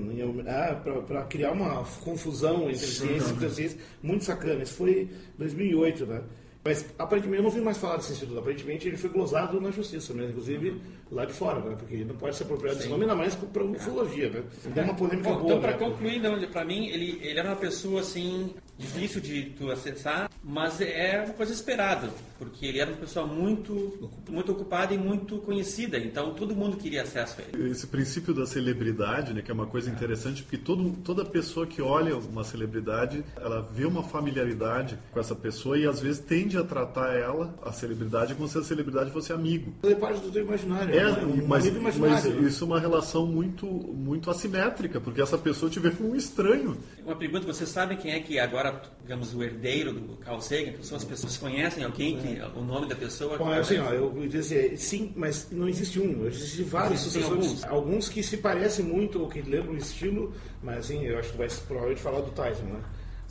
para 1.07 1.23
criar 1.23 1.51
uma 1.51 1.83
confusão 2.03 2.69
entre 2.69 2.85
ciência 2.85 3.31
e 3.31 3.33
pseudociência, 3.33 3.79
muito 4.01 4.23
sacana. 4.23 4.63
Isso 4.63 4.73
foi 4.73 5.01
em 5.01 5.09
2008, 5.37 6.05
né? 6.05 6.21
Mas 6.67 6.85
aparentemente 6.99 7.37
eu 7.37 7.43
não 7.43 7.49
vi 7.49 7.61
mais 7.61 7.77
falar 7.77 7.95
desse 7.95 8.11
instituto. 8.11 8.39
Aparentemente 8.39 8.89
ele 8.89 8.97
foi 8.97 9.09
glosado 9.09 9.61
na 9.61 9.71
justiça, 9.71 10.13
né? 10.13 10.25
inclusive 10.25 10.81
lá 11.09 11.23
de 11.23 11.31
fora, 11.31 11.61
né? 11.61 11.77
Porque 11.79 12.03
não 12.03 12.15
pode 12.15 12.35
ser 12.35 12.43
apropriado 12.43 12.77
desse 12.77 12.89
nome, 12.89 13.03
ainda 13.03 13.15
mais 13.15 13.35
para 13.35 13.63
ufologia. 13.63 14.29
Né? 14.29 14.43
Uma 14.83 14.93
polêmica 14.93 15.29
Bom, 15.29 15.35
boa. 15.37 15.45
então, 15.45 15.61
para 15.61 15.71
né? 15.71 15.77
concluir, 15.77 16.19
não, 16.19 16.37
para 16.49 16.65
mim, 16.65 16.87
ele, 16.87 17.19
ele 17.21 17.39
era 17.39 17.49
uma 17.49 17.55
pessoa 17.55 18.01
assim, 18.01 18.53
difícil 18.77 19.21
de 19.21 19.43
tu 19.51 19.71
acessar, 19.71 20.29
mas 20.47 20.79
é 20.79 21.21
uma 21.25 21.33
coisa 21.33 21.51
esperada, 21.51 22.09
porque 22.39 22.65
ele 22.65 22.79
era 22.79 22.89
uma 22.89 22.97
pessoa 22.97 23.27
muito, 23.27 24.09
muito 24.29 24.53
ocupada 24.53 24.93
e 24.93 24.97
muito 24.97 25.39
conhecida, 25.39 25.97
então 25.97 26.33
todo 26.33 26.55
mundo 26.55 26.77
queria 26.77 27.01
acesso 27.01 27.41
a 27.41 27.43
ele. 27.43 27.69
Esse 27.69 27.85
princípio 27.85 28.33
da 28.33 28.45
celebridade, 28.45 29.33
né, 29.33 29.41
que 29.41 29.51
é 29.51 29.53
uma 29.53 29.65
coisa 29.65 29.89
interessante, 29.89 30.43
porque 30.43 30.57
todo, 30.57 30.91
toda 31.03 31.25
pessoa 31.25 31.67
que 31.67 31.81
olha 31.81 32.15
uma 32.15 32.45
celebridade, 32.45 33.25
ela 33.35 33.61
vê 33.61 33.83
uma 33.83 34.03
familiaridade 34.03 34.97
com 35.11 35.19
essa 35.19 35.35
pessoa 35.35 35.77
e 35.77 35.85
às 35.85 35.99
vezes 35.99 36.19
tende 36.19 36.57
a 36.57 36.63
tratar 36.63 37.13
ela, 37.13 37.53
a 37.61 37.73
celebridade, 37.73 38.33
como 38.33 38.47
se 38.47 38.57
a 38.57 38.63
celebridade 38.63 39.11
fosse 39.11 39.33
amigo. 39.33 39.73
É 39.83 39.95
parte 39.95 40.21
do 40.21 40.31
teu 40.31 40.43
imaginário. 40.43 40.97
É, 40.97 41.11
né? 41.11 41.25
um 41.25 41.45
mas, 41.45 41.65
amigo 41.65 41.83
mas 41.83 41.97
imaginário. 41.97 42.41
né? 42.41 42.47
isso 42.47 42.63
é 42.63 42.67
uma 42.67 42.79
relação 42.79 43.27
muito, 43.27 43.65
muito 43.65 44.31
assimétrica, 44.31 45.01
porque 45.01 45.21
essa 45.21 45.37
pessoa 45.37 45.69
te 45.69 45.77
vê 45.77 45.91
como 45.91 46.11
um 46.11 46.15
estranho. 46.15 46.77
Uma 47.05 47.17
pergunta, 47.17 47.45
vocês 47.45 47.67
sabem 47.67 47.97
quem 47.97 48.13
é 48.13 48.21
que 48.21 48.39
agora, 48.39 48.81
digamos, 49.01 49.35
o 49.35 49.43
herdeiro 49.43 49.91
do 49.91 50.15
Carl 50.37 50.41
Sagan, 50.41 50.71
que 50.73 50.85
são 50.85 50.97
as 50.97 51.03
pessoas 51.03 51.37
que 51.37 51.39
conhecem 51.39 51.83
alguém, 51.83 52.17
que, 52.17 52.39
o 52.57 52.63
nome 52.63 52.87
da 52.87 52.95
pessoa? 52.95 53.37
Bom, 53.37 53.53
é 53.53 53.59
assim, 53.59 53.77
ó, 53.79 53.91
eu 53.91 54.11
vou 54.11 54.27
dizer, 54.27 54.77
sim, 54.77 55.11
mas 55.15 55.47
não 55.51 55.67
existe 55.67 55.99
um, 55.99 56.25
existem 56.27 56.65
vários 56.65 57.01
Existem 57.01 57.21
sucessores. 57.23 57.63
alguns. 57.63 57.63
Alguns 57.65 58.09
que 58.09 58.23
se 58.23 58.37
parecem 58.37 58.85
muito 58.85 59.21
ou 59.21 59.27
que 59.27 59.41
lembram 59.41 59.73
o 59.73 59.77
estilo, 59.77 60.33
mas 60.61 60.79
assim, 60.79 61.03
eu 61.03 61.17
acho 61.17 61.29
que 61.29 61.35
tu 61.35 61.37
vai 61.37 61.47
provavelmente 61.67 62.01
falar 62.01 62.21
do 62.21 62.31
Tyson, 62.31 62.63
né? 62.63 62.79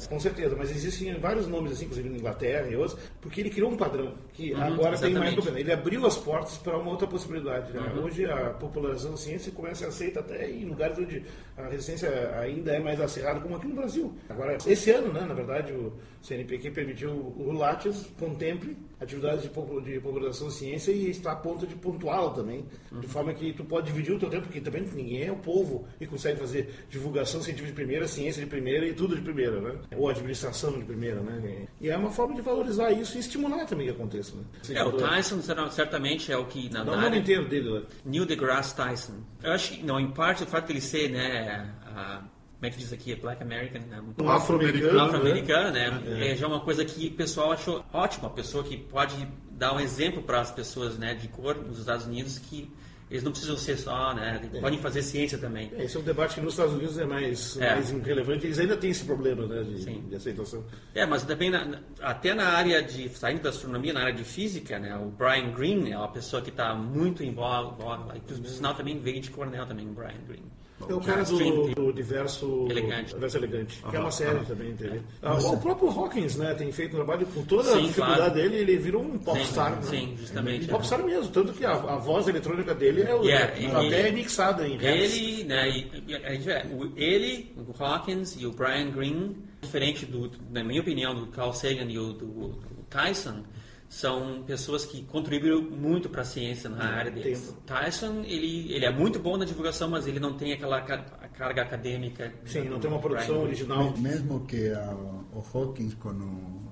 Com 0.08 0.18
certeza, 0.20 0.54
mas 0.56 0.70
existem 0.70 1.14
vários 1.18 1.46
nomes 1.46 1.72
assim, 1.72 1.84
inclusive 1.84 2.08
na 2.08 2.16
Inglaterra 2.18 2.68
e 2.68 2.76
outros, 2.76 2.98
porque 3.20 3.40
ele 3.40 3.50
criou 3.50 3.70
um 3.70 3.76
padrão 3.76 4.14
que 4.32 4.52
agora 4.54 4.96
tem 4.96 5.12
mais 5.14 5.32
exatamente. 5.32 5.34
problema. 5.34 5.60
Ele 5.60 5.72
abriu 5.72 6.06
as 6.06 6.16
portas 6.16 6.56
para 6.58 6.76
uma 6.78 6.90
outra 6.90 7.06
possibilidade. 7.06 7.72
né? 7.72 7.92
Hoje 8.02 8.24
a 8.24 8.50
popularização 8.50 9.12
da 9.12 9.16
ciência 9.16 9.52
começa 9.52 9.86
a 9.86 9.90
ser 9.90 10.06
aceita 10.06 10.20
até 10.20 10.50
em 10.50 10.64
lugares 10.64 10.98
onde 10.98 11.24
a 11.56 11.68
resistência 11.68 12.08
ainda 12.38 12.72
é 12.72 12.78
mais 12.78 13.00
acirrada, 13.00 13.40
como 13.40 13.56
aqui 13.56 13.66
no 13.66 13.74
Brasil. 13.74 14.14
Agora, 14.28 14.56
esse 14.66 14.90
ano, 14.90 15.12
né, 15.12 15.22
na 15.22 15.34
verdade, 15.34 15.72
o 15.72 15.92
CNPq 16.22 16.70
permitiu 16.70 17.10
o 17.10 17.50
Lattes 17.52 18.06
contemple 18.18 18.76
atividades 19.00 19.42
de, 19.42 19.48
popul- 19.48 19.80
de 19.80 19.98
popularização 20.00 20.46
da 20.48 20.52
ciência 20.52 20.92
e 20.92 21.10
está 21.10 21.32
a 21.32 21.36
ponto 21.36 21.66
de 21.66 21.74
pontuá-la 21.74 22.30
também, 22.30 22.64
de 23.00 23.06
forma 23.08 23.32
que 23.34 23.52
tu 23.52 23.64
pode 23.64 23.86
dividir 23.86 24.14
o 24.14 24.18
teu 24.18 24.30
tempo, 24.30 24.44
porque 24.44 24.60
também 24.60 24.82
ninguém 24.94 25.24
é 25.24 25.32
o 25.32 25.36
povo 25.36 25.86
e 26.00 26.06
consegue 26.06 26.38
fazer 26.38 26.68
divulgação 26.88 27.42
científica 27.42 27.68
de 27.70 27.74
primeira, 27.74 28.06
ciência 28.06 28.42
de 28.42 28.48
primeira 28.48 28.86
e 28.86 28.92
tudo 28.94 29.14
de 29.16 29.22
primeira, 29.22 29.60
né? 29.60 29.74
Ou 29.94 30.08
administração 30.08 30.72
de 30.78 30.84
primeira, 30.84 31.20
né? 31.20 31.66
E 31.80 31.88
é 31.88 31.96
uma 31.96 32.10
forma 32.10 32.34
de 32.34 32.40
valorizar 32.42 32.90
isso 32.90 33.16
e 33.16 33.20
estimular 33.20 33.64
também 33.66 33.86
que 33.86 33.92
aconteça, 33.92 34.34
né? 34.36 34.42
É, 34.70 34.82
o 34.84 34.92
Tyson 34.92 35.40
será- 35.42 35.70
certamente 35.70 36.32
é 36.32 36.36
o 36.36 36.44
que 36.46 36.68
na, 36.72 36.82
Dá 36.82 36.82
o 36.82 36.86
na 36.86 36.92
nome 37.02 37.06
área... 37.06 37.18
inteiro 37.18 37.48
dele 37.48 37.68
lá. 37.68 37.82
Neil 38.04 38.26
deGrasse 38.26 38.74
Tyson. 38.74 39.14
Eu 39.42 39.52
acho 39.52 39.72
que, 39.74 39.82
não, 39.84 40.00
em 40.00 40.10
parte 40.10 40.42
o 40.42 40.46
fato 40.46 40.66
de 40.66 40.72
ele 40.72 40.80
ser, 40.80 41.10
né, 41.10 41.72
a, 41.86 42.22
como 42.56 42.66
é 42.66 42.70
que 42.70 42.78
diz 42.78 42.92
aqui, 42.92 43.14
Black 43.14 43.42
American, 43.42 43.82
né, 43.82 44.02
Um 44.20 44.28
afro-americano, 44.30 45.00
afro-americano, 45.00 45.70
né? 45.72 46.02
É. 46.30 46.34
já 46.34 46.46
uma 46.46 46.60
coisa 46.60 46.84
que 46.84 47.08
o 47.08 47.12
pessoal 47.12 47.52
achou 47.52 47.84
ótima, 47.92 48.24
uma 48.28 48.34
pessoa 48.34 48.64
que 48.64 48.76
pode 48.76 49.14
dar 49.50 49.72
um 49.74 49.80
exemplo 49.80 50.22
para 50.22 50.40
as 50.40 50.50
pessoas, 50.50 50.98
né, 50.98 51.14
de 51.14 51.28
cor 51.28 51.54
nos 51.56 51.78
Estados 51.78 52.06
Unidos 52.06 52.38
que 52.38 52.70
eles 53.10 53.22
não 53.22 53.30
precisam 53.30 53.56
ser 53.56 53.76
só, 53.78 54.12
né, 54.14 54.40
podem 54.60 54.78
fazer 54.80 55.02
ciência 55.02 55.38
também. 55.38 55.70
É, 55.76 55.84
Esse 55.84 55.96
é 55.96 56.00
um 56.00 56.02
debate 56.02 56.34
que 56.34 56.40
nos 56.40 56.54
Estados 56.54 56.74
Unidos 56.74 56.98
é 56.98 57.04
mais, 57.04 57.56
É. 57.56 57.74
mais 57.74 57.90
relevante. 57.90 58.46
Eles 58.46 58.58
ainda 58.58 58.76
têm 58.76 58.90
esse 58.90 59.04
problema 59.04 59.46
né, 59.46 59.62
de, 59.62 60.00
de 60.00 60.14
aceitação. 60.16 60.64
É, 60.94 61.06
mas 61.06 61.22
também 61.22 61.48
na- 61.50 61.78
até 62.00 62.34
na 62.34 62.48
área 62.48 62.82
de 62.82 63.08
saindo 63.10 63.42
da 63.42 63.50
astronomia, 63.50 63.92
na 63.92 64.00
área 64.00 64.12
de 64.14 64.24
física, 64.24 64.78
né, 64.78 64.96
o 64.96 65.06
Brian 65.10 65.52
Greene 65.52 65.92
é 65.92 65.98
uma 65.98 66.08
pessoa 66.10 66.42
que 66.42 66.50
está 66.50 66.74
muito 66.74 67.22
em 67.22 67.32
voga, 67.32 67.76
por 68.20 68.46
sinal 68.48 68.74
também 68.74 68.98
veio 68.98 69.20
de 69.20 69.30
Cornell 69.30 69.66
também, 69.66 69.86
o 69.88 69.92
Brian 69.92 70.20
Greene. 70.26 70.50
É 70.88 70.92
o 70.92 71.00
cara 71.00 71.24
do, 71.24 71.74
do 71.74 71.86
Universo 71.86 72.66
Elegante. 72.68 73.12
Universo 73.12 73.36
Elegante, 73.38 73.82
que 73.88 73.96
é 73.96 73.98
uma 73.98 74.10
série 74.10 74.36
aham. 74.36 74.44
também 74.44 74.74
dele. 74.74 75.00
Ah, 75.22 75.34
o 75.34 75.58
próprio 75.58 75.88
Hawkins, 75.88 76.36
né, 76.36 76.52
tem 76.54 76.70
feito 76.70 76.92
um 76.92 76.96
trabalho 76.96 77.26
com 77.28 77.42
toda 77.44 77.70
a 77.70 77.72
Sim, 77.76 77.82
dificuldade 77.86 78.16
claro. 78.18 78.34
dele, 78.34 78.56
ele 78.58 78.76
virou 78.76 79.02
um 79.02 79.12
Sim, 79.12 79.18
popstar. 79.18 79.76
né? 79.76 79.82
sim, 79.82 80.14
justamente. 80.18 80.64
Um 80.66 80.68
popstar 80.68 81.02
mesmo, 81.02 81.30
tanto 81.32 81.54
que 81.54 81.64
a, 81.64 81.72
a 81.72 81.96
voz 81.96 82.28
eletrônica 82.28 82.74
dele 82.74 83.02
é 83.02 83.14
o, 83.14 83.24
Yeah, 83.24 83.58
e- 83.58 83.66
até 83.66 84.08
é 84.08 84.12
mixada 84.12 84.68
em 84.68 84.72
raps. 84.76 84.84
Ele, 85.14 85.44
né, 85.44 85.60
a 85.62 86.98
ele, 87.00 87.54
o 87.56 87.82
Hawkins 87.82 88.36
e 88.38 88.46
o 88.46 88.52
Brian 88.52 88.90
Greene, 88.90 89.34
diferente 89.62 90.04
do, 90.04 90.30
na 90.50 90.62
minha 90.62 90.82
opinião, 90.82 91.14
do 91.14 91.26
Carl 91.28 91.52
Sagan 91.54 91.90
e 91.90 91.98
o 91.98 92.12
do, 92.12 92.26
do 92.26 92.84
Tyson, 92.90 93.42
são 93.88 94.42
pessoas 94.46 94.84
que 94.84 95.02
contribuíram 95.04 95.62
muito 95.62 96.08
para 96.08 96.22
a 96.22 96.24
ciência 96.24 96.68
na 96.68 96.84
área 96.84 97.10
deles. 97.10 97.40
tempo. 97.40 97.60
Tyson, 97.66 98.22
ele, 98.26 98.72
ele 98.72 98.84
é 98.84 98.90
muito 98.90 99.18
bom 99.18 99.36
na 99.36 99.44
divulgação, 99.44 99.88
mas 99.88 100.06
ele 100.06 100.18
não 100.20 100.34
tem 100.34 100.52
aquela 100.52 100.80
ca- 100.82 101.06
a 101.22 101.28
carga 101.28 101.62
acadêmica. 101.62 102.32
Sim, 102.44 102.62
do 102.64 102.70
não 102.70 102.80
tem 102.80 102.90
uma 102.90 102.98
produção 103.00 103.34
Brian. 103.36 103.46
original. 103.46 103.94
Mesmo 103.98 104.40
que 104.46 104.68
a, 104.70 104.92
o 105.32 105.44
Hawkins 105.54 105.94
com 105.94 106.10
o 106.10 106.66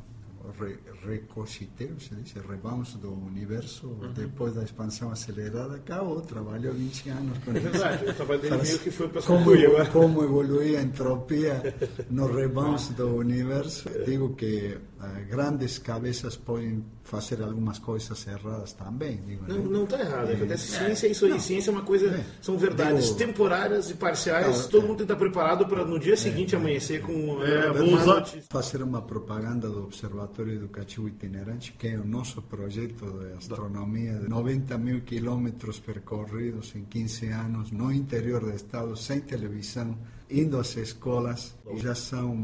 re, 0.61 0.77
recociteiro, 1.07 1.98
se 2.00 2.14
diz, 2.16 2.33
rebounce 2.35 2.98
do 2.98 3.12
universo, 3.12 3.88
depois 4.14 4.55
da 4.55 4.62
expansão 4.62 5.11
acelerada, 5.11 5.77
acabou, 5.77 6.20
trabalhou 6.20 6.74
20 6.74 7.09
anos 7.11 7.38
com 7.38 7.53
É 7.53 7.55
isso. 7.59 7.68
verdade, 7.70 8.05
o 8.11 8.14
trabalho 8.14 8.40
dele 8.40 8.57
meio 8.62 8.79
que 8.81 8.90
foi 8.90 9.09
para 9.09 9.22
como, 9.22 9.44
como 9.92 10.22
evoluir 10.24 10.79
a 10.79 10.83
entropia 10.83 11.74
no 12.11 12.27
rebounce 12.35 12.92
do 12.92 13.16
universo. 13.16 13.88
Digo 14.05 14.35
que 14.35 14.77
grandes 15.29 15.79
cabeças 15.79 16.37
podem 16.37 16.85
fazer 17.03 17.43
algumas 17.43 17.79
coisas 17.79 18.27
erradas 18.27 18.73
também. 18.73 19.21
Digo, 19.27 19.45
Não, 19.47 19.57
né? 19.59 19.64
não 19.71 19.85
está 19.85 20.01
errado. 20.01 20.31
Acontece 20.33 20.69
ciência 20.77 21.07
é 21.07 21.11
isso 21.11 21.27
aí. 21.27 21.40
Ciência 21.40 21.71
é 21.71 21.73
uma 21.73 21.83
coisa. 21.83 22.07
É. 22.07 22.25
São 22.40 22.57
verdades 22.57 23.07
Digo- 23.07 23.17
temporárias 23.19 23.90
e 23.90 23.95
parciais. 23.95 24.47
Não, 24.62 24.69
todo 24.69 24.85
é. 24.85 24.88
mundo 24.88 24.97
tem 24.99 25.07
que 25.07 25.12
estar 25.12 25.17
preparado 25.17 25.67
para 25.67 25.85
no 25.85 25.99
dia 25.99 26.17
seguinte 26.17 26.57
amanhecer 26.57 27.03
com. 27.03 27.43
É, 27.43 27.67
eh, 27.67 27.73
vou 27.73 27.90
má 27.90 28.03
usar- 28.03 28.14
notícia. 28.17 28.43
fazer 28.49 28.83
uma 28.83 29.03
propaganda 29.03 29.69
do 29.69 29.85
Observatório 29.85 30.55
Educativo 30.55 31.09
Itinerante, 31.09 31.73
que 31.79 31.88
é 31.88 31.99
o 31.99 32.05
nosso 32.07 32.40
projeto 32.43 33.05
de 33.07 33.33
astronomia 33.37 34.14
de 34.19 34.29
90 34.29 34.79
mil 34.79 35.01
quilômetros 35.03 35.79
percorridos 35.79 36.75
em 36.75 36.85
15 36.85 37.27
anos 37.29 37.71
no 37.71 37.93
interior 37.93 38.40
do 38.40 38.51
estado, 38.53 38.97
sem 38.97 39.21
televisão, 39.21 39.97
indo 40.40 40.59
às 40.59 40.77
escolas. 40.77 41.55
E 41.73 41.79
já 41.79 41.94
são 41.94 42.35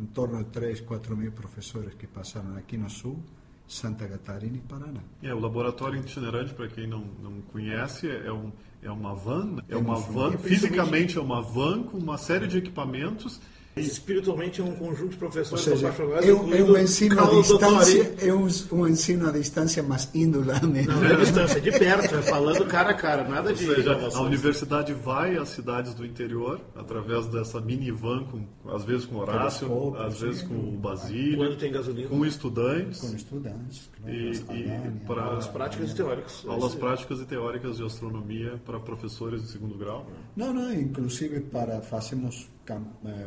em 0.00 0.06
torno 0.06 0.38
de 0.38 0.50
3, 0.50 0.80
4 0.80 1.16
mil 1.16 1.32
professores 1.32 1.94
que 1.94 2.06
passaram 2.06 2.56
aqui 2.56 2.76
no 2.76 2.90
Sul, 2.90 3.18
Santa 3.66 4.06
Catarina 4.06 4.56
e 4.56 4.60
Paraná. 4.60 5.00
É, 5.22 5.34
o 5.34 5.38
laboratório 5.38 5.98
itinerante, 6.00 6.54
para 6.54 6.68
quem 6.68 6.86
não, 6.86 7.04
não 7.22 7.40
conhece, 7.52 8.08
é, 8.08 8.32
um, 8.32 8.52
é 8.82 8.90
uma 8.90 9.14
van, 9.14 9.44
né? 9.56 9.62
é 9.68 9.76
uma 9.76 9.98
um- 9.98 10.12
van, 10.12 10.32
fisicamente 10.38 11.18
é 11.18 11.20
uma 11.20 11.42
van 11.42 11.82
com 11.82 11.98
uma 11.98 12.18
série 12.18 12.46
de 12.46 12.58
equipamentos. 12.58 13.40
Espiritualmente 13.76 14.62
é 14.62 14.64
um 14.64 14.74
conjunto 14.74 15.10
de 15.10 15.16
professores 15.18 15.62
seja, 15.62 15.88
apaixonados, 15.88 16.24
é 16.24 16.30
é 16.30 16.32
incluindo 16.32 16.72
um 16.72 16.78
ensino 16.78 17.20
à 17.20 17.26
distância, 17.30 18.14
é 18.20 18.32
um, 18.32 18.86
ensino 18.88 19.28
à 19.28 19.32
distância, 19.32 19.82
mas 19.82 20.08
indolamente. 20.14 20.88
Não, 20.88 20.98
não 20.98 21.06
é 21.10 21.16
distância, 21.16 21.58
é 21.58 21.60
de 21.60 21.70
perto, 21.72 22.14
é 22.14 22.22
falando 22.22 22.64
cara 22.64 22.90
a 22.92 22.94
cara, 22.94 23.28
nada 23.28 23.50
Ou 23.50 23.54
de. 23.54 23.66
seja, 23.66 23.92
a 24.14 24.20
universidade 24.22 24.94
vai 24.94 25.36
às 25.36 25.50
cidades 25.50 25.92
do 25.92 26.06
interior 26.06 26.58
através 26.74 27.26
dessa 27.26 27.60
minivan, 27.60 28.24
com, 28.24 28.46
às 28.74 28.82
vezes 28.82 29.04
com 29.04 29.16
Horácio, 29.16 29.68
Telescópio, 29.68 30.02
às 30.06 30.20
vezes 30.22 30.40
com 30.42 30.54
o 30.54 30.72
Basílio, 30.78 31.36
Quando 31.36 31.56
tem 31.58 31.70
gasolina. 31.70 32.08
com 32.08 32.24
estudantes, 32.24 33.00
Com 33.02 33.14
estudantes, 33.14 33.90
E- 34.06 34.30
e 34.54 35.06
para- 35.06 35.22
Aulas 35.24 35.48
práticas 35.48 35.90
e 35.90 35.94
teóricas. 35.94 36.44
aulas 36.48 36.74
práticas 36.74 37.20
e 37.20 37.26
teóricas 37.26 37.76
de 37.76 37.84
astronomia 37.84 38.58
para 38.64 38.80
professores 38.80 39.42
de 39.42 39.48
segundo 39.48 39.76
grau. 39.76 40.06
Não, 40.34 40.54
não, 40.54 40.72
inclusive 40.72 41.40
para 41.40 41.82
fazemos 41.82 42.48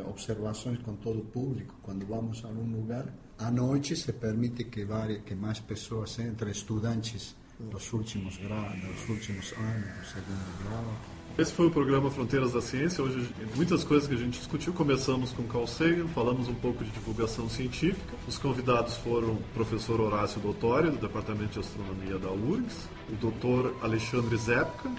observações 0.08 0.78
com 0.80 0.94
todo 0.96 1.20
o 1.20 1.24
público. 1.24 1.74
Quando 1.82 2.06
vamos 2.06 2.44
a 2.44 2.48
algum 2.48 2.70
lugar, 2.76 3.06
à 3.38 3.50
noite 3.50 3.96
se 3.96 4.12
permite 4.12 4.64
que, 4.64 4.84
vari- 4.84 5.20
que 5.20 5.34
mais 5.34 5.60
pessoas 5.60 6.18
entrem, 6.18 6.50
estudantes 6.52 7.34
dos 7.58 7.92
últimos 7.92 8.36
graus, 8.38 8.74
dos 8.80 9.08
últimos 9.08 9.52
anos, 9.52 9.98
do 9.98 10.06
segundo 10.06 10.64
grau. 10.64 10.84
Esse 11.38 11.52
foi 11.52 11.68
o 11.68 11.70
programa 11.70 12.10
Fronteiras 12.10 12.52
da 12.52 12.60
Ciência. 12.60 13.02
Hoje, 13.04 13.32
muitas 13.54 13.84
coisas 13.84 14.08
que 14.08 14.14
a 14.14 14.18
gente 14.18 14.38
discutiu. 14.38 14.72
Começamos 14.72 15.32
com 15.32 15.44
Carl 15.44 15.66
Sagan, 15.66 16.08
falamos 16.08 16.48
um 16.48 16.54
pouco 16.54 16.84
de 16.84 16.90
divulgação 16.90 17.48
científica. 17.48 18.14
Os 18.26 18.36
convidados 18.36 18.96
foram 18.96 19.34
o 19.34 19.42
professor 19.54 20.00
Horácio 20.00 20.40
Dottori, 20.40 20.90
do 20.90 20.98
Departamento 20.98 21.52
de 21.52 21.60
Astronomia 21.60 22.18
da 22.18 22.30
URGS, 22.30 22.88
o 23.08 23.14
doutor 23.16 23.74
Alexandre 23.80 24.36
Zepka, 24.36 24.90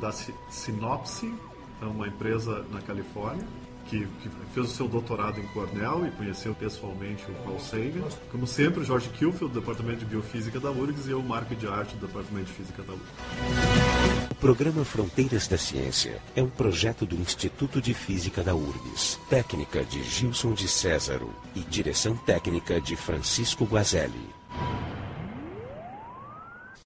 da 0.00 0.12
Synopsy, 0.12 1.34
é 1.82 1.84
uma 1.84 2.06
empresa 2.06 2.64
na 2.70 2.80
Califórnia, 2.80 3.44
que, 3.92 4.06
que 4.22 4.30
fez 4.54 4.66
o 4.66 4.70
seu 4.70 4.88
doutorado 4.88 5.38
em 5.38 5.46
Cornell 5.48 6.06
e 6.06 6.10
conheceu 6.12 6.54
pessoalmente 6.54 7.24
o 7.28 7.34
Carl 7.44 7.60
Sagan. 7.60 8.08
Como 8.30 8.46
sempre, 8.46 8.84
Jorge 8.84 9.10
Kilfield, 9.10 9.52
do 9.52 9.60
Departamento 9.60 9.98
de 9.98 10.06
Biofísica 10.06 10.58
da 10.58 10.70
URGS, 10.70 11.06
e 11.06 11.10
eu, 11.10 11.22
Marco 11.22 11.54
de 11.54 11.66
Arte, 11.66 11.94
do 11.96 12.06
Departamento 12.06 12.46
de 12.46 12.52
Física 12.52 12.82
da 12.82 12.94
URGS. 12.94 14.30
O 14.30 14.34
programa 14.36 14.84
Fronteiras 14.84 15.46
da 15.46 15.58
Ciência 15.58 16.18
é 16.34 16.42
um 16.42 16.48
projeto 16.48 17.04
do 17.04 17.16
Instituto 17.16 17.82
de 17.82 17.92
Física 17.92 18.42
da 18.42 18.54
URGS, 18.54 19.20
técnica 19.28 19.84
de 19.84 20.02
Gilson 20.02 20.54
de 20.54 20.66
Césaro 20.66 21.30
e 21.54 21.60
direção 21.60 22.16
técnica 22.16 22.80
de 22.80 22.96
Francisco 22.96 23.64
Guazelli. 23.64 24.30